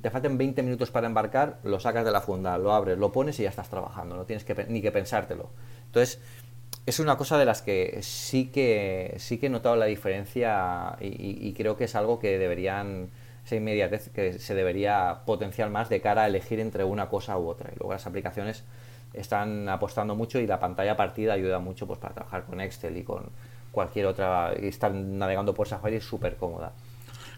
te 0.00 0.10
falten 0.10 0.38
20 0.38 0.62
minutos 0.62 0.90
para 0.90 1.06
embarcar, 1.06 1.58
lo 1.64 1.80
sacas 1.80 2.04
de 2.04 2.12
la 2.12 2.20
funda, 2.20 2.56
lo 2.58 2.72
abres, 2.72 2.98
lo 2.98 3.10
pones 3.10 3.38
y 3.40 3.44
ya 3.44 3.48
estás 3.48 3.68
trabajando, 3.68 4.16
no 4.16 4.24
tienes 4.24 4.44
que, 4.44 4.54
ni 4.68 4.80
que 4.82 4.92
pensártelo. 4.92 5.50
Entonces, 5.86 6.20
es 6.86 6.98
una 6.98 7.16
cosa 7.16 7.38
de 7.38 7.44
las 7.44 7.62
que 7.62 7.98
sí 8.02 8.46
que 8.46 9.14
sí 9.18 9.38
que 9.38 9.46
he 9.46 9.50
notado 9.50 9.76
la 9.76 9.86
diferencia 9.86 10.96
y, 11.00 11.52
creo 11.54 11.76
que 11.76 11.84
es 11.84 11.94
algo 11.94 12.18
que 12.18 12.38
deberían 12.38 13.10
esa 13.44 13.56
inmediatez 13.56 14.08
que 14.10 14.38
se 14.38 14.54
debería 14.54 15.20
potenciar 15.26 15.70
más 15.70 15.88
de 15.88 16.00
cara 16.00 16.22
a 16.22 16.26
elegir 16.26 16.60
entre 16.60 16.84
una 16.84 17.08
cosa 17.08 17.38
u 17.38 17.48
otra. 17.48 17.70
Y 17.74 17.78
luego 17.78 17.92
las 17.92 18.06
aplicaciones 18.06 18.64
están 19.14 19.68
apostando 19.68 20.14
mucho 20.14 20.38
y 20.38 20.46
la 20.46 20.60
pantalla 20.60 20.96
partida 20.96 21.34
ayuda 21.34 21.58
mucho 21.58 21.86
pues 21.86 21.98
para 21.98 22.14
trabajar 22.14 22.44
con 22.44 22.60
Excel 22.60 22.96
y 22.96 23.04
con 23.04 23.26
cualquier 23.72 24.06
otra 24.06 24.52
y 24.60 24.68
estar 24.68 24.92
navegando 24.92 25.54
por 25.54 25.68
Safari 25.68 25.96
es 25.96 26.04
súper 26.04 26.36
cómoda 26.36 26.72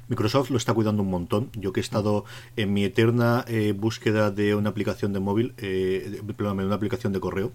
Microsoft 0.09 0.51
lo 0.51 0.57
está 0.57 0.75
cuidando 0.75 1.03
un 1.03 1.11
montón. 1.11 1.51
Yo 1.55 1.73
que 1.73 1.81
he 1.81 1.83
estado 1.83 2.25
en 2.57 2.73
mi 2.73 2.85
eterna 2.85 3.45
eh, 3.49 3.73
búsqueda 3.77 4.31
de 4.31 4.55
una 4.55 4.71
aplicación 4.71 5.13
de 5.13 5.21
móvil, 5.21 5.55
eh, 5.59 6.21
una 6.39 6.75
aplicación 6.75 7.13
de 7.13 7.21
correo, 7.21 7.53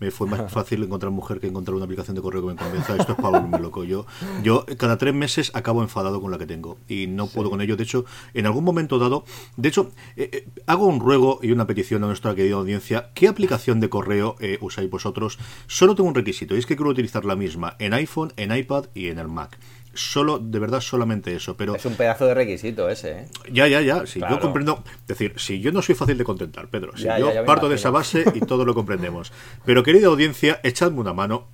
me 0.00 0.10
fue 0.10 0.26
más 0.26 0.50
fácil 0.52 0.82
encontrar 0.82 1.12
mujer 1.12 1.40
que 1.40 1.46
encontrar 1.46 1.74
una 1.74 1.84
aplicación 1.84 2.16
de 2.16 2.22
correo 2.22 2.42
que 2.42 2.48
me 2.48 2.56
convenza. 2.56 2.96
Esto 2.96 3.12
es 3.12 3.18
para 3.18 3.40
volverme 3.40 3.58
loco. 3.58 3.84
Yo, 3.84 4.06
yo 4.42 4.66
cada 4.76 4.98
tres 4.98 5.14
meses 5.14 5.50
acabo 5.54 5.82
enfadado 5.82 6.20
con 6.20 6.30
la 6.30 6.38
que 6.38 6.46
tengo 6.46 6.78
y 6.88 7.06
no 7.06 7.26
puedo 7.26 7.50
con 7.50 7.60
ello. 7.60 7.76
De 7.76 7.84
hecho, 7.84 8.04
en 8.34 8.46
algún 8.46 8.64
momento 8.64 8.98
dado, 8.98 9.24
de 9.56 9.68
hecho, 9.68 9.92
eh, 10.16 10.30
eh, 10.32 10.48
hago 10.66 10.86
un 10.86 11.00
ruego 11.00 11.38
y 11.42 11.52
una 11.52 11.66
petición 11.66 12.04
a 12.04 12.06
nuestra 12.06 12.34
querida 12.34 12.56
audiencia. 12.56 13.10
¿Qué 13.14 13.28
aplicación 13.28 13.80
de 13.80 13.88
correo 13.88 14.36
usáis 14.60 14.90
vosotros? 14.90 15.38
Solo 15.66 15.94
tengo 15.94 16.08
un 16.08 16.14
requisito 16.14 16.54
y 16.54 16.58
es 16.58 16.66
que 16.66 16.76
quiero 16.76 16.90
utilizar 16.90 17.24
la 17.24 17.36
misma 17.36 17.76
en 17.78 17.94
iPhone, 17.94 18.32
en 18.36 18.54
iPad 18.54 18.86
y 18.94 19.08
en 19.08 19.18
el 19.18 19.28
Mac 19.28 19.58
solo, 19.94 20.38
de 20.38 20.58
verdad, 20.58 20.80
solamente 20.80 21.34
eso. 21.34 21.56
Pero 21.56 21.76
es 21.76 21.84
un 21.84 21.94
pedazo 21.94 22.26
de 22.26 22.34
requisito 22.34 22.88
ese, 22.88 23.10
¿eh? 23.12 23.26
Ya, 23.50 23.66
ya, 23.68 23.80
ya. 23.80 24.06
Si 24.06 24.20
yo 24.20 24.40
comprendo. 24.40 24.82
Es 25.02 25.06
decir, 25.08 25.34
si 25.36 25.60
yo 25.60 25.72
no 25.72 25.82
soy 25.82 25.94
fácil 25.94 26.18
de 26.18 26.24
contentar, 26.24 26.68
Pedro. 26.68 26.96
Si 26.96 27.04
yo 27.04 27.44
parto 27.44 27.68
de 27.68 27.76
esa 27.76 27.90
base 27.90 28.24
y 28.34 28.40
todo 28.40 28.64
lo 28.64 28.74
comprendemos. 28.74 29.32
Pero, 29.64 29.82
querida 29.82 30.08
audiencia, 30.08 30.60
echadme 30.62 31.00
una 31.00 31.12
mano. 31.12 31.48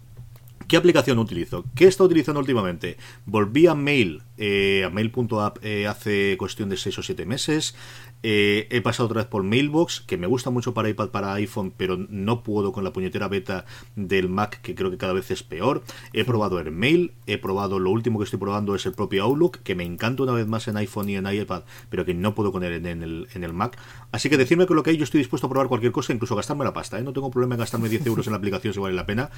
¿Qué 0.69 0.77
aplicación 0.77 1.19
utilizo? 1.19 1.65
¿Qué 1.75 1.87
he 1.87 1.89
estado 1.89 2.09
utilizando 2.09 2.41
últimamente? 2.41 2.99
Volví 3.25 3.67
a 3.67 3.75
Mail, 3.75 4.23
eh, 4.37 4.85
a 4.85 4.91
Mail.app 4.91 5.65
eh, 5.65 5.87
hace 5.87 6.37
cuestión 6.37 6.69
de 6.69 6.77
6 6.77 6.99
o 6.99 7.03
7 7.03 7.25
meses. 7.25 7.75
Eh, 8.23 8.67
he 8.71 8.81
pasado 8.81 9.07
otra 9.07 9.23
vez 9.23 9.29
por 9.29 9.43
Mailbox, 9.43 10.01
que 10.01 10.17
me 10.17 10.27
gusta 10.27 10.51
mucho 10.51 10.75
para 10.75 10.89
iPad, 10.89 11.11
para 11.11 11.35
iPhone, 11.35 11.73
pero 11.77 11.97
no 11.97 12.43
puedo 12.43 12.73
con 12.73 12.85
la 12.85 12.93
puñetera 12.93 13.29
beta 13.29 13.65
del 13.97 14.29
Mac, 14.29 14.61
que 14.61 14.75
creo 14.75 14.91
que 14.91 14.99
cada 14.99 15.13
vez 15.13 15.31
es 15.31 15.43
peor. 15.43 15.83
He 16.13 16.25
probado 16.25 16.59
Mail, 16.71 17.13
he 17.27 17.39
probado, 17.39 17.79
lo 17.79 17.91
último 17.91 18.19
que 18.19 18.25
estoy 18.25 18.39
probando 18.39 18.75
es 18.75 18.85
el 18.87 18.93
propio 18.93 19.25
Outlook, 19.25 19.59
que 19.59 19.75
me 19.75 19.85
encanta 19.85 20.23
una 20.25 20.33
vez 20.33 20.47
más 20.47 20.67
en 20.69 20.77
iPhone 20.77 21.09
y 21.09 21.17
en 21.17 21.33
iPad, 21.33 21.63
pero 21.91 22.05
que 22.05 22.15
no 22.15 22.35
puedo 22.35 22.51
con 22.51 22.65
él 22.65 22.85
en, 22.87 23.03
el, 23.03 23.29
en 23.35 23.45
el 23.45 23.53
Mac. 23.53 23.79
Así 24.11 24.29
que 24.29 24.37
decirme 24.37 24.67
con 24.67 24.77
lo 24.77 24.83
que 24.83 24.91
hay, 24.91 24.97
yo 24.97 25.05
estoy 25.05 25.19
dispuesto 25.19 25.47
a 25.47 25.51
probar 25.51 25.69
cualquier 25.69 25.93
cosa, 25.93 26.13
incluso 26.13 26.35
gastarme 26.35 26.65
la 26.65 26.73
pasta. 26.73 26.99
¿eh? 26.99 27.03
No 27.03 27.13
tengo 27.13 27.31
problema 27.31 27.55
en 27.55 27.61
gastarme 27.61 27.89
10 27.89 28.07
euros 28.07 28.27
en 28.27 28.33
la 28.33 28.39
aplicación 28.39 28.75
si 28.75 28.81
vale 28.81 28.95
la 28.95 29.07
pena, 29.07 29.31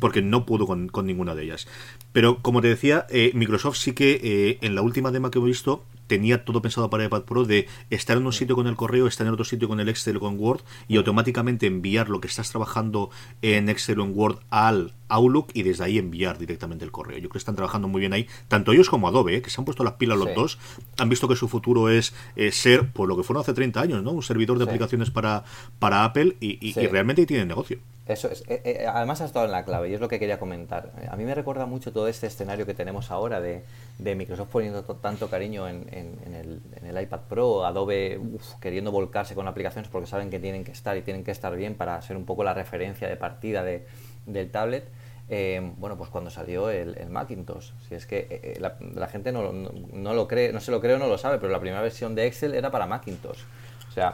porque 0.00 0.22
no 0.22 0.44
puedo 0.46 0.66
con, 0.66 0.90
ninguna 1.04 1.34
de 1.34 1.44
ellas. 1.44 1.68
Pero 2.12 2.42
como 2.42 2.60
te 2.60 2.68
decía, 2.68 3.06
eh, 3.10 3.30
Microsoft 3.34 3.76
sí 3.76 3.92
que 3.92 4.58
en 4.60 4.74
la 4.74 4.82
última 4.82 5.10
demo 5.10 5.30
que 5.30 5.38
he 5.38 5.42
visto 5.42 5.84
tenía 6.06 6.44
todo 6.44 6.62
pensado 6.62 6.90
para 6.90 7.04
iPad 7.04 7.22
Pro 7.22 7.44
de 7.44 7.66
estar 7.90 8.16
en 8.16 8.26
un 8.26 8.32
sitio 8.32 8.56
con 8.56 8.66
el 8.66 8.76
correo, 8.76 9.06
estar 9.06 9.26
en 9.26 9.32
otro 9.32 9.44
sitio 9.44 9.68
con 9.68 9.80
el 9.80 9.88
Excel 9.88 10.16
o 10.16 10.20
con 10.20 10.38
Word 10.38 10.62
y 10.88 10.96
automáticamente 10.96 11.66
enviar 11.66 12.08
lo 12.08 12.20
que 12.20 12.28
estás 12.28 12.50
trabajando 12.50 13.10
en 13.42 13.68
Excel 13.68 14.00
o 14.00 14.04
en 14.04 14.12
Word 14.14 14.38
al 14.50 14.94
Outlook 15.08 15.48
y 15.54 15.62
desde 15.62 15.84
ahí 15.84 15.98
enviar 15.98 16.38
directamente 16.38 16.84
el 16.84 16.90
correo. 16.90 17.16
Yo 17.16 17.28
creo 17.28 17.32
que 17.32 17.38
están 17.38 17.56
trabajando 17.56 17.88
muy 17.88 18.00
bien 18.00 18.12
ahí, 18.12 18.26
tanto 18.48 18.72
ellos 18.72 18.88
como 18.88 19.08
Adobe, 19.08 19.36
¿eh? 19.36 19.42
que 19.42 19.50
se 19.50 19.60
han 19.60 19.64
puesto 19.64 19.84
las 19.84 19.94
pilas 19.94 20.18
los 20.18 20.34
dos, 20.34 20.58
han 20.98 21.08
visto 21.08 21.28
que 21.28 21.36
su 21.36 21.48
futuro 21.48 21.88
es 21.88 22.14
eh, 22.36 22.52
ser, 22.52 22.90
por 22.92 23.08
lo 23.08 23.16
que 23.16 23.22
fueron 23.22 23.42
hace 23.42 23.52
30 23.52 23.80
años, 23.80 24.02
¿no? 24.02 24.12
un 24.12 24.22
servidor 24.22 24.58
de 24.58 24.64
aplicaciones 24.64 25.10
para, 25.10 25.44
para 25.78 26.04
Apple 26.04 26.36
y, 26.40 26.72
realmente 26.88 27.26
tienen 27.26 27.48
negocio. 27.48 27.78
Eso 28.06 28.28
es. 28.30 28.44
Eh, 28.48 28.86
además 28.86 29.22
ha 29.22 29.24
estado 29.24 29.46
en 29.46 29.52
la 29.52 29.64
clave 29.64 29.88
y 29.88 29.94
es 29.94 30.00
lo 30.00 30.08
que 30.08 30.18
quería 30.18 30.38
comentar. 30.38 30.92
A 31.08 31.16
mí 31.16 31.24
me 31.24 31.34
recuerda 31.34 31.64
mucho 31.64 31.92
todo 31.92 32.06
este 32.06 32.26
escenario 32.26 32.66
que 32.66 32.74
tenemos 32.74 33.10
ahora 33.10 33.40
de, 33.40 33.64
Microsoft 33.98 34.48
poniendo 34.50 34.82
tanto 34.82 35.30
cariño 35.30 35.66
en, 35.68 35.86
el, 35.92 37.02
iPad 37.02 37.20
Pro, 37.28 37.64
Adobe 37.64 38.20
queriendo 38.60 38.92
volcarse 38.92 39.34
con 39.34 39.48
aplicaciones 39.48 39.90
porque 39.90 40.06
saben 40.06 40.28
que 40.28 40.38
tienen 40.38 40.64
que 40.64 40.72
estar 40.72 40.96
y 40.96 41.02
tienen 41.02 41.24
que 41.24 41.30
estar 41.30 41.56
bien 41.56 41.74
para 41.74 42.00
ser 42.02 42.16
un 42.16 42.26
poco 42.26 42.44
la 42.44 42.52
referencia 42.52 43.08
de 43.08 43.16
partida 43.16 43.62
de, 43.62 43.86
del 44.26 44.50
tablet. 44.50 44.84
Eh, 45.28 45.72
bueno, 45.78 45.96
pues 45.96 46.10
cuando 46.10 46.30
salió 46.30 46.68
el, 46.68 47.08
Macintosh. 47.08 47.70
Si 47.88 47.94
es 47.94 48.06
que 48.06 48.26
eh, 48.30 48.60
la, 48.60 49.08
gente 49.08 49.32
no, 49.32 49.42
lo 49.42 50.28
cree, 50.28 50.52
no 50.52 50.60
se 50.60 50.70
lo 50.70 50.80
cree 50.80 50.94
o 50.94 50.98
no 50.98 51.06
lo 51.06 51.18
sabe, 51.18 51.38
pero 51.38 51.50
la 51.50 51.60
primera 51.60 51.80
versión 51.80 52.14
de 52.14 52.26
Excel 52.26 52.54
era 52.54 52.70
para 52.70 52.86
Macintosh. 52.86 53.40
O 53.88 53.92
sea, 53.92 54.12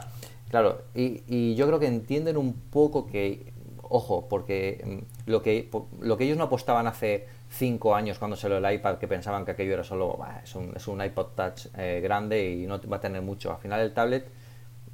claro, 0.49 0.83
y, 0.95 1.55
yo 1.55 1.67
creo 1.67 1.79
que 1.79 1.87
entienden 1.87 2.37
un 2.37 2.53
poco 2.53 3.07
que, 3.07 3.51
ojo, 3.91 4.27
porque 4.29 4.81
mm, 4.83 5.29
lo 5.29 5.41
que, 5.41 5.69
lo 5.99 6.17
que 6.17 6.23
ellos 6.23 6.37
no 6.37 6.45
apostaban 6.45 6.87
hace 6.87 7.27
cinco 7.49 7.93
años 7.93 8.17
cuando 8.17 8.35
salió 8.37 8.57
el 8.57 8.73
iPad, 8.73 8.97
que 8.97 9.07
pensaban 9.07 9.45
que 9.45 9.51
aquello 9.51 9.73
era 9.73 9.83
solo, 9.83 10.19
es, 10.43 10.55
un, 10.55 10.73
es, 10.75 10.87
un, 10.87 11.03
iPod 11.03 11.27
Touch 11.35 11.67
eh, 11.77 11.99
grande 12.01 12.51
y 12.51 12.65
no 12.65 12.79
va 12.89 12.97
a 12.97 13.01
tener 13.01 13.21
mucho. 13.21 13.51
Al 13.51 13.59
final 13.59 13.81
el 13.81 13.93
tablet 13.93 14.27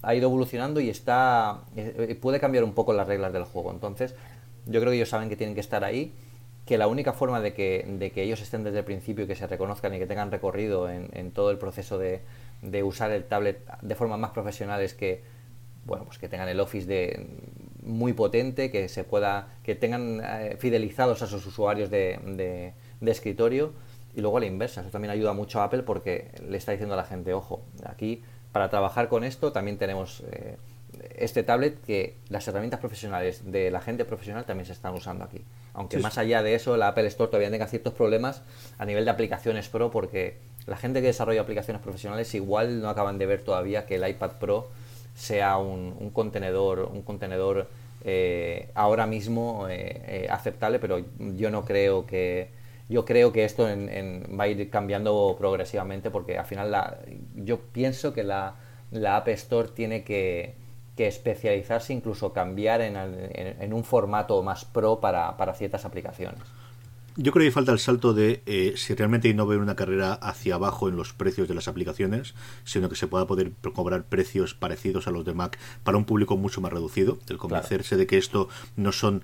ha 0.01 0.15
ido 0.15 0.27
evolucionando 0.27 0.79
y 0.79 0.89
está 0.89 1.61
puede 2.21 2.39
cambiar 2.39 2.63
un 2.63 2.73
poco 2.73 2.93
las 2.93 3.07
reglas 3.07 3.33
del 3.33 3.43
juego. 3.43 3.71
Entonces, 3.71 4.15
yo 4.65 4.79
creo 4.79 4.91
que 4.91 4.97
ellos 4.97 5.09
saben 5.09 5.29
que 5.29 5.35
tienen 5.35 5.55
que 5.55 5.61
estar 5.61 5.83
ahí, 5.83 6.13
que 6.65 6.77
la 6.77 6.87
única 6.87 7.13
forma 7.13 7.39
de 7.39 7.53
que, 7.53 7.85
de 7.87 8.11
que 8.11 8.23
ellos 8.23 8.41
estén 8.41 8.63
desde 8.63 8.79
el 8.79 8.85
principio 8.85 9.23
y 9.23 9.27
que 9.27 9.35
se 9.35 9.47
reconozcan 9.47 9.93
y 9.93 9.99
que 9.99 10.05
tengan 10.05 10.31
recorrido 10.31 10.89
en, 10.89 11.31
todo 11.31 11.49
el 11.49 11.57
proceso 11.57 11.97
de, 11.97 12.21
usar 12.83 13.11
el 13.11 13.23
tablet 13.23 13.65
de 13.81 13.95
forma 13.95 14.17
más 14.17 14.31
profesional 14.31 14.81
es 14.81 14.93
que, 14.93 15.23
bueno, 15.85 16.03
pues 16.03 16.17
que 16.17 16.27
tengan 16.27 16.49
el 16.49 16.59
Office 16.59 16.85
de 16.85 17.25
muy 17.87 18.13
potente, 18.13 18.69
que 18.71 18.89
se 18.89 19.03
pueda, 19.03 19.55
que 19.63 19.75
tengan 19.75 20.21
eh, 20.23 20.57
fidelizados 20.59 21.21
a 21.21 21.27
sus 21.27 21.45
usuarios 21.45 21.89
de, 21.89 22.73
de, 23.01 23.11
escritorio 23.11 23.73
y 24.15 24.21
luego 24.21 24.37
a 24.37 24.39
la 24.41 24.45
inversa. 24.45 24.81
Eso 24.81 24.89
también 24.89 25.11
ayuda 25.11 25.33
mucho 25.33 25.61
a 25.61 25.65
Apple 25.65 25.83
porque 25.83 26.31
le 26.47 26.57
está 26.57 26.71
diciendo 26.71 26.93
a 26.93 26.97
la 26.97 27.05
gente, 27.05 27.33
ojo, 27.33 27.63
aquí 27.85 28.23
para 28.51 28.69
trabajar 28.69 29.07
con 29.07 29.23
esto 29.23 29.51
también 29.51 29.77
tenemos 29.77 30.23
eh, 30.31 30.57
este 31.15 31.43
tablet 31.43 31.79
que 31.85 32.15
las 32.29 32.47
herramientas 32.47 32.79
profesionales 32.79 33.51
de 33.51 33.71
la 33.71 33.81
gente 33.81 34.05
profesional 34.05 34.45
también 34.45 34.65
se 34.65 34.73
están 34.73 34.93
usando 34.95 35.23
aquí. 35.23 35.43
Aunque 35.73 35.99
más 35.99 36.17
allá 36.17 36.41
de 36.41 36.55
eso, 36.55 36.75
la 36.75 36.87
Apple 36.87 37.05
Store 37.07 37.29
todavía 37.29 37.51
tenga 37.51 37.67
ciertos 37.67 37.93
problemas 37.93 38.41
a 38.79 38.85
nivel 38.85 39.05
de 39.05 39.11
aplicaciones 39.11 39.69
Pro, 39.69 39.91
porque 39.91 40.37
la 40.65 40.75
gente 40.75 41.01
que 41.01 41.07
desarrolla 41.07 41.41
aplicaciones 41.41 41.81
profesionales 41.81 42.33
igual 42.33 42.81
no 42.81 42.89
acaban 42.89 43.19
de 43.19 43.27
ver 43.27 43.43
todavía 43.43 43.85
que 43.85 43.95
el 43.95 44.07
iPad 44.07 44.31
Pro 44.39 44.69
sea 45.17 45.57
un, 45.57 46.11
contenedor, 46.11 46.91
un 46.93 47.01
contenedor 47.01 47.67
eh, 48.05 48.69
ahora 48.75 49.07
mismo 49.07 49.67
eh, 49.67 50.01
eh, 50.07 50.27
aceptable, 50.29 50.77
pero 50.77 51.03
yo 51.17 51.49
no 51.49 51.65
creo 51.65 52.05
que 52.05 52.55
yo 52.87 53.03
creo 53.03 53.33
que 53.33 53.43
esto 53.43 53.65
va 53.65 54.43
a 54.45 54.47
ir 54.47 54.69
cambiando 54.69 55.35
progresivamente 55.37 56.09
porque 56.09 56.37
al 56.37 56.45
final 56.45 56.71
la, 56.71 56.99
yo 57.35 57.59
pienso 57.59 58.13
que 58.13 58.23
la, 58.23 58.55
la 58.91 59.17
App 59.17 59.27
Store 59.29 59.69
tiene 59.69 60.03
que 60.05 60.55
que 60.97 61.07
especializarse, 61.07 61.93
incluso 61.93 62.33
cambiar 62.33 62.81
en, 62.81 63.71
un 63.71 63.83
formato 63.83 64.41
más 64.41 64.65
pro 64.65 64.99
para, 64.99 65.37
para, 65.37 65.53
ciertas 65.53 65.85
aplicaciones. 65.85 66.41
Yo 67.19 67.31
creo 67.31 67.47
que 67.47 67.51
falta 67.51 67.71
el 67.71 67.79
salto 67.79 68.13
de 68.13 68.43
eh, 68.45 68.73
si 68.77 68.93
realmente 68.93 69.33
no 69.33 69.47
ver 69.47 69.57
una 69.57 69.75
carrera 69.75 70.13
hacia 70.13 70.53
abajo 70.53 70.87
en 70.87 70.95
los 70.95 71.13
precios 71.13 71.47
de 71.47 71.55
las 71.55 71.67
aplicaciones, 71.67 72.35
sino 72.63 72.89
que 72.89 72.95
se 72.95 73.07
pueda 73.07 73.25
poder 73.25 73.53
cobrar 73.73 74.05
precios 74.05 74.53
parecidos 74.53 75.07
a 75.07 75.11
los 75.11 75.25
de 75.25 75.33
Mac 75.33 75.57
para 75.83 75.97
un 75.97 76.05
público 76.05 76.37
mucho 76.37 76.61
más 76.61 76.71
reducido. 76.71 77.17
El 77.27 77.39
convencerse 77.39 77.97
de 77.97 78.05
que 78.05 78.19
esto 78.19 78.49
no 78.75 78.91
son 78.91 79.23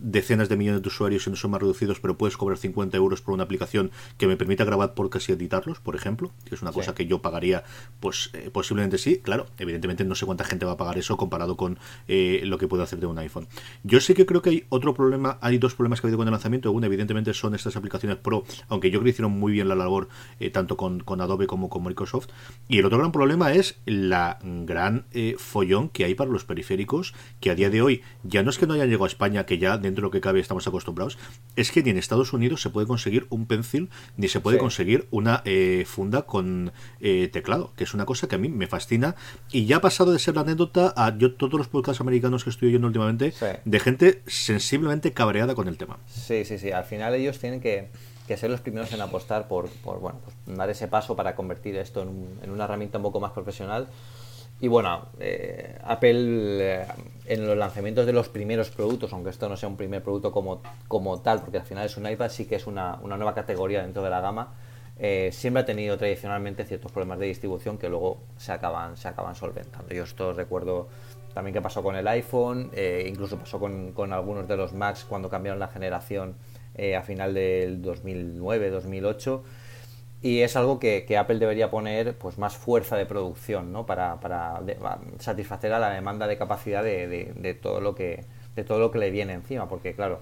decenas 0.00 0.48
de 0.48 0.56
millones 0.56 0.82
de 0.82 0.88
usuarios 0.88 1.26
y 1.26 1.30
no 1.30 1.36
son 1.36 1.50
más 1.52 1.60
reducidos, 1.60 2.00
pero 2.00 2.16
puedes 2.16 2.36
cobrar 2.36 2.58
50 2.58 2.96
euros 2.96 3.20
por 3.20 3.34
una 3.34 3.44
aplicación 3.44 3.90
que 4.18 4.26
me 4.26 4.36
permita 4.36 4.64
grabar 4.64 4.94
podcast 4.94 5.28
y 5.28 5.32
editarlos, 5.32 5.80
por 5.80 5.96
ejemplo, 5.96 6.32
que 6.44 6.54
es 6.54 6.62
una 6.62 6.72
cosa 6.72 6.94
que 6.94 7.06
yo 7.06 7.22
pagaría, 7.22 7.64
pues 8.00 8.30
eh, 8.32 8.50
posiblemente 8.52 8.98
sí, 8.98 9.18
claro, 9.18 9.46
evidentemente 9.58 10.04
no 10.04 10.14
sé 10.14 10.26
cuánta 10.26 10.44
gente 10.44 10.66
va 10.66 10.72
a 10.72 10.76
pagar 10.76 10.98
eso 10.98 11.16
comparado 11.16 11.56
con 11.56 11.78
eh, 12.08 12.42
lo 12.44 12.58
que 12.58 12.68
puedo 12.68 12.82
hacer 12.82 13.00
de 13.00 13.06
un 13.06 13.18
iPhone. 13.18 13.46
Yo 13.82 14.00
sí 14.00 14.14
que 14.14 14.26
creo 14.26 14.42
que 14.42 14.50
hay 14.50 14.64
otro 14.68 14.94
problema, 14.94 15.38
hay 15.40 15.58
dos 15.58 15.74
problemas 15.74 16.00
que 16.00 16.06
ha 16.06 16.08
habido 16.08 16.18
con 16.18 16.28
el 16.28 16.32
lanzamiento, 16.32 16.72
uno 16.72 16.86
evidentemente 16.86 17.34
son 17.34 17.54
estas 17.54 17.76
aplicaciones 17.76 18.18
Pro, 18.18 18.44
aunque 18.68 18.90
yo 18.90 18.98
creo 18.98 19.04
que 19.04 19.10
hicieron 19.10 19.32
muy 19.32 19.52
bien 19.52 19.68
la 19.68 19.74
labor 19.74 20.08
eh, 20.40 20.50
tanto 20.50 20.76
con, 20.76 21.00
con, 21.00 21.20
Adobe 21.20 21.46
como 21.46 21.68
con 21.68 21.84
Microsoft, 21.84 22.28
y 22.68 22.78
el 22.78 22.86
otro 22.86 22.98
gran 22.98 23.12
problema 23.12 23.52
es 23.52 23.78
la 23.86 24.38
gran 24.42 25.06
follón 25.38 25.88
que 25.88 26.04
hay 26.04 26.14
para 26.14 26.30
los 26.30 26.44
periféricos, 26.44 27.14
que 27.40 27.50
a 27.50 27.54
día 27.54 27.70
de 27.70 27.82
hoy 27.82 28.02
ya 28.22 28.42
no 28.42 28.50
es 28.50 28.58
que 28.58 28.66
no 28.66 28.74
hayan 28.74 28.88
llegado 28.88 29.04
a 29.04 29.08
España, 29.08 29.46
que 29.46 29.58
ya 29.58 29.71
ya 29.72 29.78
dentro 29.78 30.02
de 30.02 30.06
lo 30.06 30.10
que 30.10 30.20
cabe 30.20 30.40
estamos 30.40 30.66
acostumbrados, 30.66 31.18
es 31.56 31.70
que 31.70 31.82
ni 31.82 31.90
en 31.90 31.98
Estados 31.98 32.32
Unidos 32.32 32.62
se 32.62 32.70
puede 32.70 32.86
conseguir 32.86 33.26
un 33.30 33.46
pencil, 33.46 33.90
ni 34.16 34.28
se 34.28 34.40
puede 34.40 34.58
conseguir 34.58 35.06
una 35.10 35.42
eh, 35.44 35.84
funda 35.86 36.22
con 36.22 36.72
eh, 37.00 37.28
teclado, 37.32 37.72
que 37.76 37.84
es 37.84 37.94
una 37.94 38.04
cosa 38.04 38.28
que 38.28 38.34
a 38.34 38.38
mí 38.38 38.48
me 38.48 38.66
fascina 38.66 39.16
y 39.50 39.66
ya 39.66 39.76
ha 39.76 39.80
pasado 39.80 40.12
de 40.12 40.18
ser 40.18 40.34
la 40.34 40.42
anécdota 40.42 40.92
a 40.96 41.16
yo 41.16 41.34
todos 41.34 41.54
los 41.54 41.68
podcasts 41.68 42.00
americanos 42.00 42.44
que 42.44 42.50
estoy 42.50 42.68
oyendo 42.68 42.86
últimamente 42.86 43.32
de 43.64 43.80
gente 43.80 44.22
sensiblemente 44.26 45.12
cabreada 45.12 45.54
con 45.54 45.68
el 45.68 45.76
tema. 45.76 45.98
Sí, 46.06 46.44
sí, 46.44 46.58
sí. 46.58 46.70
Al 46.70 46.84
final 46.84 47.14
ellos 47.14 47.38
tienen 47.38 47.60
que, 47.60 47.90
ser 48.36 48.50
los 48.50 48.60
primeros 48.60 48.90
en 48.94 49.00
apostar 49.02 49.46
por, 49.46 49.68
bueno, 49.84 50.20
pues 50.24 50.56
dar 50.56 50.70
ese 50.70 50.88
paso 50.88 51.14
para 51.14 51.34
convertir 51.34 51.76
esto 51.76 52.00
en, 52.02 52.50
una 52.50 52.64
herramienta 52.64 52.98
un 52.98 53.04
poco 53.04 53.20
más 53.20 53.32
profesional. 53.32 53.88
Y 54.62 54.68
bueno, 54.68 55.08
eh, 55.18 55.76
Apple 55.82 56.82
eh, 56.82 56.86
en 57.26 57.44
los 57.48 57.58
lanzamientos 57.58 58.06
de 58.06 58.12
los 58.12 58.28
primeros 58.28 58.70
productos, 58.70 59.12
aunque 59.12 59.30
esto 59.30 59.48
no 59.48 59.56
sea 59.56 59.68
un 59.68 59.76
primer 59.76 60.04
producto 60.04 60.30
como, 60.30 60.62
como 60.86 61.20
tal, 61.20 61.40
porque 61.40 61.58
al 61.58 61.64
final 61.64 61.86
es 61.86 61.96
un 61.96 62.08
iPad, 62.08 62.30
sí 62.30 62.44
que 62.44 62.54
es 62.54 62.68
una, 62.68 62.94
una 63.02 63.16
nueva 63.16 63.34
categoría 63.34 63.82
dentro 63.82 64.04
de 64.04 64.10
la 64.10 64.20
gama, 64.20 64.54
eh, 65.00 65.30
siempre 65.32 65.62
ha 65.62 65.66
tenido 65.66 65.98
tradicionalmente 65.98 66.64
ciertos 66.64 66.92
problemas 66.92 67.18
de 67.18 67.26
distribución 67.26 67.76
que 67.76 67.88
luego 67.88 68.20
se 68.36 68.52
acaban, 68.52 68.96
se 68.96 69.08
acaban 69.08 69.34
solventando. 69.34 69.92
Yo 69.92 70.04
esto 70.04 70.32
recuerdo 70.32 70.86
también 71.34 71.54
que 71.54 71.60
pasó 71.60 71.82
con 71.82 71.96
el 71.96 72.06
iPhone, 72.06 72.70
eh, 72.72 73.04
incluso 73.08 73.38
pasó 73.38 73.58
con, 73.58 73.90
con, 73.90 74.12
algunos 74.12 74.46
de 74.46 74.56
los 74.56 74.74
Macs 74.74 75.04
cuando 75.04 75.28
cambiaron 75.28 75.58
la 75.58 75.68
generación 75.68 76.36
a 76.96 77.02
final 77.02 77.34
del 77.34 77.82
2009-2008 77.82 79.42
y 80.22 80.40
es 80.40 80.54
algo 80.56 80.78
que, 80.78 81.04
Apple 81.18 81.38
debería 81.38 81.70
poner 81.70 82.16
pues 82.16 82.38
más 82.38 82.56
fuerza 82.56 82.96
de 82.96 83.06
producción 83.06 83.72
¿no? 83.72 83.84
para, 83.86 84.20
para 84.20 84.60
satisfacer 85.18 85.72
a 85.72 85.80
la 85.80 85.90
demanda 85.90 86.28
de 86.28 86.38
capacidad 86.38 86.82
de, 86.84 87.32
de, 87.34 87.54
todo 87.54 87.80
lo 87.80 87.94
que 87.94 88.24
de 88.54 88.64
todo 88.64 88.78
lo 88.78 88.90
que 88.90 88.98
le 88.98 89.10
viene 89.10 89.32
encima 89.32 89.68
porque 89.68 89.94
claro 89.94 90.20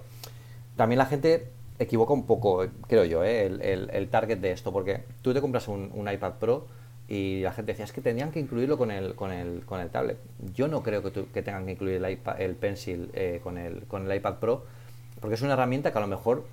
también 0.75 0.97
la 0.97 1.05
gente 1.05 1.49
equivoca 1.77 2.13
un 2.13 2.25
poco 2.25 2.65
creo 2.87 3.05
yo 3.05 3.23
¿eh? 3.23 3.45
el, 3.45 3.89
el, 3.91 4.09
target 4.09 4.39
de 4.39 4.51
esto 4.51 4.73
porque 4.73 5.03
tú 5.21 5.33
te 5.33 5.41
compras 5.41 5.67
un, 5.67 6.09
iPad 6.11 6.33
Pro 6.39 6.67
y 7.07 7.41
la 7.41 7.51
gente 7.51 7.73
decía, 7.73 7.83
es 7.83 7.91
que 7.91 7.99
tenían 7.99 8.31
que 8.31 8.39
incluirlo 8.39 8.77
con 8.77 8.89
el, 8.89 9.15
con 9.15 9.33
el, 9.33 9.65
con 9.65 9.81
el 9.81 9.89
tablet. 9.89 10.17
Yo 10.53 10.69
no 10.69 10.81
creo 10.81 11.03
que, 11.03 11.25
que 11.25 11.41
tengan 11.41 11.65
que 11.65 11.73
incluir 11.73 11.95
el, 11.95 12.09
iPad, 12.09 12.39
el 12.39 12.55
Pencil 12.55 13.09
eh, 13.13 13.41
con, 13.43 13.57
el, 13.57 13.83
con 13.83 14.09
el 14.09 14.15
iPad 14.15 14.35
Pro, 14.35 14.63
porque 15.21 15.35
es 15.35 15.41
una 15.43 15.53
herramienta 15.53 15.91
que 15.91 15.97
a 15.99 16.01
lo 16.01 16.07
mejor 16.07 16.45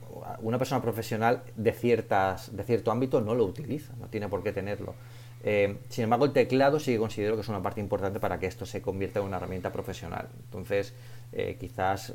una 0.43 0.59
persona 0.59 0.83
profesional 0.83 1.43
de, 1.57 1.73
ciertas, 1.73 2.55
de 2.55 2.63
cierto 2.63 2.93
ámbito 2.93 3.21
no 3.21 3.35
lo 3.35 3.45
utiliza, 3.45 3.95
no 3.99 4.09
tiene 4.09 4.29
por 4.29 4.43
qué 4.43 4.53
tenerlo. 4.53 4.95
Eh, 5.43 5.79
sin 5.89 6.05
embargo, 6.05 6.27
el 6.27 6.33
teclado 6.33 6.79
sí 6.79 6.93
que 6.93 6.99
considero 6.99 7.35
que 7.35 7.41
es 7.41 7.49
una 7.49 7.63
parte 7.63 7.81
importante 7.81 8.21
para 8.21 8.39
que 8.39 8.47
esto 8.47 8.67
se 8.67 8.83
convierta 8.83 9.21
en 9.21 9.25
una 9.25 9.39
herramienta 9.39 9.73
profesional. 9.73 10.29
Entonces, 10.45 10.93
eh, 11.33 11.57
quizás 11.59 12.13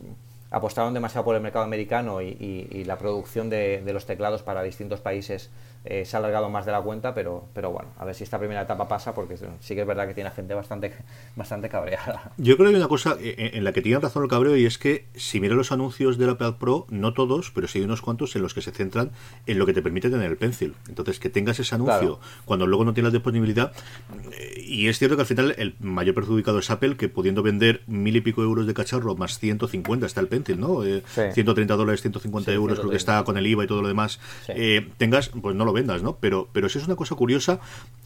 apostaron 0.51 0.93
demasiado 0.93 1.26
por 1.26 1.36
el 1.36 1.41
mercado 1.41 1.66
americano 1.66 2.22
y, 2.22 2.84
la 2.86 2.97
producción 2.99 3.49
de, 3.49 3.82
de, 3.84 3.93
los 3.93 4.06
teclados 4.06 4.43
para 4.43 4.62
distintos 4.62 5.01
países 5.01 5.49
eh, 5.86 6.05
se 6.05 6.15
ha 6.15 6.19
alargado 6.19 6.49
más 6.49 6.65
de 6.65 6.71
la 6.71 6.81
cuenta, 6.81 7.13
pero, 7.13 7.45
pero 7.53 7.71
bueno, 7.71 7.89
a 7.97 8.05
ver 8.05 8.15
si 8.15 8.23
esta 8.23 8.39
primera 8.39 8.61
etapa 8.61 8.88
pasa, 8.88 9.13
porque 9.13 9.38
sí 9.59 9.75
que 9.75 9.81
es 9.81 9.88
verdad 9.88 10.07
que 10.07 10.13
tiene 10.13 10.31
gente 10.31 10.53
bastante, 10.53 10.93
bastante 11.36 11.69
cabreada. 11.69 12.31
Yo 12.38 12.55
creo 12.55 12.69
que 12.69 12.75
hay 12.75 12.81
una 12.81 12.88
cosa 12.88 13.17
en 13.19 13.63
la 13.63 13.73
que 13.73 13.81
tiene 13.81 13.99
razón 13.99 14.23
el 14.23 14.29
cabreo 14.29 14.55
y 14.55 14.65
es 14.65 14.77
que 14.77 15.05
si 15.15 15.39
miras 15.39 15.57
los 15.57 15.71
anuncios 15.71 16.17
del 16.17 16.29
Apple 16.31 16.53
Pro, 16.59 16.86
no 16.89 17.13
todos, 17.13 17.51
pero 17.51 17.67
sí 17.67 17.79
hay 17.79 17.86
unos 17.86 18.01
cuantos 18.01 18.36
en 18.36 18.41
los 18.41 18.53
que 18.53 18.61
se 18.61 18.71
centran 18.71 19.11
en 19.45 19.59
lo 19.59 19.65
que 19.65 19.73
te 19.73 19.81
permite 19.81 20.09
tener 20.09 20.29
el 20.29 20.38
Pencil. 20.38 20.75
Entonces, 20.88 21.19
que 21.19 21.29
tengas 21.29 21.59
ese 21.59 21.75
anuncio 21.75 22.19
cuando 22.45 22.67
luego 22.67 22.86
no 22.86 22.93
tienes 22.93 23.11
la 23.11 23.17
disponibilidad. 23.17 23.73
Eh, 24.31 24.63
y 24.65 24.88
es 24.88 24.99
cierto 24.99 25.15
que 25.15 25.21
al 25.21 25.27
final 25.27 25.55
el 25.57 25.75
mayor 25.79 26.15
perjudicado 26.15 26.59
es 26.59 26.69
Apple, 26.69 26.95
que 26.95 27.09
pudiendo 27.09 27.43
vender 27.43 27.81
mil 27.88 28.15
y 28.15 28.21
pico 28.21 28.41
euros 28.41 28.67
de 28.67 28.73
cacharro 28.73 29.15
más 29.15 29.39
150 29.39 30.05
está 30.05 30.21
el 30.21 30.27
Pencil, 30.27 30.59
¿no? 30.59 30.81
130 30.81 31.73
eh, 31.73 31.77
dólares, 31.77 32.01
150 32.01 32.51
euros, 32.53 32.79
creo 32.79 32.91
que 32.91 32.97
está 32.97 33.23
con 33.23 33.38
el 33.38 33.45
IVA 33.45 33.65
y 33.65 33.67
todo 33.67 33.81
lo 33.81 33.88
demás, 33.88 34.19
tengas, 34.97 35.29
pues 35.29 35.55
no 35.55 35.65
lo 35.65 35.72
vendas, 35.74 36.03
¿no? 36.03 36.17
Pero, 36.19 36.47
pero 36.53 36.69
sí 36.69 36.78
es 36.78 36.86
una 36.86 36.95
cosa 36.95 37.15
curiosa 37.15 37.59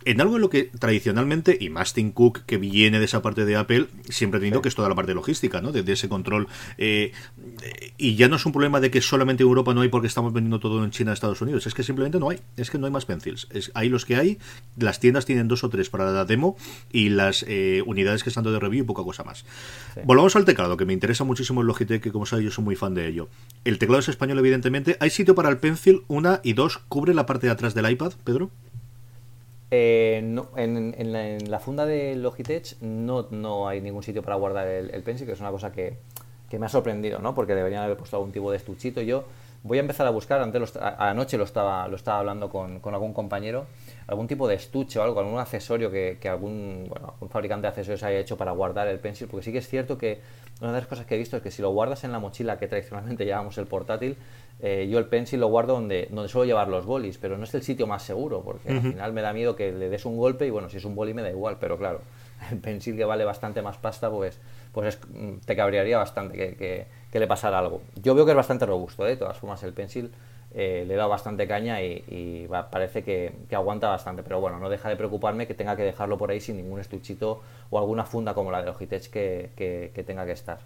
en 0.07 0.21
algo 0.21 0.35
en 0.35 0.41
lo 0.41 0.49
que 0.49 0.63
tradicionalmente, 0.63 1.57
y 1.59 1.69
más 1.69 1.93
Tim 1.93 2.13
Cook, 2.13 2.45
que 2.45 2.57
viene 2.57 2.99
de 2.99 3.05
esa 3.05 3.21
parte 3.21 3.43
de 3.43 3.57
Apple, 3.57 3.87
siempre 4.07 4.37
ha 4.37 4.41
tenido 4.41 4.61
que 4.61 4.69
es 4.69 4.75
toda 4.75 4.87
la 4.87 4.95
parte 4.95 5.13
logística, 5.13 5.59
¿no? 5.59 5.73
De, 5.73 5.91
ese 5.91 6.07
control. 6.07 6.47
Eh, 6.77 7.11
y 7.97 8.15
ya 8.15 8.29
no 8.29 8.37
es 8.37 8.45
un 8.45 8.53
problema 8.53 8.79
de 8.79 8.89
que 8.89 9.01
solamente 9.01 9.43
en 9.43 9.49
Europa 9.49 9.73
no 9.73 9.81
hay 9.81 9.89
porque 9.89 10.07
estamos 10.07 10.31
vendiendo 10.31 10.61
todo 10.61 10.81
en 10.85 10.91
China 10.91 11.11
Estados 11.11 11.41
Unidos, 11.41 11.67
es 11.67 11.73
que 11.73 11.83
simplemente 11.83 12.19
no 12.19 12.29
hay, 12.29 12.39
es 12.55 12.71
que 12.71 12.77
no 12.77 12.85
hay 12.85 12.91
más 12.91 13.05
pencils. 13.05 13.47
Es, 13.51 13.69
hay 13.73 13.89
los 13.89 14.05
que 14.05 14.15
hay, 14.15 14.37
las 14.77 15.01
tiendas 15.01 15.25
tienen 15.25 15.49
dos 15.49 15.65
o 15.65 15.69
tres 15.69 15.89
para 15.89 16.09
la 16.09 16.23
demo 16.23 16.55
y 16.89 17.09
las 17.09 17.43
eh, 17.45 17.83
unidades 17.85 18.23
que 18.23 18.29
están 18.29 18.45
de 18.45 18.57
review 18.57 18.85
y 18.85 18.87
poca 18.87 19.03
cosa 19.03 19.25
más. 19.25 19.43
Volvamos 20.05 20.37
al 20.37 20.45
teclado, 20.45 20.77
que 20.77 20.85
me 20.85 20.93
interesa 20.93 21.25
muchísimo 21.25 21.59
el 21.59 21.67
Logitech, 21.67 22.01
que 22.01 22.13
como 22.13 22.25
sabéis 22.25 22.45
yo 22.45 22.51
soy 22.51 22.63
muy 22.63 22.77
fan 22.77 22.93
de 22.93 23.07
ello. 23.07 23.27
El 23.65 23.77
teclado 23.77 23.99
es 23.99 24.07
español, 24.07 24.39
evidentemente. 24.39 24.95
¿Hay 25.01 25.09
sitio 25.09 25.35
para 25.35 25.49
el 25.49 25.57
pencil? 25.57 26.03
Una 26.07 26.39
y 26.43 26.53
dos, 26.53 26.77
¿cubre 26.87 27.13
la 27.13 27.25
parte 27.25 27.47
de 27.47 27.51
atrás 27.51 27.73
del 27.73 27.89
iPad, 27.91 28.13
Pedro? 28.23 28.51
Eh, 29.69 30.21
no, 30.23 30.49
en, 30.55 31.51
la, 31.51 31.59
funda 31.59 31.85
de 31.85 32.15
Logitech 32.15 32.79
no, 32.81 33.27
no 33.31 33.67
hay 33.67 33.81
ningún 33.81 34.01
sitio 34.01 34.23
para 34.23 34.37
guardar 34.37 34.67
el, 34.67 35.03
pencil, 35.03 35.27
que 35.27 35.33
es 35.33 35.39
una 35.41 35.51
cosa 35.51 35.71
que, 35.71 35.97
me 36.57 36.65
ha 36.65 36.69
sorprendido, 36.69 37.19
¿no? 37.19 37.35
Porque 37.35 37.53
deberían 37.55 37.83
haber 37.83 37.97
puesto 37.97 38.15
algún 38.15 38.31
tipo 38.31 38.49
de 38.51 38.57
estuchito. 38.57 39.01
Yo 39.01 39.25
voy 39.63 39.77
a 39.77 39.81
empezar 39.81 40.07
a 40.07 40.09
buscar, 40.09 40.41
antes 40.41 40.77
anoche 40.97 41.37
lo 41.37 41.43
estaba, 41.43 41.87
lo 41.87 41.95
estaba 41.95 42.19
hablando 42.19 42.49
con, 42.49 42.81
algún 42.83 43.13
compañero, 43.13 43.65
algún 44.07 44.27
tipo 44.27 44.47
de 44.47 44.55
estuche 44.55 44.99
o 44.99 45.03
algo, 45.03 45.19
algún 45.19 45.39
accesorio 45.39 45.91
que, 45.91 46.17
algún, 46.29 46.85
bueno, 46.89 47.09
algún 47.13 47.29
fabricante 47.29 47.63
de 47.63 47.69
accesorios 47.69 48.03
haya 48.03 48.19
hecho 48.19 48.37
para 48.37 48.51
guardar 48.51 48.87
el 48.87 48.99
pencil, 48.99 49.27
porque 49.27 49.45
sí 49.45 49.51
que 49.51 49.59
es 49.59 49.67
cierto 49.67 49.97
que 49.97 50.21
una 50.61 50.71
de 50.71 50.79
las 50.79 50.87
cosas 50.87 51.05
que 51.05 51.15
he 51.15 51.17
visto 51.17 51.37
es 51.37 51.43
que 51.43 51.51
si 51.51 51.61
lo 51.61 51.71
guardas 51.71 52.03
en 52.03 52.11
la 52.11 52.19
mochila 52.19 52.57
que 52.57 52.67
tradicionalmente 52.67 53.25
llevamos 53.25 53.57
el 53.57 53.67
portátil, 53.67 54.17
eh, 54.59 54.87
yo 54.89 54.97
el 54.97 55.05
pencil 55.05 55.39
lo 55.39 55.47
guardo 55.47 55.73
donde, 55.73 56.07
donde 56.09 56.29
suelo 56.29 56.45
llevar 56.45 56.67
los 56.67 56.85
bolis, 56.85 57.17
pero 57.19 57.37
no 57.37 57.43
es 57.43 57.53
el 57.53 57.61
sitio 57.61 57.85
más 57.85 58.03
seguro, 58.03 58.41
porque 58.41 58.71
al 58.71 58.81
final 58.81 59.13
me 59.13 59.21
da 59.21 59.33
miedo 59.33 59.55
que 59.55 59.71
le 59.71 59.89
des 59.89 60.05
un 60.05 60.17
golpe 60.17 60.47
y 60.47 60.49
bueno, 60.49 60.69
si 60.69 60.77
es 60.77 60.85
un 60.85 60.95
boli 60.95 61.13
me 61.13 61.21
da 61.21 61.29
igual, 61.29 61.57
pero 61.59 61.77
claro, 61.77 62.01
el 62.51 62.57
pencil 62.57 62.95
que 62.95 63.05
vale 63.05 63.23
bastante 63.23 63.61
más 63.61 63.77
pasta, 63.77 64.09
pues, 64.09 64.39
pues 64.71 64.99
te 65.45 65.55
cabrearía 65.55 65.97
bastante 65.97 66.37
que, 66.37 66.55
que, 66.55 66.87
le 67.19 67.27
pasara 67.27 67.59
algo. 67.59 67.81
Yo 68.01 68.15
veo 68.15 68.25
que 68.25 68.31
es 68.31 68.37
bastante 68.37 68.65
robusto, 68.65 69.05
¿eh? 69.05 69.11
de 69.11 69.17
todas 69.17 69.37
formas 69.37 69.61
el 69.63 69.73
pencil 69.73 70.11
eh, 70.53 70.85
le 70.87 70.95
da 70.95 71.07
bastante 71.07 71.47
caña 71.47 71.83
y, 71.83 72.47
parece 72.71 73.03
que, 73.03 73.33
aguanta 73.51 73.89
bastante, 73.89 74.23
pero 74.23 74.39
bueno, 74.39 74.59
no 74.59 74.69
deja 74.69 74.89
de 74.89 74.95
preocuparme 74.95 75.45
que 75.45 75.53
tenga 75.53 75.75
que 75.75 75.83
dejarlo 75.83 76.17
por 76.17 76.31
ahí 76.31 76.39
sin 76.39 76.57
ningún 76.57 76.79
estuchito 76.79 77.41
o 77.69 77.77
alguna 77.77 78.05
funda 78.05 78.33
como 78.33 78.49
la 78.49 78.61
de 78.61 78.67
Logitech 78.67 79.09
que, 79.09 79.51
que, 79.55 80.03
tenga 80.03 80.25
que 80.25 80.31
estar. 80.31 80.59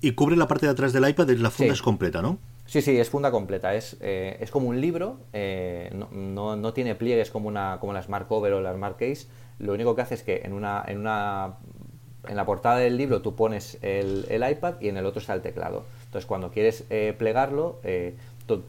Y 0.00 0.12
cubre 0.12 0.34
la 0.36 0.48
parte 0.48 0.66
de 0.66 0.72
atrás 0.72 0.92
del 0.92 1.08
iPad, 1.08 1.28
la 1.30 1.50
funda 1.50 1.74
es 1.74 1.82
completa, 1.82 2.22
¿no? 2.22 2.38
Sí, 2.70 2.82
sí, 2.82 2.98
es 2.98 3.10
funda 3.10 3.30
completa. 3.30 3.74
Es, 3.74 3.96
eh, 4.00 4.38
es 4.40 4.50
como 4.50 4.68
un 4.68 4.80
libro, 4.80 5.18
eh, 5.32 5.90
no, 5.92 6.56
no, 6.56 6.72
tiene 6.72 6.94
pliegues 6.94 7.30
como, 7.30 7.48
una, 7.48 7.78
como 7.80 7.92
la 7.92 8.02
Smart 8.02 8.28
Cover 8.28 8.52
o 8.54 8.60
la 8.60 8.72
Smart 8.72 8.96
Case. 8.96 9.26
Lo 9.58 9.74
único 9.74 9.94
que 9.94 10.02
hace 10.02 10.14
es 10.14 10.22
que 10.22 10.42
en 10.44 10.52
una, 10.52 10.84
en 10.86 10.98
una 10.98 11.56
en 12.28 12.36
la 12.36 12.44
portada 12.44 12.76
del 12.78 12.96
libro 12.96 13.22
tú 13.22 13.34
pones 13.34 13.78
el, 13.82 14.26
el 14.28 14.48
iPad 14.48 14.74
y 14.80 14.88
en 14.88 14.96
el 14.96 15.06
otro 15.06 15.20
está 15.20 15.34
el 15.34 15.42
teclado. 15.42 15.84
Entonces, 16.04 16.26
cuando 16.26 16.50
quieres 16.50 16.84
eh, 16.90 17.14
plegarlo, 17.16 17.80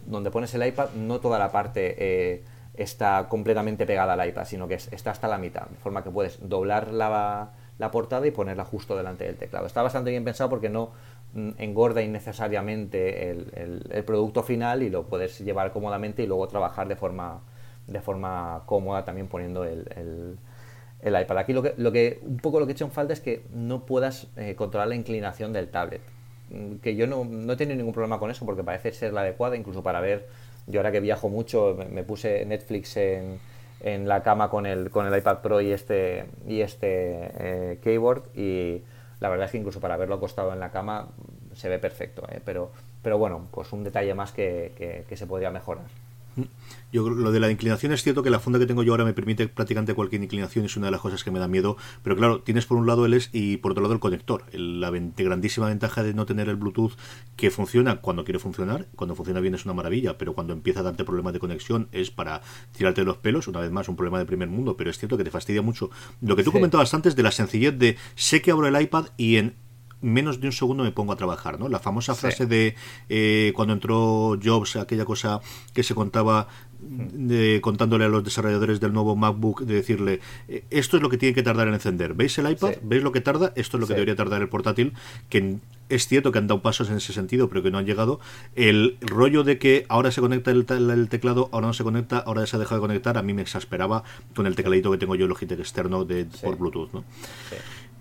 donde 0.05 0.31
pones 0.31 0.53
el 0.53 0.65
iPad, 0.65 0.91
no 0.95 1.19
toda 1.19 1.39
la 1.39 1.51
parte 1.51 2.43
está 2.75 3.27
completamente 3.29 3.85
pegada 3.85 4.13
al 4.13 4.29
iPad, 4.29 4.45
sino 4.45 4.67
que 4.67 4.75
está 4.75 5.11
hasta 5.11 5.27
la 5.27 5.37
mitad, 5.39 5.67
de 5.67 5.77
forma 5.77 6.03
que 6.03 6.11
puedes 6.11 6.37
doblar 6.47 6.93
la, 6.93 7.49
la 7.79 7.91
portada 7.91 8.27
y 8.27 8.31
ponerla 8.31 8.63
justo 8.63 8.95
delante 8.95 9.23
del 9.23 9.37
teclado. 9.37 9.65
Está 9.65 9.81
bastante 9.81 10.11
bien 10.11 10.23
pensado 10.23 10.51
porque 10.51 10.69
no, 10.69 10.91
Mm, 11.33 11.51
engorda 11.59 12.01
innecesariamente 12.01 13.29
el, 13.31 14.03
producto 14.05 14.43
final 14.43 14.83
y 14.83 14.89
lo 14.89 15.03
puedes 15.03 15.39
llevar 15.39 15.71
cómodamente 15.71 16.23
y 16.23 16.27
luego 16.27 16.47
trabajar 16.49 16.89
de 16.89 16.97
forma, 16.97 17.39
de 17.87 18.01
forma 18.01 18.63
cómoda 18.65 19.05
también 19.05 19.27
poniendo 19.27 19.63
el, 19.63 20.37
iPad. 21.07 21.37
Aquí 21.37 21.53
lo 21.53 21.63
que, 21.63 21.73
lo 21.77 21.91
que, 21.91 22.19
un 22.23 22.37
poco 22.37 22.59
lo 22.59 22.65
que 22.65 22.73
he 22.73 22.75
hecho 22.75 22.85
en 22.85 22.91
falta 22.91 23.13
es 23.13 23.19
que 23.19 23.43
no 23.53 23.85
puedas 23.85 24.27
eh, 24.37 24.55
controlar 24.55 24.87
la 24.87 24.95
inclinación 24.95 25.53
del 25.53 25.69
tablet. 25.69 26.01
Mm, 26.49 26.75
que 26.77 26.95
yo 26.95 27.07
no, 27.07 27.25
no 27.25 27.53
he 27.53 27.55
tenido 27.55 27.77
ningún 27.77 27.93
problema 27.93 28.19
con 28.19 28.29
eso 28.31 28.45
porque 28.45 28.63
parece 28.63 28.91
ser 28.93 29.13
la 29.13 29.21
adecuada, 29.21 29.55
incluso 29.55 29.83
para 29.83 30.01
ver, 30.01 30.27
yo 30.67 30.79
ahora 30.79 30.91
que 30.91 30.99
viajo 30.99 31.29
mucho, 31.29 31.77
me, 31.89 32.03
puse 32.03 32.45
Netflix 32.45 32.97
en, 32.97 33.39
la 33.83 34.21
cama 34.21 34.49
con 34.49 34.65
el, 34.67 34.91
con 34.91 35.07
el 35.07 35.17
iPad 35.17 35.39
Pro 35.39 35.59
y 35.59 35.71
este, 35.71 36.25
y 36.47 36.61
este 36.61 37.31
eh, 37.39 37.79
keyboard 37.81 38.23
y 38.35 38.83
la 39.19 39.29
verdad 39.29 39.45
es 39.45 39.51
que 39.51 39.57
incluso 39.57 39.79
para 39.79 39.97
verlo 39.97 40.15
acostado 40.15 40.53
en 40.53 40.59
la 40.59 40.71
cama 40.71 41.07
se 41.55 41.67
ve 41.69 41.79
perfecto, 41.79 42.23
¿eh? 42.29 42.41
pero, 42.43 42.71
pero 43.01 43.17
bueno, 43.17 43.47
pues 43.51 43.71
un 43.71 43.83
detalle 43.83 44.13
más 44.13 44.31
que, 44.31 45.05
que, 45.07 45.15
se 45.17 45.27
podría 45.27 45.51
mejorar. 45.51 45.85
Yo 46.91 47.09
lo 47.09 47.31
de 47.31 47.39
la 47.39 47.49
inclinación 47.49 47.93
es 47.93 48.03
cierto 48.03 48.21
que 48.21 48.29
la 48.29 48.39
funda 48.39 48.59
que 48.59 48.65
tengo 48.65 48.83
yo 48.83 48.91
ahora 48.91 49.05
me 49.05 49.13
permite 49.13 49.47
prácticamente 49.47 49.93
cualquier 49.93 50.21
inclinación, 50.23 50.65
es 50.65 50.75
una 50.75 50.87
de 50.87 50.91
las 50.91 50.99
cosas 50.99 51.23
que 51.23 51.31
me 51.31 51.39
da 51.39 51.47
miedo, 51.47 51.77
pero 52.03 52.17
claro, 52.17 52.41
tienes 52.41 52.65
por 52.65 52.77
un 52.77 52.85
lado 52.85 53.05
el 53.05 53.13
es 53.13 53.29
y 53.31 53.57
por 53.57 53.71
otro 53.71 53.81
lado 53.81 53.93
el 53.93 53.99
conector. 53.99 54.43
la 54.51 54.91
grandísima 54.91 55.67
ventaja 55.67 56.03
de 56.03 56.13
no 56.13 56.25
tener 56.25 56.49
el 56.49 56.57
Bluetooth 56.57 56.93
que 57.37 57.49
funciona 57.49 58.01
cuando 58.01 58.25
quiere 58.25 58.39
funcionar, 58.39 58.87
cuando 58.95 59.15
funciona 59.15 59.39
bien 59.39 59.55
es 59.55 59.63
una 59.65 59.73
maravilla, 59.73 60.17
pero 60.17 60.33
cuando 60.33 60.53
empieza 60.53 60.81
a 60.81 60.83
darte 60.83 61.05
problemas 61.05 61.33
de 61.33 61.39
conexión 61.39 61.87
es 61.93 62.11
para 62.11 62.41
tirarte 62.75 63.03
los 63.03 63.17
pelos, 63.17 63.47
una 63.47 63.61
vez 63.61 63.71
más 63.71 63.87
un 63.87 63.95
problema 63.95 64.19
de 64.19 64.25
primer 64.25 64.49
mundo, 64.49 64.75
pero 64.75 64.89
es 64.89 64.97
cierto 64.97 65.17
que 65.17 65.23
te 65.23 65.31
fastidia 65.31 65.61
mucho. 65.61 65.91
Lo 66.21 66.35
que 66.35 66.43
tú 66.43 66.51
comentabas 66.51 66.93
antes 66.93 67.15
de 67.15 67.23
la 67.23 67.31
sencillez 67.31 67.77
de 67.77 67.97
sé 68.15 68.41
que 68.41 68.51
abro 68.51 68.67
el 68.67 68.81
iPad 68.81 69.07
y 69.17 69.37
en 69.37 69.55
menos 70.01 70.39
de 70.41 70.47
un 70.47 70.53
segundo 70.53 70.83
me 70.83 70.91
pongo 70.91 71.13
a 71.13 71.15
trabajar, 71.15 71.59
¿no? 71.59 71.69
La 71.69 71.79
famosa 71.79 72.15
frase 72.15 72.45
de 72.45 72.75
eh, 73.09 73.53
cuando 73.55 73.73
entró 73.73 74.37
Jobs, 74.41 74.75
aquella 74.75 75.05
cosa 75.05 75.41
que 75.73 75.83
se 75.83 75.95
contaba 75.95 76.47
contándole 77.61 78.05
a 78.05 78.07
los 78.07 78.23
desarrolladores 78.23 78.79
del 78.79 78.91
nuevo 78.91 79.15
MacBook, 79.15 79.61
de 79.61 79.75
decirle, 79.75 80.19
eh, 80.47 80.63
esto 80.71 80.97
es 80.97 81.03
lo 81.03 81.09
que 81.09 81.17
tiene 81.17 81.35
que 81.35 81.43
tardar 81.43 81.67
en 81.67 81.75
encender. 81.75 82.15
¿Veis 82.15 82.37
el 82.39 82.49
iPad? 82.49 82.73
¿Veis 82.81 83.03
lo 83.03 83.11
que 83.11 83.21
tarda? 83.21 83.53
Esto 83.55 83.77
es 83.77 83.81
lo 83.81 83.87
que 83.87 83.93
debería 83.93 84.15
tardar 84.15 84.41
el 84.41 84.49
portátil, 84.49 84.93
que 85.29 85.57
es 85.89 86.07
cierto 86.07 86.31
que 86.31 86.39
han 86.39 86.47
dado 86.47 86.61
pasos 86.61 86.89
en 86.89 86.97
ese 86.97 87.13
sentido, 87.13 87.49
pero 87.49 87.61
que 87.61 87.69
no 87.69 87.77
han 87.77 87.85
llegado. 87.85 88.19
El 88.55 88.97
rollo 89.01 89.43
de 89.43 89.59
que 89.59 89.85
ahora 89.89 90.11
se 90.11 90.21
conecta 90.21 90.51
el, 90.51 90.65
teclado, 91.09 91.49
ahora 91.51 91.67
no 91.67 91.73
se 91.73 91.83
conecta, 91.83 92.17
ahora 92.19 92.45
se 92.47 92.55
ha 92.55 92.59
dejado 92.59 92.81
de 92.81 92.87
conectar, 92.87 93.17
a 93.17 93.21
mí 93.21 93.33
me 93.33 93.43
exasperaba 93.43 94.03
con 94.35 94.47
el 94.47 94.55
tecladito 94.55 94.91
que 94.91 94.97
tengo 94.97 95.15
yo 95.15 95.27
Logitech 95.27 95.59
externo 95.59 96.03
de, 96.03 96.25
por 96.41 96.57
Bluetooth, 96.57 96.93
¿no? 96.93 97.03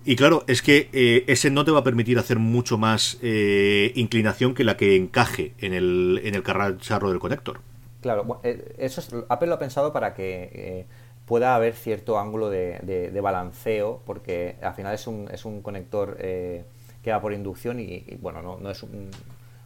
Y 0.03 0.15
claro, 0.15 0.43
es 0.47 0.61
que 0.61 0.89
eh, 0.93 1.23
ese 1.27 1.51
no 1.51 1.63
te 1.63 1.71
va 1.71 1.79
a 1.79 1.83
permitir 1.83 2.17
hacer 2.17 2.39
mucho 2.39 2.77
más 2.77 3.17
eh, 3.21 3.91
inclinación 3.95 4.55
que 4.55 4.63
la 4.63 4.75
que 4.75 4.95
encaje 4.95 5.53
en 5.59 5.73
el, 5.73 6.21
en 6.23 6.33
el 6.33 6.43
carracharro 6.43 7.09
del 7.09 7.19
conector. 7.19 7.59
Claro, 8.01 8.39
eh, 8.43 8.73
eso 8.79 9.25
Apple 9.29 9.47
lo 9.47 9.55
ha 9.55 9.59
pensado 9.59 9.93
para 9.93 10.15
que 10.15 10.87
pueda 11.25 11.55
haber 11.55 11.75
cierto 11.75 12.19
ángulo 12.19 12.49
de, 12.49 13.19
balanceo, 13.21 14.01
porque 14.05 14.55
al 14.61 14.73
final 14.73 14.95
es 14.95 15.05
un, 15.05 15.29
es 15.31 15.45
un 15.45 15.61
conector 15.61 16.17
que 16.17 17.11
va 17.11 17.21
por 17.21 17.33
inducción 17.33 17.79
y, 17.79 18.03
bueno, 18.19 18.41
no, 18.41 18.57
no 18.57 18.71
es 18.71 18.83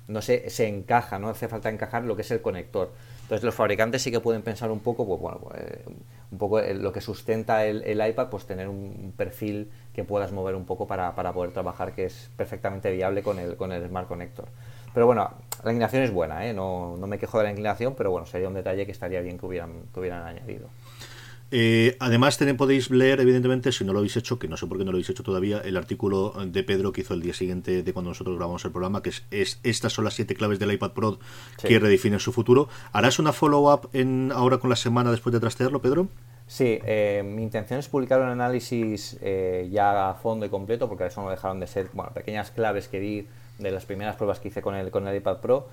no 0.07 0.21
se, 0.21 0.49
se 0.49 0.67
encaja, 0.67 1.17
no 1.17 1.29
hace 1.29 1.47
falta 1.47 1.69
encajar 1.69 2.03
lo 2.03 2.15
que 2.15 2.21
es 2.21 2.31
el 2.31 2.41
conector. 2.41 2.91
Entonces 3.25 3.43
los 3.43 3.55
fabricantes 3.55 4.03
sí 4.03 4.11
que 4.11 4.19
pueden 4.19 4.43
pensar 4.43 4.69
un 4.69 4.81
poco, 4.81 5.03
pues 5.07 5.19
bueno, 5.19 5.39
pues, 5.39 5.63
un 6.31 6.37
poco 6.37 6.61
lo 6.61 6.93
que 6.93 7.01
sustenta 7.01 7.65
el, 7.65 7.81
el, 7.81 8.07
iPad, 8.07 8.27
pues 8.29 8.45
tener 8.45 8.67
un 8.67 9.15
perfil 9.17 9.71
que 9.95 10.03
puedas 10.03 10.31
mover 10.31 10.53
un 10.53 10.65
poco 10.65 10.85
para, 10.85 11.15
para, 11.15 11.33
poder 11.33 11.51
trabajar, 11.51 11.93
que 11.93 12.05
es 12.05 12.29
perfectamente 12.37 12.91
viable 12.91 13.23
con 13.23 13.39
el, 13.39 13.55
con 13.55 13.71
el 13.71 13.83
Smart 13.87 14.07
Connector. 14.07 14.47
Pero 14.93 15.07
bueno, 15.07 15.27
la 15.63 15.71
inclinación 15.71 16.03
es 16.03 16.11
buena, 16.11 16.45
¿eh? 16.45 16.53
no, 16.53 16.97
no 16.97 17.07
me 17.07 17.17
quejo 17.17 17.39
de 17.39 17.45
la 17.45 17.49
inclinación, 17.49 17.95
pero 17.95 18.11
bueno, 18.11 18.27
sería 18.27 18.47
un 18.47 18.53
detalle 18.53 18.85
que 18.85 18.91
estaría 18.91 19.21
bien 19.21 19.39
que 19.39 19.47
hubieran, 19.47 19.71
que 19.91 19.99
hubieran 19.99 20.21
añadido. 20.21 20.69
Eh, 21.51 21.95
además, 21.99 22.39
podéis 22.57 22.89
leer, 22.89 23.19
evidentemente, 23.19 23.71
si 23.71 23.85
no 23.85 23.93
lo 23.93 23.99
habéis 23.99 24.17
hecho, 24.17 24.39
que 24.39 24.47
no 24.47 24.57
sé 24.57 24.65
por 24.67 24.77
qué 24.77 24.85
no 24.85 24.91
lo 24.91 24.97
habéis 24.97 25.09
hecho 25.09 25.23
todavía, 25.23 25.59
el 25.59 25.77
artículo 25.77 26.33
de 26.45 26.63
Pedro 26.63 26.91
que 26.91 27.01
hizo 27.01 27.13
el 27.13 27.21
día 27.21 27.33
siguiente 27.33 27.83
de 27.83 27.93
cuando 27.93 28.09
nosotros 28.09 28.35
grabamos 28.35 28.65
el 28.65 28.71
programa, 28.71 29.01
que 29.01 29.11
es, 29.31 29.59
estas 29.63 29.93
son 29.93 30.05
las 30.05 30.15
siete 30.15 30.35
claves 30.35 30.59
del 30.59 30.71
iPad 30.71 30.91
Pro 30.91 31.19
que 31.61 31.79
redefinen 31.79 32.19
su 32.19 32.31
futuro. 32.31 32.67
¿Harás 32.91 33.19
una 33.19 33.31
follow-up 33.31 33.89
ahora 34.33 34.57
con 34.57 34.69
la 34.69 34.75
semana 34.75 35.11
después 35.11 35.33
de 35.33 35.39
trastearlo, 35.39 35.81
Pedro? 35.81 36.07
Sí, 36.47 36.79
eh, 36.85 37.23
mi 37.25 37.41
intención 37.41 37.79
es 37.79 37.87
publicar 37.87 38.21
un 38.21 38.27
análisis 38.27 39.17
eh, 39.21 39.67
ya 39.71 40.09
a 40.09 40.13
fondo 40.13 40.45
y 40.45 40.49
completo, 40.49 40.87
porque 40.87 41.05
eso 41.07 41.23
no 41.23 41.29
dejaron 41.29 41.59
de 41.59 41.67
ser 41.67 41.89
bueno, 41.93 42.11
pequeñas 42.13 42.51
claves 42.51 42.87
que 42.87 42.99
di 42.99 43.27
de 43.57 43.71
las 43.71 43.85
primeras 43.85 44.15
pruebas 44.15 44.39
que 44.39 44.49
hice 44.49 44.61
con 44.61 44.75
el, 44.75 44.91
con 44.91 45.07
el 45.07 45.15
iPad 45.15 45.37
Pro. 45.37 45.67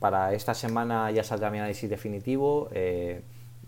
para 0.00 0.32
esta 0.32 0.54
semana 0.54 1.10
ya 1.10 1.22
saldrá 1.22 1.50
mi 1.50 1.58
análisis 1.58 1.90
definitivo. 1.90 2.70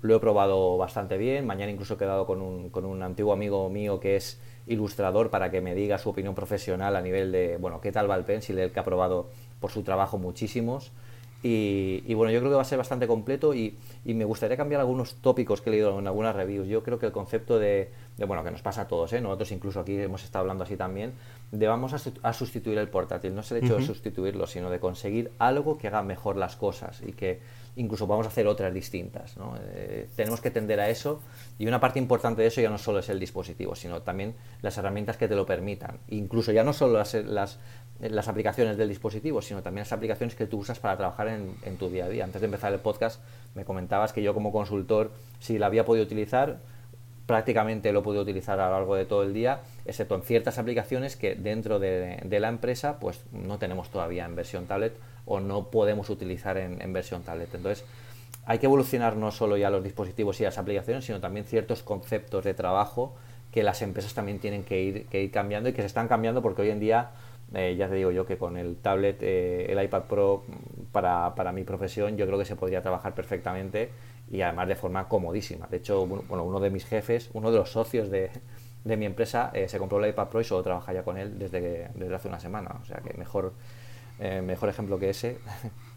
Lo 0.00 0.16
he 0.16 0.20
probado 0.20 0.76
bastante 0.76 1.18
bien. 1.18 1.46
Mañana 1.46 1.72
incluso 1.72 1.94
he 1.94 1.96
quedado 1.96 2.26
con 2.26 2.40
un, 2.40 2.70
con 2.70 2.84
un 2.84 3.02
antiguo 3.02 3.32
amigo 3.32 3.68
mío 3.68 3.98
que 3.98 4.16
es 4.16 4.40
ilustrador 4.66 5.30
para 5.30 5.50
que 5.50 5.60
me 5.60 5.74
diga 5.74 5.98
su 5.98 6.10
opinión 6.10 6.34
profesional 6.34 6.94
a 6.94 7.00
nivel 7.00 7.32
de, 7.32 7.56
bueno, 7.56 7.80
qué 7.80 7.90
tal 7.90 8.10
va 8.10 8.14
el 8.14 8.24
Pencil, 8.24 8.58
el 8.58 8.70
que 8.70 8.80
ha 8.80 8.84
probado 8.84 9.28
por 9.60 9.70
su 9.70 9.82
trabajo 9.82 10.18
muchísimos. 10.18 10.92
Y, 11.40 12.12
bueno, 12.14 12.32
yo 12.32 12.40
creo 12.40 12.50
que 12.50 12.56
va 12.56 12.62
a 12.62 12.64
ser 12.64 12.78
bastante 12.78 13.06
completo 13.06 13.54
y, 13.54 13.78
me 14.04 14.24
gustaría 14.24 14.56
cambiar 14.56 14.80
algunos 14.80 15.14
tópicos 15.16 15.60
que 15.60 15.70
he 15.70 15.72
leído 15.72 15.96
en 15.96 16.06
algunas 16.06 16.34
reviews. 16.34 16.66
Yo 16.66 16.82
creo 16.82 16.98
que 16.98 17.06
el 17.06 17.12
concepto 17.12 17.60
de, 17.60 17.92
bueno, 18.26 18.42
que 18.42 18.50
nos 18.50 18.62
pasa 18.62 18.82
a 18.82 18.88
todos, 18.88 19.12
¿eh? 19.12 19.20
nosotros 19.20 19.52
incluso 19.52 19.80
aquí 19.80 19.96
hemos 19.96 20.24
estado 20.24 20.42
hablando 20.42 20.64
así 20.64 20.76
también, 20.76 21.12
de 21.52 21.66
vamos 21.68 21.94
a, 21.94 22.32
sustituir 22.32 22.78
el 22.78 22.88
portátil. 22.88 23.34
No 23.34 23.42
es 23.42 23.52
el 23.52 23.64
hecho 23.64 23.76
de 23.76 23.84
sustituirlo, 23.84 24.48
sino 24.48 24.68
de 24.68 24.80
conseguir 24.80 25.30
algo 25.38 25.78
que 25.78 25.86
haga 25.86 26.02
mejor 26.02 26.36
las 26.36 26.56
cosas 26.56 27.02
y 27.06 27.12
que 27.12 27.40
incluso 27.78 28.06
vamos 28.06 28.26
a 28.26 28.28
hacer 28.28 28.46
otras 28.46 28.74
distintas. 28.74 29.36
¿no? 29.36 29.56
Eh, 29.70 30.08
tenemos 30.16 30.40
que 30.40 30.50
tender 30.50 30.80
a 30.80 30.90
eso 30.90 31.20
y 31.58 31.66
una 31.66 31.80
parte 31.80 31.98
importante 31.98 32.42
de 32.42 32.48
eso 32.48 32.60
ya 32.60 32.70
no 32.70 32.78
solo 32.78 32.98
es 32.98 33.08
el 33.08 33.18
dispositivo, 33.18 33.74
sino 33.74 34.02
también 34.02 34.34
las 34.62 34.76
herramientas 34.76 35.16
que 35.16 35.28
te 35.28 35.34
lo 35.34 35.46
permitan. 35.46 35.98
Incluso 36.08 36.52
ya 36.52 36.64
no 36.64 36.72
solo 36.72 36.98
las, 36.98 37.14
las, 37.14 38.28
aplicaciones 38.28 38.76
del 38.76 38.88
dispositivo, 38.88 39.40
sino 39.40 39.62
también 39.62 39.82
las 39.82 39.92
aplicaciones 39.92 40.34
que 40.34 40.46
tú 40.46 40.58
usas 40.58 40.78
para 40.80 40.96
trabajar 40.96 41.28
en, 41.28 41.76
tu 41.78 41.88
día 41.88 42.06
a 42.06 42.08
día. 42.08 42.24
Antes 42.24 42.40
de 42.40 42.46
empezar 42.46 42.72
el 42.72 42.80
podcast 42.80 43.22
me 43.54 43.64
comentabas 43.64 44.12
que 44.12 44.22
yo 44.22 44.34
como 44.34 44.52
consultor, 44.52 45.12
si 45.38 45.58
la 45.58 45.66
había 45.66 45.84
podido 45.84 46.04
utilizar, 46.04 46.58
prácticamente 47.26 47.92
lo 47.92 48.02
podido 48.02 48.22
utilizar 48.22 48.58
a 48.58 48.66
lo 48.66 48.72
largo 48.72 48.96
de 48.96 49.04
todo 49.04 49.22
el 49.22 49.34
día, 49.34 49.60
excepto 49.84 50.16
en 50.16 50.22
ciertas 50.22 50.58
aplicaciones 50.58 51.14
que 51.14 51.36
dentro 51.36 51.78
de, 51.78 52.22
de 52.24 52.40
la 52.40 52.48
empresa 52.48 52.98
pues 52.98 53.22
no 53.32 53.58
tenemos 53.58 53.90
todavía 53.90 54.24
en 54.24 54.34
versión 54.34 54.66
tablet 54.66 54.96
o 55.28 55.40
no 55.40 55.70
podemos 55.70 56.10
utilizar 56.10 56.56
en, 56.56 56.92
versión 56.92 57.22
tablet. 57.22 57.54
Entonces, 57.54 57.84
hay 58.46 58.58
que 58.58 58.66
evolucionar 58.66 59.16
no 59.16 59.30
solo 59.30 59.56
ya 59.56 59.70
los 59.70 59.84
dispositivos 59.84 60.40
y 60.40 60.44
las 60.44 60.56
aplicaciones, 60.58 61.04
sino 61.04 61.20
también 61.20 61.44
ciertos 61.44 61.82
conceptos 61.82 62.44
de 62.44 62.54
trabajo 62.54 63.14
que 63.52 63.62
las 63.62 63.82
empresas 63.82 64.14
también 64.14 64.38
tienen 64.38 64.64
que 64.64 64.80
ir, 64.80 65.06
que 65.06 65.22
ir 65.22 65.30
cambiando 65.30 65.68
y 65.68 65.72
que 65.72 65.82
se 65.82 65.86
están 65.86 66.08
cambiando 66.08 66.42
porque 66.42 66.62
hoy 66.62 66.70
en 66.70 66.80
día, 66.80 67.10
eh, 67.54 67.76
ya 67.78 67.88
te 67.88 67.94
digo 67.94 68.10
yo 68.10 68.26
que 68.26 68.38
con 68.38 68.56
el 68.56 68.76
tablet, 68.76 69.22
eh, 69.22 69.66
el 69.70 69.82
iPad 69.82 70.02
Pro 70.02 70.44
para, 70.92 71.34
para, 71.34 71.52
mi 71.52 71.64
profesión, 71.64 72.16
yo 72.16 72.26
creo 72.26 72.38
que 72.38 72.44
se 72.46 72.56
podría 72.56 72.82
trabajar 72.82 73.14
perfectamente 73.14 73.90
y 74.30 74.40
además 74.40 74.68
de 74.68 74.76
forma 74.76 75.08
comodísima. 75.08 75.66
De 75.66 75.78
hecho, 75.78 76.06
bueno, 76.06 76.44
uno 76.44 76.60
de 76.60 76.70
mis 76.70 76.86
jefes, 76.86 77.30
uno 77.34 77.50
de 77.50 77.58
los 77.58 77.70
socios 77.70 78.10
de, 78.10 78.30
de 78.84 78.96
mi 78.96 79.04
empresa, 79.04 79.50
eh, 79.52 79.68
se 79.68 79.78
compró 79.78 80.02
el 80.02 80.10
iPad 80.10 80.28
Pro 80.28 80.40
y 80.40 80.44
solo 80.44 80.62
trabaja 80.62 80.92
ya 80.92 81.02
con 81.02 81.18
él 81.18 81.38
desde, 81.38 81.90
desde 81.94 82.14
hace 82.14 82.28
una 82.28 82.40
semana. 82.40 82.76
O 82.80 82.84
sea 82.84 82.98
que 82.98 83.16
mejor 83.16 83.52
eh, 84.18 84.42
mejor 84.42 84.68
ejemplo 84.68 84.98
que 84.98 85.10
ese. 85.10 85.38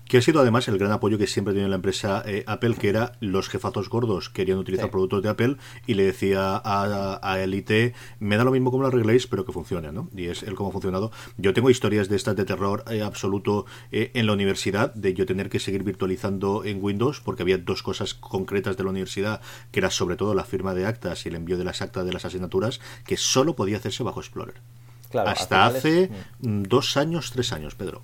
Que 0.08 0.18
ha 0.18 0.22
sido 0.22 0.42
además 0.42 0.68
el 0.68 0.78
gran 0.78 0.92
apoyo 0.92 1.18
que 1.18 1.26
siempre 1.26 1.54
tiene 1.54 1.70
la 1.70 1.76
empresa 1.76 2.22
eh, 2.26 2.44
Apple, 2.46 2.76
que 2.76 2.90
era 2.90 3.14
los 3.22 3.48
jefazos 3.48 3.88
gordos 3.88 4.30
querían 4.30 4.58
utilizar 4.58 4.92
productos 4.92 5.24
de 5.24 5.30
Apple 5.30 5.56
y 5.88 5.94
le 5.94 6.04
decía 6.04 6.58
a, 6.62 7.20
a 7.24 7.42
Elite, 7.42 7.94
me 8.20 8.36
da 8.36 8.44
lo 8.44 8.52
mismo 8.52 8.72
como 8.72 8.84
lo 8.84 8.90
arregléis, 8.90 9.28
pero 9.28 9.46
que 9.46 9.54
funcione, 9.54 9.94
¿no? 9.94 10.10
Y 10.14 10.26
es 10.26 10.44
el 10.44 10.56
cómo 10.56 10.68
ha 10.68 10.74
funcionado. 10.74 11.12
Yo 11.38 11.54
tengo 11.54 11.70
historias 11.70 12.10
de 12.10 12.18
estas 12.18 12.36
de 12.36 12.44
terror 12.44 12.84
eh, 12.92 13.04
absoluto 13.04 13.66
en 13.92 14.28
la 14.28 14.34
universidad, 14.34 14.94
de 14.94 15.14
yo 15.14 15.26
tener 15.26 15.48
que 15.48 15.60
seguir 15.62 15.84
virtualizando 15.84 16.66
en 16.66 16.84
Windows, 16.84 17.22
porque 17.22 17.44
había 17.44 17.58
dos 17.58 17.82
cosas 17.82 18.14
concretas 18.14 18.76
de 18.76 18.84
la 18.84 18.90
universidad, 18.90 19.40
que 19.72 19.80
era 19.80 19.92
sobre 19.92 20.18
todo 20.18 20.34
la 20.34 20.44
firma 20.44 20.74
de 20.74 20.88
actas 20.88 21.26
y 21.26 21.30
el 21.30 21.36
envío 21.36 21.58
de 21.58 21.64
las 21.64 21.82
actas 21.82 22.04
de 22.04 22.12
las 22.12 22.26
asignaturas, 22.26 22.82
que 23.06 23.16
solo 23.16 23.56
podía 23.56 23.78
hacerse 23.78 24.04
bajo 24.04 24.20
Explorer. 24.20 24.56
Hasta 25.20 25.66
hace 25.66 26.10
mm, 26.40 26.64
dos 26.64 26.98
años, 26.98 27.32
tres 27.32 27.54
años, 27.54 27.76
Pedro. 27.76 28.02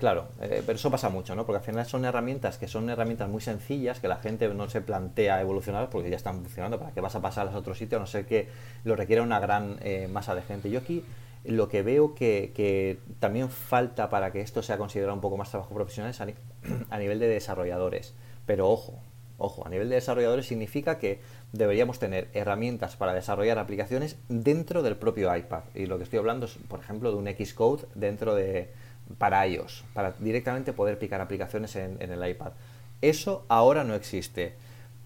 Claro, 0.00 0.28
eh, 0.40 0.62
pero 0.64 0.76
eso 0.76 0.90
pasa 0.90 1.10
mucho, 1.10 1.34
¿no? 1.34 1.44
Porque 1.44 1.58
al 1.58 1.62
final 1.62 1.84
son 1.84 2.06
herramientas 2.06 2.56
que 2.56 2.66
son 2.66 2.88
herramientas 2.88 3.28
muy 3.28 3.42
sencillas 3.42 4.00
que 4.00 4.08
la 4.08 4.16
gente 4.16 4.48
no 4.48 4.66
se 4.70 4.80
plantea 4.80 5.42
evolucionar 5.42 5.90
porque 5.90 6.08
ya 6.08 6.16
están 6.16 6.40
funcionando. 6.40 6.78
¿Para 6.78 6.92
qué 6.92 7.02
vas 7.02 7.14
a 7.16 7.20
pasar 7.20 7.48
a 7.48 7.54
otros 7.54 7.76
sitios 7.76 7.98
a 7.98 8.00
no 8.00 8.06
ser 8.06 8.24
que 8.24 8.48
lo 8.84 8.96
requiera 8.96 9.22
una 9.22 9.38
gran 9.40 9.76
eh, 9.82 10.08
masa 10.10 10.34
de 10.34 10.40
gente? 10.40 10.70
Yo 10.70 10.78
aquí 10.78 11.04
lo 11.44 11.68
que 11.68 11.82
veo 11.82 12.14
que, 12.14 12.98
también 13.18 13.50
falta 13.50 14.08
para 14.08 14.32
que 14.32 14.40
esto 14.40 14.62
sea 14.62 14.78
considerado 14.78 15.12
un 15.12 15.20
poco 15.20 15.36
más 15.36 15.50
trabajo 15.50 15.74
profesional 15.74 16.12
es 16.12 16.20
a 16.90 16.98
nivel 16.98 17.18
de 17.18 17.28
desarrolladores. 17.28 18.14
Pero 18.46 18.70
ojo, 18.70 18.98
ojo, 19.36 19.66
a 19.66 19.68
nivel 19.68 19.90
de 19.90 19.96
desarrolladores 19.96 20.46
significa 20.46 20.96
que 20.96 21.20
deberíamos 21.52 21.98
tener 21.98 22.28
herramientas 22.32 22.96
para 22.96 23.12
desarrollar 23.12 23.58
aplicaciones 23.58 24.16
dentro 24.30 24.82
del 24.82 24.96
propio 24.96 25.36
iPad. 25.36 25.64
Y 25.74 25.84
lo 25.84 25.98
que 25.98 26.04
estoy 26.04 26.20
hablando 26.20 26.46
es, 26.46 26.56
por 26.68 26.80
ejemplo, 26.80 27.10
de 27.10 27.18
un 27.18 27.26
Xcode 27.26 27.84
dentro 27.94 28.34
de 28.34 28.70
para 29.18 29.46
iOS, 29.46 29.84
para 29.94 30.12
directamente 30.18 30.72
poder 30.72 30.98
picar 30.98 31.20
aplicaciones 31.20 31.76
en, 31.76 32.00
el 32.00 32.28
iPad. 32.28 32.52
Eso 33.00 33.44
ahora 33.48 33.84
no 33.84 33.94
existe, 33.94 34.54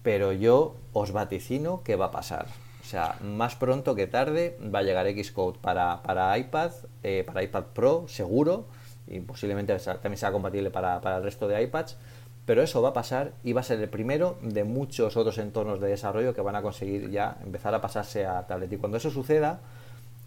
pero 0.03 0.31
yo 0.31 0.75
os 0.93 1.11
vaticino 1.11 1.83
que 1.83 1.95
va 1.95 2.05
a 2.05 2.11
pasar. 2.11 2.47
O 2.81 2.87
sea, 2.87 3.17
más 3.23 3.55
pronto 3.55 3.95
que 3.95 4.07
tarde 4.07 4.57
va 4.73 4.79
a 4.79 4.83
llegar 4.83 5.07
Xcode 5.07 5.57
para, 5.59 6.03
para 6.03 6.37
iPad, 6.37 6.71
eh, 7.03 7.23
para 7.25 7.41
iPad 7.41 7.63
Pro, 7.73 8.05
seguro, 8.07 8.67
y 9.07 9.19
posiblemente 9.19 9.75
también 9.77 10.17
sea 10.17 10.31
compatible 10.31 10.69
para, 10.71 11.01
para 11.01 11.17
el 11.17 11.23
resto 11.23 11.47
de 11.47 11.61
iPads 11.63 11.97
pero 12.45 12.61
eso 12.61 12.81
va 12.81 12.89
a 12.89 12.93
pasar 12.93 13.33
y 13.43 13.53
va 13.53 13.61
a 13.61 13.63
ser 13.63 13.79
el 13.79 13.89
primero 13.89 14.37
de 14.41 14.63
muchos 14.63 15.17
otros 15.17 15.37
entornos 15.39 15.79
de 15.79 15.87
desarrollo 15.87 16.33
que 16.33 16.41
van 16.41 16.55
a 16.55 16.61
conseguir 16.61 17.09
ya 17.09 17.37
empezar 17.43 17.73
a 17.73 17.81
pasarse 17.81 18.25
a 18.25 18.45
tablet. 18.45 18.71
Y 18.71 18.77
cuando 18.77 18.97
eso 18.97 19.09
suceda, 19.09 19.59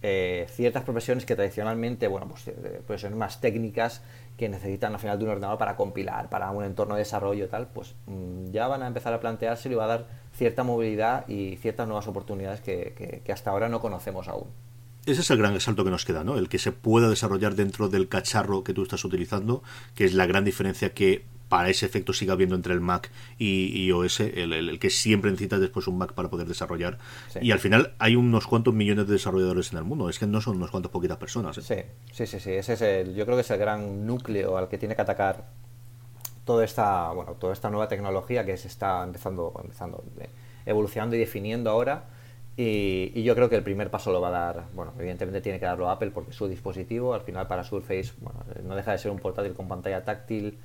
eh, 0.03 0.47
ciertas 0.51 0.85
profesiones 0.85 1.27
que 1.27 1.35
tradicionalmente, 1.35 2.07
bueno, 2.09 2.29
pues 2.29 2.49
eh, 2.49 2.81
profesiones 2.87 3.19
más 3.19 3.41
técnicas 3.41 4.03
que 4.37 4.49
necesitan 4.49 4.93
al 4.93 5.01
final 5.01 5.19
de 5.19 5.25
un 5.25 5.31
ordenador 5.31 5.59
para 5.59 5.77
compilar, 5.77 6.29
para 6.29 6.51
un 6.51 6.65
entorno 6.65 6.95
de 6.95 7.01
desarrollo 7.01 7.49
tal, 7.49 7.69
pues 7.69 7.95
mm, 8.07 8.51
ya 8.51 8.69
van 8.69 8.83
a 8.83 8.87
empezar 8.87 9.13
a 9.13 9.21
plantearse 9.21 9.69
y 9.69 9.75
va 9.75 9.85
a 9.85 9.89
dar 9.89 10.07
cierta 10.33 10.63
movilidad 10.63 11.27
y 11.29 11.57
ciertas 11.57 11.87
nuevas 11.89 12.07
oportunidades 12.07 12.61
que, 12.61 13.23
que 13.25 13.33
hasta 13.33 13.51
ahora 13.51 13.69
no 13.69 13.81
conocemos 13.81 14.29
aún. 14.29 14.47
Ese 15.09 15.23
es 15.23 15.31
el 15.31 15.39
gran 15.39 15.59
salto 15.59 15.85
que 15.85 15.91
nos 15.91 16.05
queda, 16.05 16.23
¿no? 16.23 16.37
El 16.37 16.51
que 16.51 16.59
se 16.59 16.71
pueda 16.71 17.09
desarrollar 17.09 17.55
dentro 17.55 17.89
del 17.89 18.09
cacharro 18.09 18.63
que 18.63 18.75
tú 18.75 18.83
estás 18.83 19.05
utilizando, 19.07 19.63
que 19.95 20.05
es 20.05 20.13
la 20.13 20.27
gran 20.27 20.45
diferencia 20.45 20.91
que 20.93 21.25
para 21.49 21.71
ese 21.71 21.87
efecto 21.87 22.13
siga 22.13 22.35
habiendo 22.35 22.55
entre 22.55 22.75
el 22.75 22.81
Mac 22.81 23.11
y, 23.39 23.87
iOS, 23.87 24.21
el, 24.21 24.79
que 24.79 24.91
siempre 24.91 25.31
necesita 25.31 25.59
después 25.59 25.87
un 25.87 25.99
Mac 25.99 26.13
para 26.13 26.29
poder 26.29 26.47
desarrollar. 26.47 26.99
Y 27.41 27.53
al 27.53 27.59
final 27.59 27.95
hay 27.99 28.17
unos 28.17 28.47
cuantos 28.47 28.75
millones 28.75 29.07
de 29.07 29.15
desarrolladores 29.15 29.73
en 29.73 29.79
el 29.79 29.85
mundo, 29.85 30.09
es 30.09 30.19
que 30.19 30.27
no 30.27 30.41
son 30.41 30.57
unos 30.57 30.71
cuantos 30.71 30.93
poquitas 30.93 31.17
personas. 31.17 31.59
¿eh? 31.59 31.87
Sí, 32.13 32.27
sí, 32.27 32.41
sí, 32.41 32.53
ese 32.53 32.75
es 32.75 32.83
el, 32.83 33.15
yo 33.15 33.25
creo 33.25 33.37
que 33.37 33.43
es 33.43 33.51
el 33.51 33.59
gran 33.59 34.07
núcleo 34.07 34.57
al 34.57 34.69
que 34.69 34.79
tiene 34.79 34.95
que 34.95 35.03
atacar 35.03 35.47
toda 36.45 36.65
esta, 36.65 37.11
bueno, 37.11 37.33
toda 37.33 37.53
esta 37.53 37.71
nueva 37.71 37.89
tecnología 37.89 38.45
que 38.45 38.57
se 38.57 38.69
está 38.69 39.05
empezando, 39.05 39.53
empezando 39.63 40.03
eh, 40.21 40.29
evolucionando 40.67 41.17
y 41.17 41.19
definiendo 41.19 41.71
ahora. 41.71 42.05
Y, 42.57 43.23
yo 43.23 43.37
creo 43.37 43.49
que 43.49 43.55
el 43.55 43.63
primer 43.63 43.89
paso 43.89 44.11
lo 44.11 44.21
va 44.21 44.29
a 44.29 44.31
dar, 44.33 44.65
bueno, 44.75 44.93
evidentemente 44.99 45.41
tiene 45.41 45.61
que 45.61 45.67
darlo 45.67 45.89
Apple 45.91 46.11
porque 46.11 46.33
su 46.33 46.49
dispositivo, 46.49 47.15
al 47.15 47.21
final 47.21 47.47
para 47.47 47.63
Surface, 47.63 48.15
bueno, 48.21 48.41
no 48.65 48.75
deja 48.75 48.93
de 48.93 48.99
ser 48.99 49.13
un 49.13 49.19
portátil 49.19 49.55
con 49.55 49.69
pantalla 49.69 50.03
táctil 50.05 50.59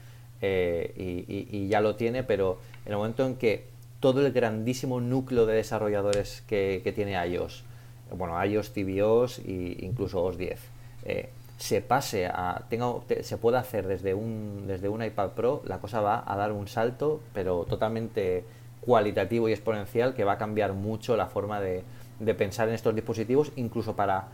eh, 0.46 1.48
y, 1.50 1.70
ya 1.70 1.80
lo 1.80 1.96
tiene, 1.96 2.22
pero 2.24 2.58
en 2.86 2.92
el 2.92 2.98
momento 2.98 3.26
en 3.26 3.36
que 3.36 3.68
todo 4.02 4.26
el 4.26 4.34
grandísimo 4.34 5.00
núcleo 5.00 5.46
de 5.46 5.56
desarrolladores 5.56 6.44
que, 6.48 6.92
tiene 6.94 7.14
iOS, 7.14 7.64
bueno, 8.12 8.44
iOS, 8.44 8.74
tvOS 8.74 9.40
e 9.40 9.78
incluso 9.80 10.22
OS 10.22 10.38
10, 10.38 10.60
eh, 11.06 11.30
se 11.58 11.80
pase 11.80 12.26
a, 12.26 12.66
tenga, 12.70 12.92
se 13.22 13.38
pueda 13.38 13.60
hacer 13.60 13.88
desde 13.88 14.14
un, 14.14 14.66
desde 14.68 14.90
un 14.90 15.02
iPad 15.02 15.30
Pro, 15.30 15.62
la 15.66 15.80
cosa 15.80 16.02
va 16.02 16.26
a 16.28 16.36
dar 16.36 16.52
un 16.52 16.68
salto, 16.68 17.22
pero 17.34 17.64
totalmente 17.64 18.44
cualitativo 18.82 19.48
y 19.48 19.54
exponencial 19.54 20.14
que 20.14 20.26
va 20.26 20.34
a 20.34 20.38
cambiar 20.38 20.74
mucho 20.74 21.16
la 21.16 21.28
forma 21.28 21.62
de, 21.62 21.84
de 22.20 22.34
pensar 22.34 22.68
en 22.68 22.74
estos 22.74 22.94
dispositivos, 22.94 23.54
incluso 23.56 23.96
para 23.96 24.28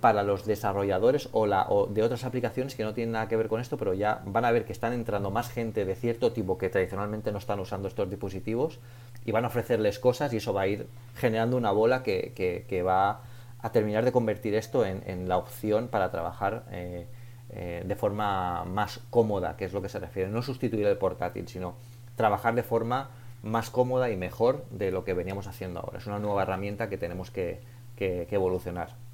para 0.00 0.22
los 0.22 0.44
desarrolladores 0.44 1.28
o, 1.32 1.46
la, 1.46 1.66
o 1.68 1.86
de 1.86 2.02
otras 2.02 2.24
aplicaciones 2.24 2.74
que 2.74 2.84
no 2.84 2.94
tienen 2.94 3.12
nada 3.12 3.28
que 3.28 3.36
ver 3.36 3.48
con 3.48 3.60
esto, 3.60 3.76
pero 3.76 3.94
ya 3.94 4.22
van 4.24 4.44
a 4.44 4.50
ver 4.50 4.64
que 4.64 4.72
están 4.72 4.92
entrando 4.92 5.30
más 5.30 5.50
gente 5.50 5.84
de 5.84 5.94
cierto 5.94 6.32
tipo 6.32 6.58
que 6.58 6.68
tradicionalmente 6.68 7.32
no 7.32 7.38
están 7.38 7.60
usando 7.60 7.88
estos 7.88 8.08
dispositivos 8.08 8.78
y 9.24 9.32
van 9.32 9.44
a 9.44 9.48
ofrecerles 9.48 9.98
cosas 9.98 10.32
y 10.32 10.38
eso 10.38 10.52
va 10.52 10.62
a 10.62 10.66
ir 10.66 10.88
generando 11.16 11.56
una 11.56 11.70
bola 11.70 12.02
que, 12.02 12.82
va 12.86 13.22
a 13.60 13.72
terminar 13.72 14.04
de 14.04 14.12
convertir 14.12 14.54
esto 14.54 14.84
en, 14.86 15.28
la 15.28 15.36
opción 15.36 15.88
para 15.88 16.10
trabajar 16.10 16.64
eh, 16.70 17.06
eh, 17.50 17.82
de 17.84 17.96
forma 17.96 18.64
más 18.64 19.00
cómoda, 19.10 19.56
que 19.56 19.64
es 19.64 19.72
lo 19.72 19.82
que 19.82 19.88
se 19.88 19.98
refiere. 19.98 20.30
No 20.30 20.42
sustituir 20.42 20.86
el 20.86 20.96
portátil, 20.96 21.48
sino 21.48 21.74
trabajar 22.14 22.54
de 22.54 22.62
forma 22.62 23.10
más 23.42 23.70
cómoda 23.70 24.10
y 24.10 24.16
mejor 24.16 24.64
de 24.70 24.90
lo 24.90 25.04
que 25.04 25.14
veníamos 25.14 25.46
haciendo 25.46 25.80
ahora. 25.80 25.98
Es 25.98 26.06
una 26.06 26.18
nueva 26.18 26.42
herramienta 26.42 26.88
que 26.88 26.98
tenemos 26.98 27.30
que 27.30 27.60
evolucionar. 27.98 29.07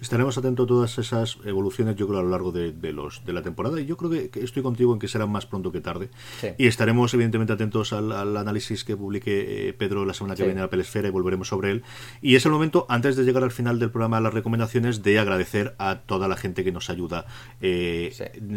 Estaremos 0.00 0.38
atentos 0.38 0.64
a 0.64 0.68
todas 0.68 0.98
esas 0.98 1.38
evoluciones, 1.44 1.96
yo 1.96 2.08
creo, 2.08 2.20
a 2.20 2.22
lo 2.22 2.30
largo 2.30 2.52
de, 2.52 2.72
los, 2.92 3.24
de 3.24 3.32
la 3.32 3.42
temporada. 3.42 3.80
Y 3.80 3.86
yo 3.86 3.96
creo 3.96 4.10
que, 4.10 4.30
estoy 4.40 4.62
contigo 4.62 4.92
en 4.92 4.98
que 4.98 5.08
será 5.08 5.26
más 5.26 5.46
pronto 5.46 5.72
que 5.72 5.80
tarde. 5.80 6.08
Y 6.56 6.66
estaremos, 6.66 7.12
evidentemente, 7.12 7.52
atentos 7.52 7.92
al, 7.92 8.36
análisis 8.36 8.84
que 8.84 8.96
publique 8.96 9.68
eh, 9.68 9.72
Pedro 9.74 10.04
la 10.04 10.14
semana 10.14 10.36
que 10.36 10.44
viene 10.44 10.62
a 10.62 10.70
Pelesfera 10.70 11.08
y 11.08 11.10
volveremos 11.10 11.48
sobre 11.48 11.70
él. 11.70 11.82
Y 12.22 12.36
es 12.36 12.46
el 12.46 12.52
momento, 12.52 12.86
antes 12.88 13.16
de 13.16 13.24
llegar 13.24 13.42
al 13.42 13.50
final 13.50 13.78
del 13.78 13.90
programa 13.90 14.20
las 14.20 14.32
recomendaciones, 14.32 15.02
de 15.02 15.18
agradecer 15.18 15.74
a 15.78 16.00
toda 16.06 16.28
la 16.28 16.36
gente 16.36 16.64
que 16.64 16.72
nos 16.72 16.88
ayuda 16.88 17.26
eh, 17.60 18.12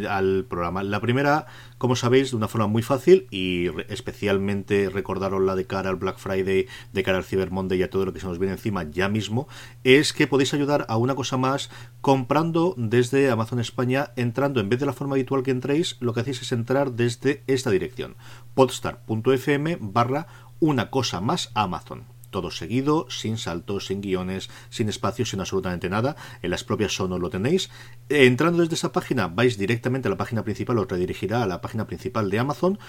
al 0.09 0.45
programa. 0.47 0.83
La 0.83 1.01
primera, 1.01 1.47
como 1.77 1.95
sabéis, 1.95 2.31
de 2.31 2.37
una 2.37 2.47
forma 2.47 2.67
muy 2.67 2.83
fácil 2.83 3.27
y 3.31 3.67
especialmente 3.89 4.89
recordaros 4.89 5.41
la 5.41 5.55
de 5.55 5.65
cara 5.65 5.89
al 5.89 5.97
Black 5.97 6.19
Friday, 6.19 6.67
de 6.93 7.03
cara 7.03 7.17
al 7.17 7.25
Cyber 7.25 7.51
Monday 7.51 7.79
y 7.79 7.83
a 7.83 7.89
todo 7.89 8.05
lo 8.05 8.13
que 8.13 8.19
se 8.19 8.27
nos 8.27 8.39
viene 8.39 8.53
encima 8.53 8.83
ya 8.83 9.09
mismo, 9.09 9.47
es 9.83 10.13
que 10.13 10.27
podéis 10.27 10.53
ayudar 10.53 10.85
a 10.87 10.97
una 10.97 11.15
cosa 11.15 11.32
más 11.37 11.69
comprando 12.01 12.73
desde 12.77 13.29
Amazon 13.29 13.59
España, 13.59 14.11
entrando 14.15 14.59
en 14.59 14.69
vez 14.69 14.79
de 14.79 14.85
la 14.85 14.93
forma 14.93 15.15
habitual 15.15 15.43
que 15.43 15.51
entréis, 15.51 15.97
lo 15.99 16.13
que 16.13 16.21
hacéis 16.21 16.41
es 16.41 16.51
entrar 16.51 16.91
desde 16.93 17.43
esta 17.47 17.69
dirección, 17.69 18.15
podstar.fm 18.53 19.77
barra 19.79 20.27
una 20.59 20.89
cosa 20.89 21.21
más 21.21 21.51
Amazon 21.53 22.05
todo 22.33 22.51
seguido, 22.51 23.05
sin 23.09 23.37
saltos, 23.37 23.85
sin 23.85 24.01
guiones, 24.01 24.49
sin 24.69 24.89
espacios, 24.89 25.29
sin 25.29 25.39
absolutamente 25.39 25.87
nada. 25.87 26.17
En 26.41 26.49
las 26.49 26.65
propias 26.65 26.93
sonos 26.93 27.21
lo 27.21 27.29
tenéis. 27.29 27.69
Entrando 28.09 28.61
desde 28.61 28.75
esa 28.75 28.91
página, 28.91 29.27
vais 29.27 29.57
directamente 29.57 30.09
a 30.09 30.11
la 30.11 30.17
página 30.17 30.43
principal, 30.43 30.79
os 30.79 30.89
redirigirá 30.89 31.43
a 31.43 31.47
la 31.47 31.61
página 31.61 31.87
principal 31.87 32.29
de 32.29 32.39
Amazon 32.39 32.79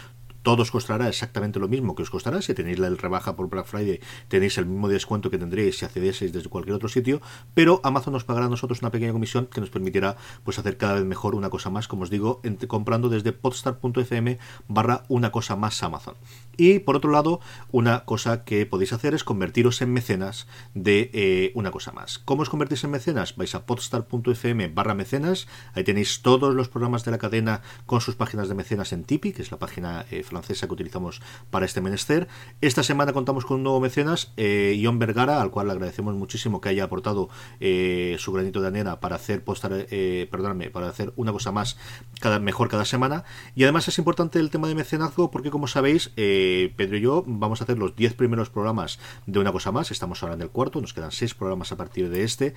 todo 0.45 0.63
os 0.63 0.71
costará 0.71 1.09
exactamente 1.09 1.59
lo 1.59 1.67
mismo 1.67 1.97
que 1.97 2.05
os 2.05 2.11
costará. 2.13 2.43
Si 2.43 2.53
tenéis 2.55 2.79
la 2.79 2.91
rebaja 2.91 3.35
por 3.35 3.49
Black 3.49 3.67
Friday, 3.67 3.99
tenéis 4.29 4.59
el 4.59 4.67
mismo 4.67 4.87
descuento 4.89 5.31
que 5.31 5.39
tendréis 5.39 5.79
si 5.79 5.85
accedieseis 5.85 6.33
desde 6.33 6.49
cualquier 6.49 6.77
otro 6.77 6.89
sitio, 6.89 7.23
pero 7.55 7.81
Amazon 7.83 8.13
nos 8.13 8.25
pagará 8.25 8.47
a 8.47 8.51
nosotros 8.51 8.83
una 8.83 8.93
pequeña 8.93 9.13
comisión 9.13 9.47
que 9.47 9.61
nos 9.61 9.71
permitirá 9.71 10.17
pues 10.45 10.59
hacer 10.59 10.77
cada 10.77 10.95
vez 10.95 11.05
mejor 11.05 11.35
una 11.35 11.49
cosa 11.49 11.71
más, 11.71 11.89
como 11.89 12.03
os 12.03 12.11
digo, 12.11 12.43
comprando 12.69 13.09
desde 13.09 13.33
podstar.fm 13.33 14.39
barra 14.69 15.05
una 15.09 15.33
cosa 15.33 15.57
más 15.57 15.83
Amazon. 15.83 16.15
Y 16.57 16.81
por 16.81 16.97
otro 16.97 17.11
lado, 17.11 17.41
una 17.73 18.05
cosa 18.05 18.45
que 18.45 18.67
podéis 18.67 18.93
hacer 18.93 19.15
es 19.15 19.25
convertiros 19.25 19.83
en 19.83 19.93
mecenas 19.93 20.47
de 20.75 21.11
eh, 21.13 21.53
una 21.55 21.71
cosa 21.71 21.91
más. 21.91 22.19
¿Cómo 22.19 22.43
os 22.43 22.51
convertís 22.51 22.85
en 22.85 22.91
mecenas? 22.91 23.35
Vais 23.37 23.55
a 23.55 23.67
podstar.fm 23.67 24.69
barra 24.69 24.95
mecenas, 24.95 25.49
ahí 25.73 25.85
tenéis 25.85 26.23
todos 26.23 26.55
los 26.55 26.69
programas 26.69 27.05
de 27.05 27.11
la 27.11 27.19
cadena 27.19 27.63
con 27.87 28.01
sus 28.01 28.15
páginas 28.15 28.49
de 28.49 28.55
mecenas 28.55 28.93
en 28.93 29.05
Tipi, 29.05 29.33
que 29.33 29.43
es 29.43 29.51
la 29.51 29.59
página 29.59 30.07
eh, 30.11 30.23
francesa 30.35 30.67
que 30.67 30.75
utilizamos 30.75 31.23
para 31.51 31.65
este 31.65 31.81
menester. 31.81 32.27
Esta 32.61 32.83
semana 32.83 33.13
contamos 33.13 33.45
con 33.45 33.59
un 33.59 33.63
nuevo 33.63 33.81
mecenas, 33.81 34.33
eh, 34.37 34.83
Vergara, 34.95 35.41
al 35.41 35.51
cual 35.51 35.67
le 35.67 35.73
agradecemos 35.73 36.15
muchísimo 36.15 36.61
que 36.61 36.69
haya 36.69 36.85
aportado 36.85 37.29
eh, 37.61 38.17
su 38.19 38.33
granito 38.33 38.61
de 38.61 38.69
arena 38.69 39.01
para 39.01 39.17
hacer 39.17 39.45
postar, 39.45 39.87
eh, 39.91 40.29
perdóname, 40.31 40.71
para 40.71 40.89
hacer 40.89 41.13
una 41.17 41.33
cosa 41.33 41.53
más 41.53 41.77
cada 42.21 42.39
mejor 42.39 42.69
cada 42.69 42.85
semana. 42.85 43.25
Y 43.55 43.63
además 43.65 43.87
es 43.89 43.99
importante 43.99 44.39
el 44.39 44.51
tema 44.51 44.69
de 44.69 44.75
mecenazgo 44.75 45.31
porque 45.31 45.51
como 45.51 45.67
sabéis, 45.67 46.13
eh, 46.17 46.73
Pedro 46.77 46.97
y 46.97 47.01
yo 47.01 47.25
vamos 47.27 47.61
a 47.61 47.65
hacer 47.65 47.79
los 47.79 47.95
10 47.97 48.15
primeros 48.15 48.51
programas 48.51 48.99
de 49.27 49.39
una 49.39 49.53
cosa 49.53 49.73
más. 49.73 49.91
Estamos 49.91 50.23
ahora 50.23 50.35
en 50.35 50.43
el 50.43 50.51
cuarto, 50.51 50.81
nos 50.81 50.95
quedan 50.95 51.13
6 51.13 51.35
programas 51.35 51.73
a 51.73 51.77
partir 51.77 52.11
de 52.11 52.25
este. 52.25 52.55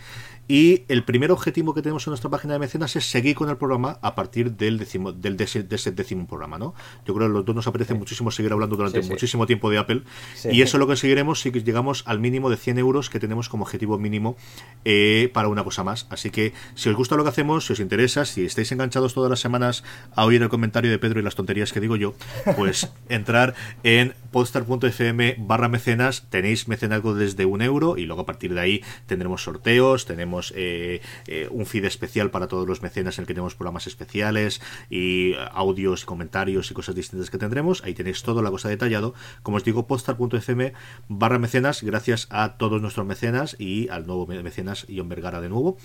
Y 0.48 0.84
el 0.88 1.04
primer 1.04 1.32
objetivo 1.32 1.74
que 1.74 1.82
tenemos 1.82 2.08
en 2.08 2.12
nuestra 2.12 2.30
página 2.30 2.54
de 2.54 2.60
mecenas 2.60 2.96
es 2.96 3.10
seguir 3.10 3.36
con 3.36 3.50
el 3.50 3.58
programa 3.58 4.00
a 4.02 4.16
partir 4.16 4.54
del 4.54 4.78
décimo, 4.78 5.12
del 5.12 5.38
de 5.38 5.44
ese, 5.44 5.64
décimo 5.64 6.28
programa, 6.28 6.58
¿no? 6.58 6.74
Yo 7.06 7.14
creo 7.14 7.28
que 7.28 7.34
los 7.34 7.46
dos 7.46 7.56
nos 7.56 7.67
apetece 7.70 7.94
muchísimo 7.94 8.32
seguir 8.32 8.52
hablando 8.52 8.76
durante 8.76 9.02
muchísimo 9.02 9.46
tiempo 9.46 9.70
de 9.70 9.78
Apple. 9.78 10.04
Y 10.52 10.62
eso 10.62 10.78
lo 10.78 10.88
conseguiremos 10.88 11.42
si 11.42 11.52
llegamos 11.52 12.04
al 12.06 12.20
mínimo 12.20 12.50
de 12.50 12.58
100 12.58 12.78
euros 12.78 13.10
que 13.10 13.20
tenemos 13.20 13.50
como 13.50 13.64
objetivo 13.64 13.98
mínimo 13.98 14.38
eh, 14.86 15.30
para 15.34 15.48
una 15.48 15.64
cosa 15.64 15.84
más. 15.84 16.08
Así 16.10 16.30
que 16.30 16.54
si 16.76 16.90
os 16.90 16.96
gusta 16.96 17.16
lo 17.16 17.24
que 17.24 17.30
hacemos, 17.30 17.66
si 17.66 17.74
os 17.74 17.80
interesa, 17.80 18.26
si 18.26 18.46
estáis 18.46 18.72
enganchados 18.72 19.14
todas 19.14 19.30
las 19.30 19.40
semanas 19.40 19.84
a 20.16 20.26
oír 20.26 20.42
el 20.42 20.50
comentario 20.50 20.92
de 20.92 21.00
Pedro 21.00 21.20
y 21.20 21.24
las 21.24 21.36
tonterías 21.36 21.74
que 21.74 21.80
digo 21.80 21.96
yo, 21.96 22.14
pues 22.56 22.92
entrar 23.10 23.56
en 23.84 24.14
podstar.fm 24.38 25.34
barra 25.40 25.68
mecenas, 25.68 26.28
tenéis 26.30 26.68
mecenazgo 26.68 27.16
desde 27.16 27.46
un 27.46 27.64
euro 27.64 27.98
y 27.98 28.06
luego 28.06 28.22
a 28.22 28.26
partir 28.28 28.54
de 28.54 28.62
ahí 28.62 28.84
tendremos 29.08 29.42
sorteos, 29.42 30.06
tenemos 30.06 30.54
eh, 30.56 31.02
eh, 31.26 31.48
un 31.50 31.66
feed 31.66 31.86
especial 31.86 32.30
para 32.30 32.48
todos 32.48 32.68
los 32.68 32.84
mecenas 32.84 33.18
en 33.18 33.24
el 33.24 33.28
que 33.28 33.34
tenemos 33.34 33.56
programas 33.56 33.88
especiales 33.88 34.62
y 34.92 35.34
audios, 35.54 36.06
comentarios 36.06 36.70
y 36.70 36.76
cosas 36.76 36.94
distintas 36.94 37.32
que 37.32 37.40
tendremos 37.40 37.84
Ahí 37.84 37.96
tenéis 37.96 38.22
toda 38.22 38.44
la 38.44 38.52
cosa 38.52 38.70
detallado. 38.70 39.16
Como 39.42 39.58
os 39.58 39.64
digo, 39.64 39.88
postar.fm 39.88 40.74
barra 41.08 41.40
mecenas, 41.40 41.82
gracias 41.82 42.28
a 42.30 42.58
todos 42.60 42.80
nuestros 42.80 43.08
mecenas 43.08 43.56
y 43.58 43.90
al 43.90 44.06
nuevo 44.06 44.28
mecenas 44.28 44.86
Ion 44.88 45.10
Vergara 45.10 45.42
de 45.42 45.50
nuevo. 45.50 45.80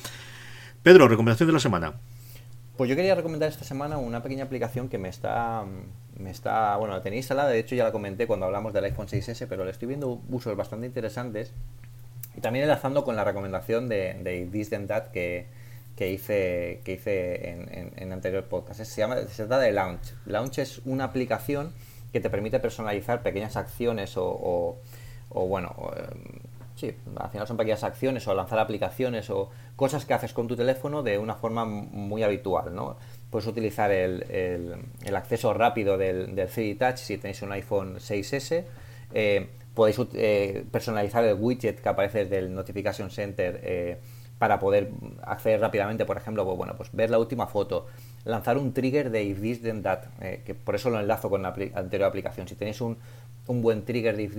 Pedro, 0.82 1.08
recomendación 1.08 1.46
de 1.46 1.54
la 1.54 1.58
semana. 1.58 1.94
Pues 2.76 2.88
yo 2.88 2.96
quería 2.96 3.14
recomendar 3.14 3.50
esta 3.50 3.64
semana 3.64 3.98
una 3.98 4.22
pequeña 4.22 4.44
aplicación 4.44 4.88
que 4.88 4.98
me 4.98 5.08
está, 5.08 5.64
me 6.18 6.30
está, 6.30 6.76
bueno, 6.76 6.94
la 6.94 7.02
tenéis 7.02 7.24
instalada, 7.24 7.50
de 7.50 7.58
hecho 7.58 7.74
ya 7.74 7.84
la 7.84 7.92
comenté 7.92 8.26
cuando 8.26 8.46
hablamos 8.46 8.72
del 8.72 8.84
iPhone 8.84 9.08
6S, 9.08 9.46
pero 9.48 9.64
le 9.64 9.70
estoy 9.70 9.88
viendo 9.88 10.20
usos 10.30 10.56
bastante 10.56 10.86
interesantes 10.86 11.52
y 12.36 12.40
también 12.40 12.64
enlazando 12.64 13.04
con 13.04 13.14
la 13.16 13.24
recomendación 13.24 13.88
de, 13.88 14.14
de 14.22 14.48
This 14.50 14.70
That 14.70 15.08
que, 15.08 15.46
que 15.96 16.10
hice, 16.10 16.80
que 16.84 16.92
hice 16.92 17.50
en, 17.50 17.92
en, 17.96 18.12
anterior 18.12 18.44
podcast. 18.44 18.82
Se, 18.82 19.00
llama, 19.00 19.16
se 19.16 19.46
trata 19.46 19.58
de 19.58 19.72
Launch. 19.72 20.14
Launch 20.24 20.58
es 20.58 20.80
una 20.84 21.04
aplicación 21.04 21.72
que 22.12 22.20
te 22.20 22.30
permite 22.30 22.58
personalizar 22.60 23.22
pequeñas 23.22 23.56
acciones 23.56 24.16
o, 24.16 24.78
o, 25.28 25.46
bueno, 25.46 25.74
sí, 26.82 26.96
al 27.16 27.30
final 27.30 27.46
son 27.46 27.56
pequeñas 27.56 27.84
acciones 27.84 28.26
o 28.26 28.34
lanzar 28.34 28.58
aplicaciones 28.58 29.30
o 29.30 29.50
cosas 29.76 30.04
que 30.04 30.14
haces 30.14 30.32
con 30.32 30.48
tu 30.48 30.56
teléfono 30.56 31.04
de 31.04 31.16
una 31.16 31.36
forma 31.36 31.64
muy 31.64 32.24
habitual, 32.24 32.74
¿no? 32.74 32.96
Puedes 33.30 33.46
utilizar 33.46 33.92
el, 33.92 34.24
el, 35.04 35.16
acceso 35.16 35.54
rápido 35.54 35.96
del, 35.96 36.34
del 36.34 36.48
3D 36.48 36.78
Touch 36.78 36.96
si 36.96 37.18
tenéis 37.18 37.40
un 37.42 37.52
iPhone 37.52 37.96
6S. 37.96 38.64
Eh, 39.14 39.48
podéis 39.74 39.96
eh, 40.14 40.64
personalizar 40.70 41.24
el 41.24 41.36
widget 41.38 41.80
que 41.80 41.88
aparece 41.88 42.24
desde 42.24 42.38
el 42.38 42.52
Notification 42.52 43.10
Center 43.10 43.60
eh, 43.62 44.00
para 44.38 44.58
poder 44.58 44.90
acceder 45.22 45.60
rápidamente, 45.60 46.04
por 46.04 46.16
ejemplo, 46.16 46.44
pues, 46.44 46.56
bueno, 46.56 46.74
pues 46.76 46.90
ver 46.92 47.10
la 47.10 47.18
última 47.18 47.46
foto, 47.46 47.86
lanzar 48.24 48.58
un 48.58 48.74
trigger 48.74 49.10
de 49.10 49.22
if 49.22 49.40
this 49.40 49.62
then 49.62 49.84
that, 49.84 50.00
que 50.44 50.54
por 50.54 50.74
eso 50.74 50.90
lo 50.90 50.98
enlazo 50.98 51.30
con 51.30 51.42
la 51.42 51.54
anterior 51.74 52.08
aplicación. 52.08 52.48
Si 52.48 52.56
tenéis 52.56 52.80
un, 52.80 52.98
un 53.46 53.62
buen 53.62 53.84
trigger 53.84 54.16
de 54.16 54.22
if 54.22 54.34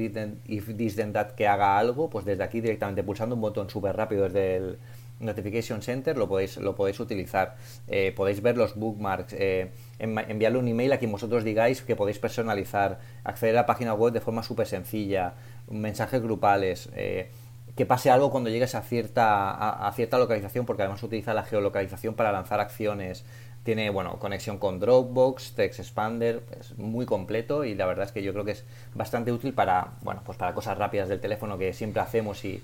this, 0.78 0.95
then, 0.95 1.14
that 1.14 1.32
que 1.32 1.47
haga 1.47 1.78
algo, 1.78 2.10
pues 2.10 2.26
desde 2.26 2.43
aquí 2.43 2.62
directamente 2.62 3.04
pulsando 3.04 3.36
un 3.36 3.41
botón 3.41 3.70
súper 3.70 3.95
rápido 3.95 4.24
desde 4.24 4.56
el, 4.58 4.78
Notification 5.20 5.82
Center, 5.82 6.18
lo 6.18 6.28
podéis, 6.28 6.58
lo 6.58 6.76
podéis 6.76 6.99
utilizar. 6.99 7.56
Eh, 7.88 8.14
podéis 8.16 8.41
ver 8.41 8.58
los 8.58 8.76
bookmarks, 8.76 9.34
eh, 9.34 9.72
enviarle 9.99 10.58
un 10.58 10.68
email 10.68 10.91
a 10.93 10.97
quien 10.97 11.12
vosotros 11.12 11.43
digáis 11.43 11.82
que 11.82 11.95
podéis 11.95 12.20
personalizar, 12.20 12.99
acceder 13.24 13.56
a 13.56 13.62
la 13.62 13.66
página 13.66 13.93
web 13.93 14.14
de 14.14 14.22
forma 14.22 14.43
súper 14.43 14.68
sencilla, 14.68 15.34
mensajes 15.70 16.22
grupales. 16.22 16.89
Eh, 16.95 17.30
que 17.76 17.88
pase 17.88 18.12
algo 18.12 18.30
cuando 18.30 18.51
llegues 18.51 18.76
a 18.76 18.82
cierta, 18.82 19.88
a, 19.88 19.91
cierta 19.93 20.20
localización, 20.20 20.66
porque 20.66 20.84
además 20.84 21.01
utiliza 21.01 21.34
la 21.34 21.43
geolocalización 21.43 22.14
para 22.14 22.32
lanzar 22.32 22.60
acciones. 22.60 23.26
Tiene, 23.64 23.89
bueno, 23.89 24.20
conexión 24.20 24.57
con 24.57 24.80
Dropbox, 24.80 25.53
Text 25.53 25.80
Expander, 25.80 26.43
es 26.59 26.78
muy 26.78 27.05
completo 27.05 27.64
y 27.64 27.76
la 27.76 27.86
verdad 27.86 28.05
es 28.05 28.11
que 28.11 28.22
yo 28.22 28.34
creo 28.34 28.43
que 28.43 28.51
es 28.51 28.66
bastante 28.93 29.32
útil 29.32 29.53
para, 29.53 29.93
bueno, 30.01 30.22
pues 30.26 30.38
para 30.38 30.53
cosas 30.53 30.78
rápidas 30.78 31.07
del 31.07 31.22
teléfono 31.22 31.57
que 31.57 31.72
siempre 31.74 32.01
hacemos 32.01 32.43
y, 32.45 32.61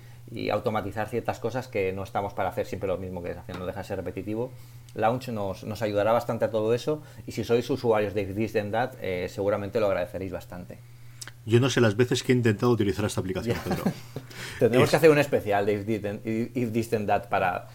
automatizar 0.52 1.10
ciertas 1.10 1.40
cosas 1.40 1.68
que 1.68 1.92
no 1.92 2.04
estamos 2.04 2.36
para 2.36 2.50
hacer 2.50 2.68
siempre 2.68 2.86
lo 2.86 2.98
mismo 2.98 3.24
que 3.24 3.32
es 3.32 3.38
haciendo, 3.38 3.66
deja 3.66 3.80
de 3.80 3.88
ser 3.88 3.98
repetitivo. 3.98 4.52
Launch 4.94 5.30
nos, 5.30 5.64
nos 5.64 5.82
ayudará 5.82 6.12
bastante 6.12 6.46
a 6.46 6.52
todo 6.52 6.76
eso 6.76 7.02
y 7.26 7.32
si 7.32 7.44
sois 7.44 7.68
usuarios 7.68 8.14
de 8.14 8.26
This 8.26 8.56
and 8.58 8.72
That, 8.72 8.92
eh, 9.02 9.28
seguramente 9.28 9.80
lo 9.80 9.88
agradeceréis 9.88 10.32
bastante. 10.32 10.78
Yo 11.46 11.60
no 11.60 11.70
sé 11.70 11.82
las 11.82 11.96
veces 11.96 12.22
que 12.22 12.32
he 12.32 12.36
intentado 12.36 12.72
utilizar 12.72 13.06
esta 13.06 13.22
aplicación, 13.22 13.58
Pedro. 13.64 13.84
Tendremos 14.60 14.90
que 14.90 14.96
hacer 14.96 15.10
un 15.10 15.18
especial 15.18 15.66
de 15.66 16.50
If 16.54 16.72
This 16.74 16.94
and 16.94 17.08
That 17.08 17.28
para, 17.30 17.68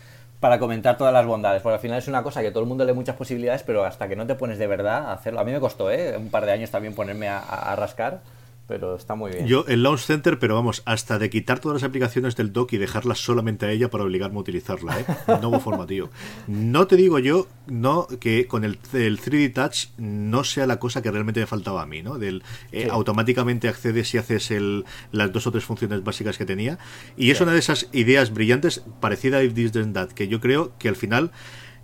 para 0.44 0.58
comentar 0.58 0.98
todas 0.98 1.14
las 1.14 1.24
bondades, 1.24 1.62
porque 1.62 1.76
al 1.76 1.80
final 1.80 1.96
es 1.96 2.06
una 2.06 2.22
cosa 2.22 2.42
que 2.42 2.50
todo 2.50 2.60
el 2.60 2.68
mundo 2.68 2.84
lee 2.84 2.92
muchas 2.92 3.16
posibilidades, 3.16 3.62
pero 3.62 3.82
hasta 3.82 4.08
que 4.08 4.14
no 4.14 4.26
te 4.26 4.34
pones 4.34 4.58
de 4.58 4.66
verdad 4.66 5.06
a 5.06 5.12
hacerlo. 5.14 5.40
A 5.40 5.44
mí 5.44 5.52
me 5.52 5.58
costó, 5.58 5.90
¿eh? 5.90 6.18
Un 6.18 6.28
par 6.28 6.44
de 6.44 6.52
años 6.52 6.70
también 6.70 6.94
ponerme 6.94 7.28
a 7.28 7.74
rascar 7.76 8.20
pero 8.66 8.96
está 8.96 9.14
muy 9.14 9.30
bien. 9.32 9.46
Yo 9.46 9.64
el 9.68 9.82
Launch 9.82 10.00
Center, 10.00 10.38
pero 10.38 10.54
vamos, 10.54 10.82
hasta 10.86 11.18
de 11.18 11.28
quitar 11.28 11.60
todas 11.60 11.82
las 11.82 11.88
aplicaciones 11.88 12.36
del 12.36 12.52
dock 12.52 12.72
y 12.72 12.78
dejarlas 12.78 13.18
solamente 13.18 13.66
a 13.66 13.70
ella 13.70 13.90
para 13.90 14.04
obligarme 14.04 14.38
a 14.38 14.40
utilizarla, 14.40 15.00
¿eh? 15.00 15.06
Nuevo 15.40 15.60
forma, 15.60 15.86
tío. 15.86 16.10
No 16.46 16.86
te 16.86 16.96
digo 16.96 17.18
yo 17.18 17.46
no 17.66 18.06
que 18.20 18.46
con 18.46 18.64
el, 18.64 18.80
3D 18.80 19.52
Touch 19.52 19.88
no 19.98 20.44
sea 20.44 20.66
la 20.66 20.78
cosa 20.78 21.02
que 21.02 21.10
realmente 21.10 21.40
me 21.40 21.46
faltaba 21.46 21.82
a 21.82 21.86
mí, 21.86 22.02
¿no? 22.02 22.18
Del 22.18 22.42
eh, 22.72 22.88
automáticamente 22.90 23.68
accedes 23.68 24.14
y 24.14 24.18
haces 24.18 24.50
el, 24.50 24.84
las 25.12 25.32
dos 25.32 25.46
o 25.46 25.52
tres 25.52 25.64
funciones 25.64 26.02
básicas 26.02 26.38
que 26.38 26.46
tenía. 26.46 26.78
Y 27.16 27.30
es 27.30 27.40
una 27.40 27.52
de 27.52 27.58
esas 27.58 27.88
ideas 27.92 28.32
brillantes 28.32 28.82
parecida 29.00 29.38
a 29.38 29.42
If 29.42 29.54
This 29.54 29.72
Then 29.72 29.92
That, 29.92 30.08
que 30.10 30.28
yo 30.28 30.40
creo 30.40 30.72
que 30.78 30.88
al 30.88 30.96
final 30.96 31.30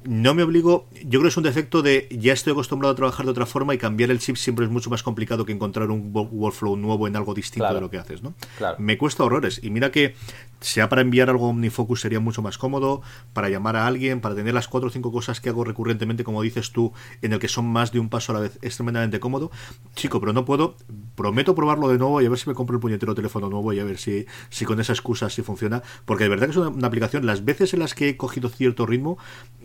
no 0.05 0.35
me 0.35 0.43
obligo, 0.43 0.87
yo 1.03 1.21
creo 1.21 1.23
que 1.23 1.29
es 1.29 1.37
un 1.37 1.43
defecto 1.43 1.83
de 1.83 2.09
ya 2.11 2.33
estoy 2.33 2.53
acostumbrado 2.53 2.93
a 2.93 2.97
trabajar 2.97 3.27
de 3.27 3.33
otra 3.33 3.47
forma 3.47 3.75
y 3.75 3.79
cambiar 3.79 4.11
el 4.11 4.19
chip 4.19 4.37
siempre 4.37 4.65
es 4.65 4.71
mucho 4.71 4.91
más 4.91 5.03
complicado 5.03 5.45
que 5.45 5.53
encontrar 5.53 5.91
un 5.91 6.11
workflow 6.13 6.77
nuevo 6.77 7.07
en 7.07 7.17
algo 7.17 7.35
distinto 7.35 7.73
de 7.73 7.81
lo 7.81 7.91
que 7.91 7.99
haces, 7.99 8.23
¿no? 8.23 8.35
Me 8.79 8.97
cuesta 8.97 9.25
horrores 9.25 9.61
y 9.63 9.71
mira 9.71 9.91
que 9.91 10.15
sea 10.61 10.89
para 10.89 11.03
enviar 11.03 11.31
algo 11.31 11.47
a 11.47 11.49
OmniFocus 11.49 12.01
sería 12.01 12.21
mucho 12.21 12.43
más 12.43 12.59
cómodo, 12.59 13.03
para 13.33 13.49
llamar 13.49 13.77
a 13.77 13.87
alguien, 13.87 14.21
para 14.21 14.35
tener 14.35 14.55
las 14.55 14.69
cuatro 14.69 14.89
o 14.89 14.93
cinco 14.93 15.11
cosas 15.11 15.41
que 15.41 15.49
hago 15.49 15.65
recurrentemente, 15.65 16.25
como 16.25 16.43
dices 16.43 16.71
tú, 16.71 16.93
en 17.23 17.33
el 17.33 17.39
que 17.39 17.49
son 17.49 17.67
más 17.67 17.93
de 17.93 17.99
un 17.99 18.09
paso 18.09 18.33
a 18.33 18.35
la 18.35 18.41
vez, 18.41 18.59
es 18.63 18.77
tremendamente 18.77 19.21
cómodo. 19.21 19.51
Chico, 19.95 20.21
pero 20.21 20.33
no 20.33 20.45
puedo, 20.45 20.77
prometo 21.15 21.55
probarlo 21.55 21.89
de 21.89 21.99
nuevo 21.99 22.21
y 22.21 22.27
a 22.27 22.31
ver 22.31 22.39
si 22.39 22.49
me 22.49 22.55
compro 22.55 22.77
el 22.77 22.81
puñetero 22.81 23.15
teléfono 23.15 23.49
nuevo 23.49 23.73
y 23.73 23.81
a 23.81 23.85
ver 23.85 23.99
si, 23.99 24.27
si 24.51 24.65
con 24.65 24.81
esa 24.81 24.93
excusa 24.93 25.31
sí 25.31 25.43
funciona, 25.43 25.83
porque 26.05 26.25
de 26.25 26.31
verdad 26.31 26.47
que 26.47 26.53
es 26.53 26.57
una, 26.57 26.87
aplicación, 26.87 27.27
las 27.27 27.45
veces 27.45 27.73
en 27.75 27.81
las 27.81 27.95
que 27.95 28.11
he 28.11 28.17
cogido 28.17 28.49
cierto 28.49 28.87
ritmo, 28.87 29.19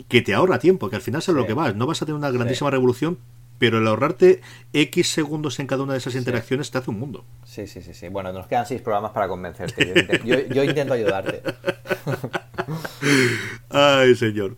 que 0.08 0.22
te 0.26 0.34
ahorra 0.34 0.60
tiempo, 0.60 0.90
que 0.90 0.96
al 0.96 1.02
final 1.02 1.20
es 1.22 1.28
lo 1.30 1.46
que 1.46 1.54
vas. 1.54 1.76
No 1.76 1.86
vas 1.86 2.02
a 2.02 2.06
tener 2.06 2.18
una 2.18 2.32
grandísima 2.32 2.72
revolución, 2.72 3.20
pero 3.60 3.78
el 3.78 3.88
ahorrarte 3.88 4.42
X 4.74 5.10
segundos 5.10 5.60
en 5.60 5.68
cada 5.68 5.84
una 5.84 5.94
de 5.94 6.00
esas 6.00 6.16
interacciones 6.16 6.72
te 6.72 6.80
hace 6.80 6.90
un 6.90 7.00
mundo. 7.00 7.24
Sí, 7.46 7.68
sí, 7.68 7.82
sí, 7.82 7.94
sí. 7.94 8.10
Bueno, 8.10 8.34
nos 8.34 8.48
quedan 8.48 8.66
seis 8.66 8.82
programas 8.82 9.12
para 9.12 9.28
convencerte. 9.28 10.20
yo 10.26 10.64
intento 10.64 10.94
ayudarte. 10.94 11.42
Ay, 13.70 14.16
señor. 14.16 14.56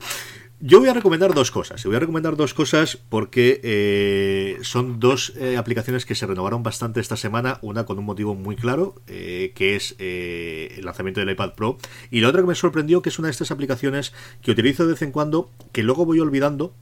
Yo 0.60 0.80
voy 0.80 0.90
a 0.90 0.94
recomendar 0.94 1.36
dos 1.36 1.52
cosas. 1.52 1.86
Voy 1.86 1.96
a 1.96 2.00
recomendar 2.00 2.36
dos 2.36 2.56
cosas 2.56 2.98
porque 3.10 3.62
eh, 3.64 4.58
son 4.64 5.00
dos 5.00 5.34
eh, 5.38 5.56
aplicaciones 5.56 6.04
que 6.04 6.16
se 6.16 6.26
renovaron 6.26 6.64
bastante 6.64 7.00
esta 7.00 7.16
semana. 7.16 7.60
Una 7.62 7.86
con 7.86 8.00
un 8.00 8.06
motivo 8.06 8.34
muy 8.34 8.56
claro, 8.56 8.96
eh, 9.06 9.52
que 9.54 9.76
es 9.76 9.96
el 10.00 10.84
lanzamiento 10.84 11.20
del 11.20 11.30
iPad 11.30 11.54
Pro. 11.54 11.78
Y 12.10 12.22
la 12.22 12.30
otra 12.30 12.42
que 12.42 12.48
me 12.48 12.56
sorprendió, 12.56 13.04
que 13.04 13.10
es 13.10 13.20
una 13.20 13.28
de 13.28 13.34
estas 13.34 13.52
aplicaciones 13.52 14.14
que 14.42 14.50
utilizo 14.50 14.88
de 14.88 14.94
vez 14.94 15.02
en 15.04 15.12
cuando, 15.12 15.52
que 15.74 15.84
luego 15.84 16.06
voy 16.08 16.20
olvidando, 16.22 16.74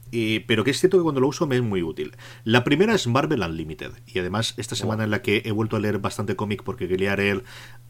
pero 0.46 0.64
que 0.64 0.70
es 0.70 0.80
cierto 0.80 0.96
que 0.96 1.02
cuando 1.02 1.20
lo 1.20 1.28
uso 1.28 1.46
me 1.46 1.56
es 1.56 1.62
muy 1.62 1.82
útil. 1.82 2.16
La 2.44 2.64
primera 2.64 2.94
es 2.94 3.06
Marvel 3.06 3.42
Unlimited. 3.42 3.92
Y 4.06 4.18
además, 4.20 4.54
esta 4.56 4.74
semana 4.74 5.04
en 5.04 5.10
la 5.10 5.20
que 5.20 5.42
he 5.44 5.52
vuelto 5.52 5.76
a 5.76 5.80
leer 5.80 5.98
bastante 5.98 6.34
cómic 6.34 6.62
porque 6.62 6.88
quería 6.88 7.14
leer 7.14 7.44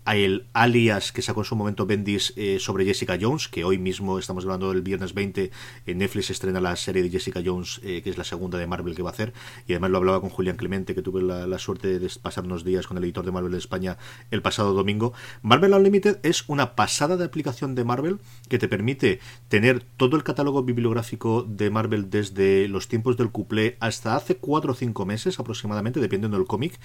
el 0.05 0.47
alias 0.53 1.12
que 1.12 1.22
sacó 1.22 1.43
en 1.43 1.45
su 1.45 1.55
momento 1.55 1.87
Bendis 1.87 2.34
sobre 2.59 2.84
Jessica 2.84 3.16
Jones, 3.20 3.47
que 3.47 3.62
hoy 3.62 3.78
mismo 3.78 4.18
estamos 4.18 4.43
hablando 4.45 4.72
del 4.72 4.82
viernes 4.82 5.14
20 5.14 5.37
en 5.45 5.51
Netflix 5.95 6.30
estrena 6.30 6.61
la 6.61 6.74
serie 6.76 7.03
de 7.03 7.11
Jessica 7.11 7.41
Jones, 7.45 7.80
eh, 7.82 8.03
que 8.03 8.11
es 8.11 8.18
la 8.18 8.24
segunda 8.24 8.59
de 8.59 8.66
Marvel 8.66 8.95
que 8.95 9.03
va 9.03 9.11
a 9.11 9.12
hacer, 9.12 9.32
y 9.66 9.72
además 9.72 9.91
lo 9.91 9.99
hablaba 9.99 10.20
con 10.20 10.30
Julián 10.30 10.57
Clemente, 10.57 10.95
que 10.95 11.03
tuve 11.03 11.22
la, 11.22 11.59
suerte 11.59 11.99
de 11.99 12.11
pasar 12.20 12.45
unos 12.45 12.64
días 12.64 12.87
con 12.87 12.97
el 12.97 13.05
editor 13.05 13.24
de 13.24 13.32
Marvel 13.32 13.53
de 13.53 13.59
España 13.59 13.97
el 14.30 14.43
pasado 14.43 14.74
domingo. 14.74 15.12
Marvel 15.43 15.72
Unlimited 15.72 16.18
es 16.22 16.45
una 16.49 16.74
pasada 16.74 17.16
de 17.16 17.24
aplicación 17.24 17.74
de 17.74 17.84
Marvel 17.84 18.18
que 18.49 18.59
te 18.59 18.68
permite 18.68 19.20
tener 19.49 19.82
todo 19.97 20.16
el 20.16 20.22
catálogo 20.22 20.62
bibliográfico 20.62 21.43
de 21.43 21.70
Marvel 21.70 22.11
desde 22.11 22.68
los 22.68 22.89
tiempos 22.89 23.16
del 23.16 23.30
cuplé 23.30 23.76
hasta 23.80 24.16
hace 24.16 24.37
4 24.37 24.72
o 24.72 24.74
5 24.74 25.07
meses 25.07 25.41
aproximadamente, 25.41 26.01
dependiendo 26.01 26.37
del 26.37 26.47
cómic, 26.47 26.78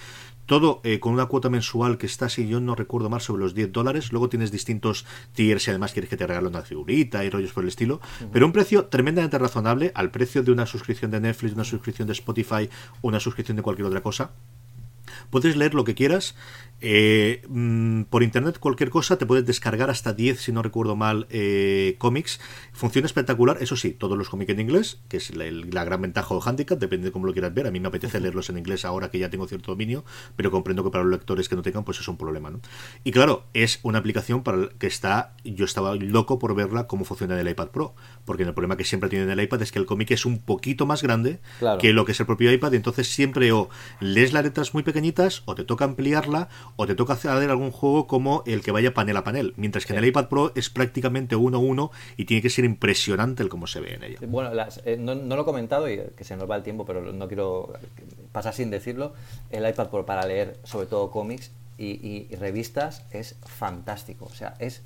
todo 0.45 0.82
eh, 0.84 0.99
con 0.99 1.14
una 1.14 1.26
cuota 1.26 1.49
mensual 1.49 1.97
que 1.97 2.06
está, 2.06 2.30
si 2.30 2.47
yo 2.47 2.60
no 2.60 2.76
recuerdo 2.76 3.10
mal, 3.10 3.22
sobre 3.22 3.43
los 3.43 3.54
10 3.54 3.72
dólares. 3.72 4.12
Luego 4.12 4.30
tienes 4.30 4.52
distintos 4.52 5.06
tiers 5.34 5.68
y 5.68 5.70
además 5.72 5.93
quieres 5.93 6.10
que 6.10 6.18
te 6.18 6.28
regalen 6.28 6.49
una 6.49 6.62
figurita 6.62 7.24
y 7.24 7.30
rollos 7.30 7.52
por 7.52 7.64
el 7.64 7.70
estilo, 7.70 8.02
pero 8.32 8.45
un 8.45 8.52
precio 8.52 8.86
tremendamente 8.91 9.39
razonable 9.39 9.91
al 9.95 10.11
precio 10.11 10.43
de 10.43 10.51
una 10.51 10.67
suscripción 10.67 11.09
de 11.09 11.19
Netflix, 11.19 11.55
una 11.55 11.63
suscripción 11.63 12.07
de 12.07 12.13
Spotify 12.13 12.69
una 13.01 13.19
suscripción 13.19 13.57
de 13.57 13.63
cualquier 13.63 13.87
otra 13.87 14.01
cosa. 14.01 14.31
Puedes 15.31 15.55
leer 15.55 15.73
lo 15.73 15.83
que 15.83 15.95
quieras 15.95 16.35
eh, 16.82 17.43
mm, 17.47 18.03
por 18.03 18.23
internet 18.23 18.57
cualquier 18.59 18.89
cosa 18.89 19.17
te 19.17 19.25
puedes 19.27 19.45
descargar 19.45 19.89
hasta 19.91 20.13
10, 20.13 20.41
si 20.41 20.51
no 20.51 20.63
recuerdo 20.63 20.95
mal, 20.95 21.27
eh, 21.29 21.95
cómics. 21.99 22.39
Funciona 22.73 23.05
espectacular, 23.05 23.57
eso 23.61 23.75
sí, 23.75 23.91
todos 23.91 24.17
los 24.17 24.29
cómics 24.29 24.51
en 24.51 24.59
inglés, 24.59 24.99
que 25.07 25.17
es 25.17 25.36
la, 25.36 25.84
gran 25.84 26.01
ventaja 26.01 26.34
o 26.34 26.41
handicap, 26.41 26.79
depende 26.79 27.05
de 27.05 27.11
cómo 27.11 27.27
lo 27.27 27.34
quieras 27.34 27.53
ver. 27.53 27.67
A 27.67 27.71
mí 27.71 27.79
me 27.79 27.88
apetece 27.88 28.19
leerlos 28.19 28.49
en 28.49 28.57
inglés 28.57 28.84
ahora 28.84 29.11
que 29.11 29.19
ya 29.19 29.29
tengo 29.29 29.47
cierto 29.47 29.71
dominio, 29.71 30.03
pero 30.36 30.49
comprendo 30.49 30.84
que 30.84 30.89
para 30.89 31.03
los 31.03 31.11
lectores 31.11 31.47
que 31.47 31.55
no 31.55 31.61
tengan, 31.61 31.84
pues 31.84 31.99
es 31.99 32.07
un 32.07 32.17
problema. 32.17 32.49
¿no? 32.49 32.59
Y 33.03 33.11
claro, 33.11 33.43
es 33.53 33.79
una 33.84 33.99
aplicación 33.99 34.43
para 34.43 34.69
que 34.79 34.88
está, 34.88 35.36
yo 35.43 35.65
estaba 35.65 35.95
loco 35.95 36.39
por 36.39 36.55
verla 36.55 36.88
cómo 36.88 37.05
funciona 37.05 37.36
en 37.36 37.41
el 37.41 37.49
iPad 37.49 37.69
Pro, 37.69 37.95
porque 38.25 38.43
el 38.43 38.53
problema 38.53 38.75
que 38.75 38.86
siempre 38.86 39.09
tiene 39.09 39.25
en 39.25 39.32
el 39.32 39.41
iPad 39.41 39.61
es 39.61 39.71
que 39.71 39.79
el 39.79 39.86
cómic 39.86 40.11
es 40.11 40.25
un 40.25 40.39
poquito 40.39 40.86
más 40.86 41.03
grande 41.03 41.39
que 41.79 41.93
lo 41.93 42.05
que 42.05 42.13
es 42.13 42.19
el 42.19 42.25
propio 42.25 42.51
iPad, 42.51 42.73
y 42.73 42.77
entonces 42.77 43.07
siempre 43.07 43.51
o 43.51 43.69
lees 43.99 44.34
las 44.34 44.43
letras 44.43 44.73
muy 44.73 44.84
pequeñitas 44.84 45.43
o 45.45 45.55
te 45.55 45.63
toca 45.63 45.86
ampliarla 45.86 46.49
o 46.82 46.88
te 46.88 46.95
toca 46.95 47.13
hacer 47.13 47.29
algún 47.29 47.69
juego 47.69 48.07
como 48.07 48.41
el 48.47 48.63
que 48.63 48.71
vaya 48.71 48.91
panel 48.91 49.15
a 49.15 49.23
panel, 49.23 49.53
mientras 49.55 49.86
que 49.86 49.93
en 49.93 49.99
el 49.99 50.05
iPad 50.05 50.29
Pro 50.29 50.51
es 50.55 50.71
prácticamente 50.71 51.36
uno 51.36 51.57
a 51.57 51.59
uno 51.59 51.91
y 52.17 52.25
tiene 52.25 52.41
que 52.41 52.49
ser 52.49 52.65
impresionante 52.65 53.43
el 53.43 53.49
cómo 53.49 53.67
se 53.67 53.82
ve 53.82 53.93
en 53.93 54.03
ella. 54.03 54.17
Bueno, 54.25 54.49
eh, 54.86 54.97
no, 54.97 55.13
lo 55.13 55.41
he 55.43 55.45
comentado 55.45 55.88
y 55.88 56.01
que 56.17 56.23
se 56.23 56.36
nos 56.36 56.49
va 56.49 56.55
el 56.55 56.63
tiempo, 56.63 56.84
pero 56.84 57.13
no 57.13 57.27
quiero 57.27 57.71
pasar 58.32 58.55
sin 58.55 58.71
decirlo. 58.71 59.13
El 59.51 59.69
iPad 59.69 59.89
Pro 59.89 60.07
para 60.07 60.25
leer, 60.25 60.57
sobre 60.63 60.88
todo 60.88 61.11
cómics 61.11 61.51
y, 61.77 62.27
revistas, 62.36 63.03
es 63.11 63.36
fantástico. 63.45 64.25
O 64.25 64.34
sea, 64.34 64.55
es 64.57 64.82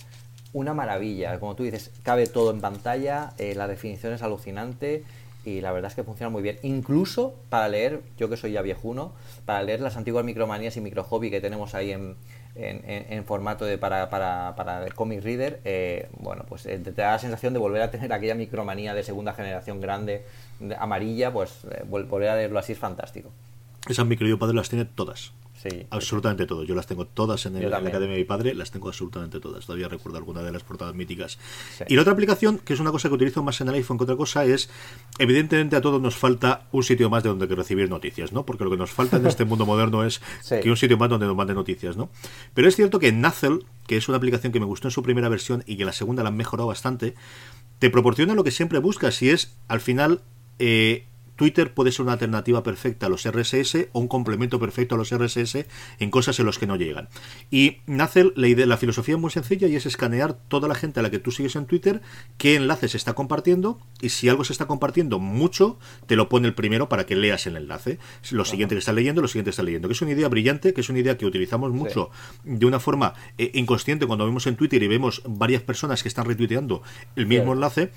una 0.51 0.73
maravilla. 0.73 1.39
Como 1.39 1.55
tú 1.55 1.63
dices, 1.63 1.91
cabe 2.03 2.27
todo 2.27 2.51
en 2.51 2.59
pantalla, 2.59 3.31
eh, 3.37 3.55
la 3.55 3.69
definición 3.69 4.11
es 4.11 4.21
alucinante 4.21 5.05
y 5.45 5.61
la 5.61 5.71
verdad 5.71 5.89
es 5.91 5.95
que 5.95 6.03
funciona 6.03 6.29
muy 6.29 6.41
bien. 6.41 6.57
Incluso 6.63 7.35
para 7.49 7.69
leer, 7.69 8.01
yo 8.17 8.29
que 8.29 8.37
soy 8.37 8.53
ya 8.53 8.61
viejuno, 8.61 9.13
para 9.45 9.61
leer 9.63 9.81
las 9.81 9.95
antiguas 9.95 10.25
micromanías 10.25 10.75
y 10.77 10.81
micro 10.81 11.03
hobby 11.03 11.29
que 11.29 11.39
tenemos 11.39 11.75
ahí 11.75 11.91
en, 11.91 12.15
en, 12.55 13.25
formato 13.25 13.65
de 13.65 13.77
para, 13.77 14.09
para, 14.09 14.55
para 14.55 14.89
comic 14.91 15.23
reader, 15.23 15.59
eh, 15.65 16.09
bueno, 16.19 16.45
pues 16.47 16.65
eh, 16.65 16.79
te, 16.79 16.91
da 16.91 17.11
la 17.11 17.19
sensación 17.19 17.53
de 17.53 17.59
volver 17.59 17.81
a 17.81 17.91
tener 17.91 18.11
aquella 18.13 18.35
micromanía 18.35 18.93
de 18.93 19.03
segunda 19.03 19.33
generación 19.33 19.81
grande, 19.81 20.25
amarilla, 20.79 21.31
pues 21.31 21.65
eh, 21.71 21.83
volver 21.87 22.29
a 22.29 22.35
leerlo 22.35 22.59
así 22.59 22.73
es 22.73 22.79
fantástico. 22.79 23.31
Esas 23.87 24.05
micro 24.05 24.39
padre 24.39 24.55
las 24.55 24.69
tiene 24.69 24.85
todas. 24.85 25.31
Absolutamente 25.89 26.45
todo. 26.45 26.63
Yo 26.63 26.75
las 26.75 26.87
tengo 26.87 27.05
todas 27.05 27.45
en, 27.45 27.57
el, 27.57 27.69
la 27.69 27.77
Academia 27.77 28.15
de 28.15 28.17
mi 28.17 28.23
padre, 28.23 28.53
las 28.53 28.71
tengo 28.71 28.87
absolutamente 28.87 29.39
todas. 29.39 29.65
Todavía 29.65 29.87
recuerdo 29.87 30.17
alguna 30.17 30.41
de 30.41 30.51
las 30.51 30.63
portadas 30.63 30.95
míticas. 30.95 31.37
Y 31.87 31.95
la 31.95 32.01
otra 32.01 32.13
aplicación, 32.13 32.59
que 32.59 32.73
es 32.73 32.79
una 32.79 32.91
cosa 32.91 33.09
que 33.09 33.15
utilizo 33.15 33.43
más 33.43 33.59
en 33.61 33.69
el 33.69 33.75
iPhone 33.75 33.97
que 33.97 34.03
otra 34.03 34.15
cosa, 34.15 34.45
es, 34.45 34.69
evidentemente 35.19 35.75
a 35.75 35.81
todos 35.81 36.01
nos 36.01 36.15
falta 36.15 36.67
un 36.71 36.83
sitio 36.83 37.09
más 37.09 37.23
de 37.23 37.29
donde 37.29 37.45
recibir 37.47 37.89
noticias, 37.89 38.31
¿no? 38.31 38.45
Porque 38.45 38.63
lo 38.63 38.69
que 38.69 38.77
nos 38.77 38.91
falta 38.91 39.17
en 39.17 39.25
este 39.25 39.45
mundo 39.45 39.65
moderno 39.65 40.03
es 40.03 40.21
que 40.49 40.69
un 40.69 40.77
sitio 40.77 40.97
más 40.97 41.09
donde 41.09 41.25
nos 41.25 41.35
manden 41.35 41.55
noticias, 41.55 41.97
¿no? 41.97 42.09
Pero 42.53 42.67
es 42.67 42.75
cierto 42.75 42.99
que 42.99 43.11
Nazel, 43.11 43.65
que 43.87 43.97
es 43.97 44.07
una 44.07 44.17
aplicación 44.17 44.51
que 44.51 44.59
me 44.59 44.65
gustó 44.65 44.87
en 44.87 44.91
su 44.91 45.03
primera 45.03 45.29
versión 45.29 45.63
y 45.65 45.77
que 45.77 45.85
la 45.85 45.93
segunda 45.93 46.23
la 46.23 46.29
han 46.29 46.37
mejorado 46.37 46.67
bastante, 46.67 47.15
te 47.79 47.89
proporciona 47.89 48.35
lo 48.35 48.43
que 48.43 48.51
siempre 48.51 48.79
buscas 48.79 49.21
y 49.21 49.29
es, 49.29 49.55
al 49.67 49.81
final, 49.81 50.21
eh, 50.59 51.05
Twitter 51.35 51.73
puede 51.73 51.91
ser 51.91 52.03
una 52.03 52.13
alternativa 52.13 52.63
perfecta 52.63 53.07
a 53.07 53.09
los 53.09 53.29
RSS 53.29 53.89
o 53.91 53.99
un 53.99 54.07
complemento 54.07 54.59
perfecto 54.59 54.95
a 54.95 54.97
los 54.97 55.15
RSS 55.15 55.65
en 55.99 56.11
cosas 56.11 56.39
en 56.39 56.45
los 56.45 56.59
que 56.59 56.67
no 56.67 56.75
llegan. 56.75 57.09
Y 57.51 57.77
nace 57.85 58.31
la 58.35 58.47
idea, 58.47 58.65
la 58.65 58.77
filosofía 58.77 59.15
es 59.15 59.21
muy 59.21 59.31
sencilla 59.31 59.67
y 59.67 59.75
es 59.75 59.85
escanear 59.85 60.33
toda 60.33 60.67
la 60.67 60.75
gente 60.75 60.99
a 60.99 61.03
la 61.03 61.11
que 61.11 61.19
tú 61.19 61.31
sigues 61.31 61.55
en 61.55 61.65
Twitter, 61.65 62.01
qué 62.37 62.55
enlace 62.55 62.87
se 62.87 62.97
está 62.97 63.13
compartiendo 63.13 63.79
y 64.01 64.09
si 64.09 64.29
algo 64.29 64.43
se 64.43 64.53
está 64.53 64.65
compartiendo 64.67 65.19
mucho, 65.19 65.77
te 66.07 66.15
lo 66.15 66.29
pone 66.29 66.47
el 66.47 66.53
primero 66.53 66.89
para 66.89 67.05
que 67.05 67.15
leas 67.15 67.47
el 67.47 67.57
enlace. 67.57 67.99
Lo 68.31 68.45
siguiente 68.45 68.75
que 68.75 68.79
estás 68.79 68.95
leyendo, 68.95 69.21
lo 69.21 69.27
siguiente 69.27 69.49
que 69.49 69.51
estás 69.51 69.65
leyendo. 69.65 69.87
Que 69.87 69.93
es 69.93 70.01
una 70.01 70.11
idea 70.11 70.27
brillante, 70.27 70.73
que 70.73 70.81
es 70.81 70.89
una 70.89 70.99
idea 70.99 71.17
que 71.17 71.25
utilizamos 71.25 71.71
mucho 71.71 72.09
de 72.43 72.65
una 72.65 72.79
forma 72.79 73.13
eh, 73.37 73.51
inconsciente 73.53 74.05
cuando 74.05 74.25
vemos 74.25 74.47
en 74.47 74.55
Twitter 74.55 74.81
y 74.83 74.87
vemos 74.87 75.21
varias 75.27 75.61
personas 75.61 76.01
que 76.03 76.09
están 76.09 76.25
retuiteando 76.25 76.81
el 77.15 77.27
mismo 77.27 77.53
enlace. 77.53 77.91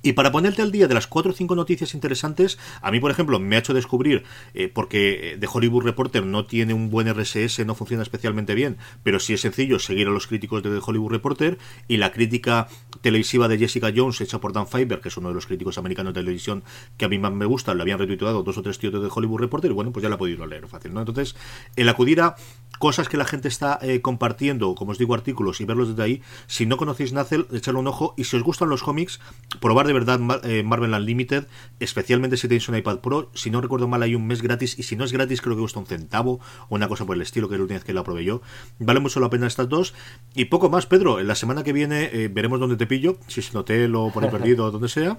Y 0.00 0.12
para 0.12 0.30
ponerte 0.30 0.62
al 0.62 0.70
día 0.70 0.86
de 0.86 0.94
las 0.94 1.08
cuatro 1.08 1.32
o 1.32 1.34
cinco 1.34 1.56
noticias 1.56 1.92
interesantes, 1.92 2.56
a 2.80 2.92
mí, 2.92 3.00
por 3.00 3.10
ejemplo, 3.10 3.40
me 3.40 3.56
ha 3.56 3.58
hecho 3.58 3.74
descubrir, 3.74 4.22
eh, 4.54 4.70
porque 4.72 5.36
The 5.40 5.48
Hollywood 5.52 5.82
Reporter 5.82 6.24
no 6.24 6.46
tiene 6.46 6.72
un 6.72 6.88
buen 6.88 7.12
RSS, 7.12 7.66
no 7.66 7.74
funciona 7.74 8.04
especialmente 8.04 8.54
bien, 8.54 8.76
pero 9.02 9.18
sí 9.18 9.34
es 9.34 9.40
sencillo 9.40 9.80
seguir 9.80 10.06
a 10.06 10.10
los 10.10 10.28
críticos 10.28 10.62
de 10.62 10.70
The 10.70 10.80
Hollywood 10.84 11.10
Reporter 11.10 11.58
y 11.88 11.96
la 11.96 12.12
crítica 12.12 12.68
televisiva 13.00 13.48
de 13.48 13.58
Jessica 13.58 13.92
Jones, 13.94 14.20
hecha 14.20 14.40
por 14.40 14.52
Dan 14.52 14.68
Fiber, 14.68 15.00
que 15.00 15.08
es 15.08 15.16
uno 15.16 15.28
de 15.28 15.34
los 15.34 15.46
críticos 15.46 15.78
americanos 15.78 16.14
de 16.14 16.20
televisión 16.20 16.62
que 16.96 17.04
a 17.04 17.08
mí 17.08 17.18
más 17.18 17.32
me 17.32 17.44
gusta, 17.44 17.74
lo 17.74 17.82
habían 17.82 17.98
retuiteado 17.98 18.44
dos 18.44 18.56
o 18.56 18.62
tres 18.62 18.78
tíos 18.78 18.92
de 18.92 19.00
The 19.00 19.08
Hollywood 19.12 19.40
Reporter 19.40 19.72
y 19.72 19.74
bueno, 19.74 19.90
pues 19.90 20.02
ya 20.04 20.08
la 20.08 20.14
he 20.14 20.18
podido 20.18 20.46
leer 20.46 20.68
fácil, 20.68 20.94
¿no? 20.94 21.00
Entonces, 21.00 21.34
el 21.74 21.88
acudir 21.88 22.20
a 22.20 22.36
cosas 22.78 23.08
que 23.08 23.16
la 23.16 23.24
gente 23.24 23.48
está 23.48 23.78
eh, 23.82 24.00
compartiendo, 24.00 24.74
como 24.74 24.92
os 24.92 24.98
digo, 24.98 25.14
artículos 25.14 25.60
y 25.60 25.64
verlos 25.64 25.88
desde 25.88 26.02
ahí, 26.02 26.22
si 26.46 26.66
no 26.66 26.76
conocéis 26.76 27.12
Nacel, 27.12 27.46
echarle 27.52 27.80
un 27.80 27.86
ojo 27.86 28.14
y 28.16 28.24
si 28.24 28.36
os 28.36 28.42
gustan 28.42 28.68
los 28.68 28.82
cómics, 28.82 29.20
probar 29.60 29.86
de 29.86 29.92
verdad 29.92 30.20
eh, 30.44 30.62
Marvel 30.62 30.94
Unlimited, 30.94 31.46
especialmente 31.80 32.36
si 32.36 32.48
tenéis 32.48 32.68
un 32.68 32.76
iPad 32.76 32.98
Pro. 32.98 33.30
Si 33.34 33.50
no 33.50 33.60
recuerdo 33.60 33.88
mal, 33.88 34.02
hay 34.02 34.14
un 34.14 34.26
mes 34.26 34.42
gratis 34.42 34.78
y 34.78 34.82
si 34.82 34.96
no 34.96 35.04
es 35.04 35.12
gratis, 35.12 35.40
creo 35.40 35.56
que 35.56 35.60
cuesta 35.60 35.80
un 35.80 35.86
centavo 35.86 36.40
o 36.68 36.74
una 36.74 36.88
cosa 36.88 37.04
por 37.04 37.16
el 37.16 37.22
estilo, 37.22 37.48
que 37.48 37.54
es 37.54 37.58
la 37.58 37.62
última 37.62 37.78
vez 37.78 37.84
que 37.84 37.92
la 37.92 38.04
probé 38.04 38.24
yo. 38.24 38.40
Vale 38.78 39.00
mucho 39.00 39.20
la 39.20 39.30
pena 39.30 39.46
estas 39.46 39.68
dos. 39.68 39.94
Y 40.34 40.46
poco 40.46 40.70
más, 40.70 40.86
Pedro. 40.86 41.20
En 41.20 41.26
la 41.26 41.34
semana 41.34 41.62
que 41.62 41.72
viene 41.72 42.10
eh, 42.12 42.28
veremos 42.28 42.60
dónde 42.60 42.76
te 42.76 42.86
pillo, 42.86 43.18
si 43.26 43.40
es 43.40 43.50
en 43.50 43.58
hotel 43.58 43.94
o 43.94 44.10
por 44.10 44.24
ahí 44.24 44.30
perdido 44.38 44.66
o 44.66 44.70
donde 44.70 44.88
sea. 44.88 45.18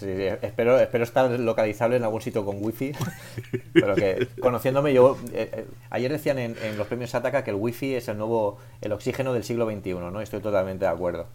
Sí, 0.00 0.06
espero, 0.42 0.78
espero 0.78 1.04
estar 1.04 1.30
localizable 1.38 1.96
en 1.96 2.04
algún 2.04 2.22
sitio 2.22 2.44
con 2.44 2.56
wifi. 2.60 2.92
pero 3.72 3.94
que 3.94 4.28
conociéndome 4.40 4.94
yo, 4.94 5.18
eh, 5.32 5.66
ayer 5.90 6.10
decían 6.10 6.38
en, 6.38 6.56
en, 6.62 6.78
los 6.78 6.86
premios 6.86 7.14
Ataca 7.14 7.44
que 7.44 7.50
el 7.50 7.56
wifi 7.56 7.94
es 7.94 8.08
el 8.08 8.16
nuevo, 8.18 8.58
el 8.80 8.92
oxígeno 8.92 9.32
del 9.32 9.44
siglo 9.44 9.70
XXI, 9.70 9.92
¿no? 9.94 10.20
Estoy 10.20 10.40
totalmente 10.40 10.86
de 10.86 10.90
acuerdo 10.90 11.26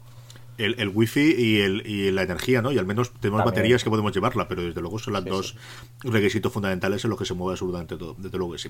el, 0.57 0.75
el 0.79 0.89
wifi 0.89 1.35
y, 1.37 1.59
el, 1.61 1.85
y 1.85 2.11
la 2.11 2.23
energía, 2.23 2.61
¿no? 2.61 2.71
Y 2.71 2.77
al 2.77 2.85
menos 2.85 3.11
tenemos 3.13 3.43
baterías 3.43 3.83
que 3.83 3.89
podemos 3.89 4.13
llevarla, 4.13 4.47
pero 4.47 4.63
desde 4.63 4.81
luego 4.81 4.99
son 4.99 5.13
los 5.13 5.25
dos 5.25 5.55
requisitos 6.03 6.51
fundamentales 6.51 7.03
en 7.03 7.09
los 7.09 7.19
que 7.19 7.25
se 7.25 7.33
mueve 7.33 7.53
absolutamente 7.53 7.97
todo. 7.97 8.15
Desde 8.17 8.37
luego 8.37 8.53
que 8.53 8.59
sí. 8.59 8.69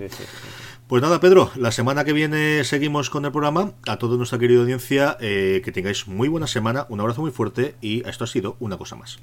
Pues 0.87 1.01
nada, 1.01 1.19
Pedro, 1.19 1.51
la 1.55 1.71
semana 1.71 2.03
que 2.03 2.13
viene 2.13 2.63
seguimos 2.63 3.09
con 3.09 3.25
el 3.25 3.31
programa. 3.31 3.73
A 3.87 3.97
toda 3.97 4.17
nuestra 4.17 4.39
querida 4.39 4.61
audiencia, 4.61 5.17
eh, 5.19 5.61
que 5.63 5.71
tengáis 5.71 6.07
muy 6.07 6.27
buena 6.27 6.47
semana, 6.47 6.85
un 6.89 6.99
abrazo 6.99 7.21
muy 7.21 7.31
fuerte 7.31 7.75
y 7.81 8.07
esto 8.07 8.23
ha 8.23 8.27
sido 8.27 8.57
una 8.59 8.77
cosa 8.77 8.95
más. 8.95 9.19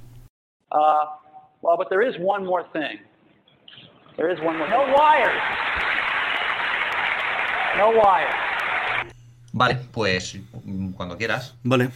Uh, 0.72 1.04
well, 1.60 1.76
but 1.76 1.88
there 1.90 2.02
is 2.02 2.16
one 2.18 2.44
more 2.44 2.64
thing. 2.72 2.98
There 4.16 4.32
is 4.32 4.40
one 4.40 4.56
more 4.58 4.68
No 4.68 4.82
wires. 4.92 5.42
No 7.78 7.90
wires. 7.90 8.34
Vale, 9.52 9.78
pues 9.92 10.38
cuando 10.96 11.16
quieras. 11.18 11.54
Vale 11.62 11.90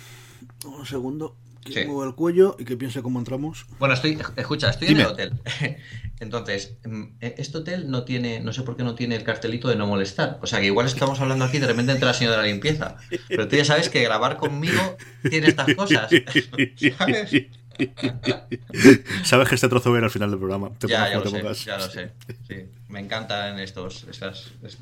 un 0.65 0.87
segundo. 0.87 1.37
Que 1.65 1.83
el 1.83 2.15
cuello 2.15 2.55
y 2.61 2.65
que 2.65 2.77
piense 2.77 3.03
cómo 3.03 3.19
entramos. 3.19 3.67
Bueno, 3.81 3.95
estoy, 3.95 4.17
escucha, 4.37 4.71
estoy 4.71 4.87
en 4.89 5.01
el 5.01 5.07
hotel. 5.07 5.33
Entonces, 6.21 6.77
mm, 6.85 7.03
e, 7.21 7.35
este 7.39 7.59
hotel 7.59 7.91
no 7.91 8.05
tiene, 8.05 8.39
no 8.39 8.53
sé 8.53 8.63
por 8.63 8.77
qué 8.77 8.85
no 8.85 8.95
tiene 8.95 9.17
el 9.17 9.25
cartelito 9.25 9.67
de 9.69 9.75
no 9.75 9.89
molestar. 9.89 10.39
O 10.43 10.47
sea, 10.47 10.61
que 10.61 10.67
igual 10.67 10.87
estamos 10.87 11.19
hablando 11.21 11.45
aquí 11.45 11.59
de 11.59 11.67
repente 11.67 11.91
entre 11.91 12.07
la 12.07 12.15
señora 12.15 12.37
de 12.37 12.43
la 12.43 12.49
limpieza. 12.49 12.99
Pero 13.27 13.49
tú 13.49 13.57
ya 13.57 13.65
sabes 13.65 13.89
que 13.89 14.01
grabar 14.01 14.37
conmigo 14.37 14.97
tiene 15.29 15.49
estas 15.49 15.75
cosas. 15.75 16.09
¿Sabes? 16.99 17.33
Sabes 19.25 19.49
que 19.49 19.55
este 19.55 19.69
trozo 19.69 19.93
va 19.93 19.99
al 19.99 20.11
final 20.11 20.31
del 20.31 20.39
programa. 20.39 20.71
ya, 20.81 21.11
ya 21.11 21.19
lo, 21.19 21.29
sé, 21.29 21.65
ya 21.65 21.79
lo 21.79 21.89
sé. 21.89 22.13
Sí. 22.49 22.69
Me 22.89 23.01
encantan 23.01 23.59
estos, 23.59 24.07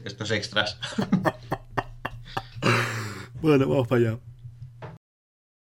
estos 0.04 0.30
extras. 0.30 0.78
bueno, 3.40 3.68
vamos 3.68 3.88
para 3.88 4.00
allá. 4.00 4.18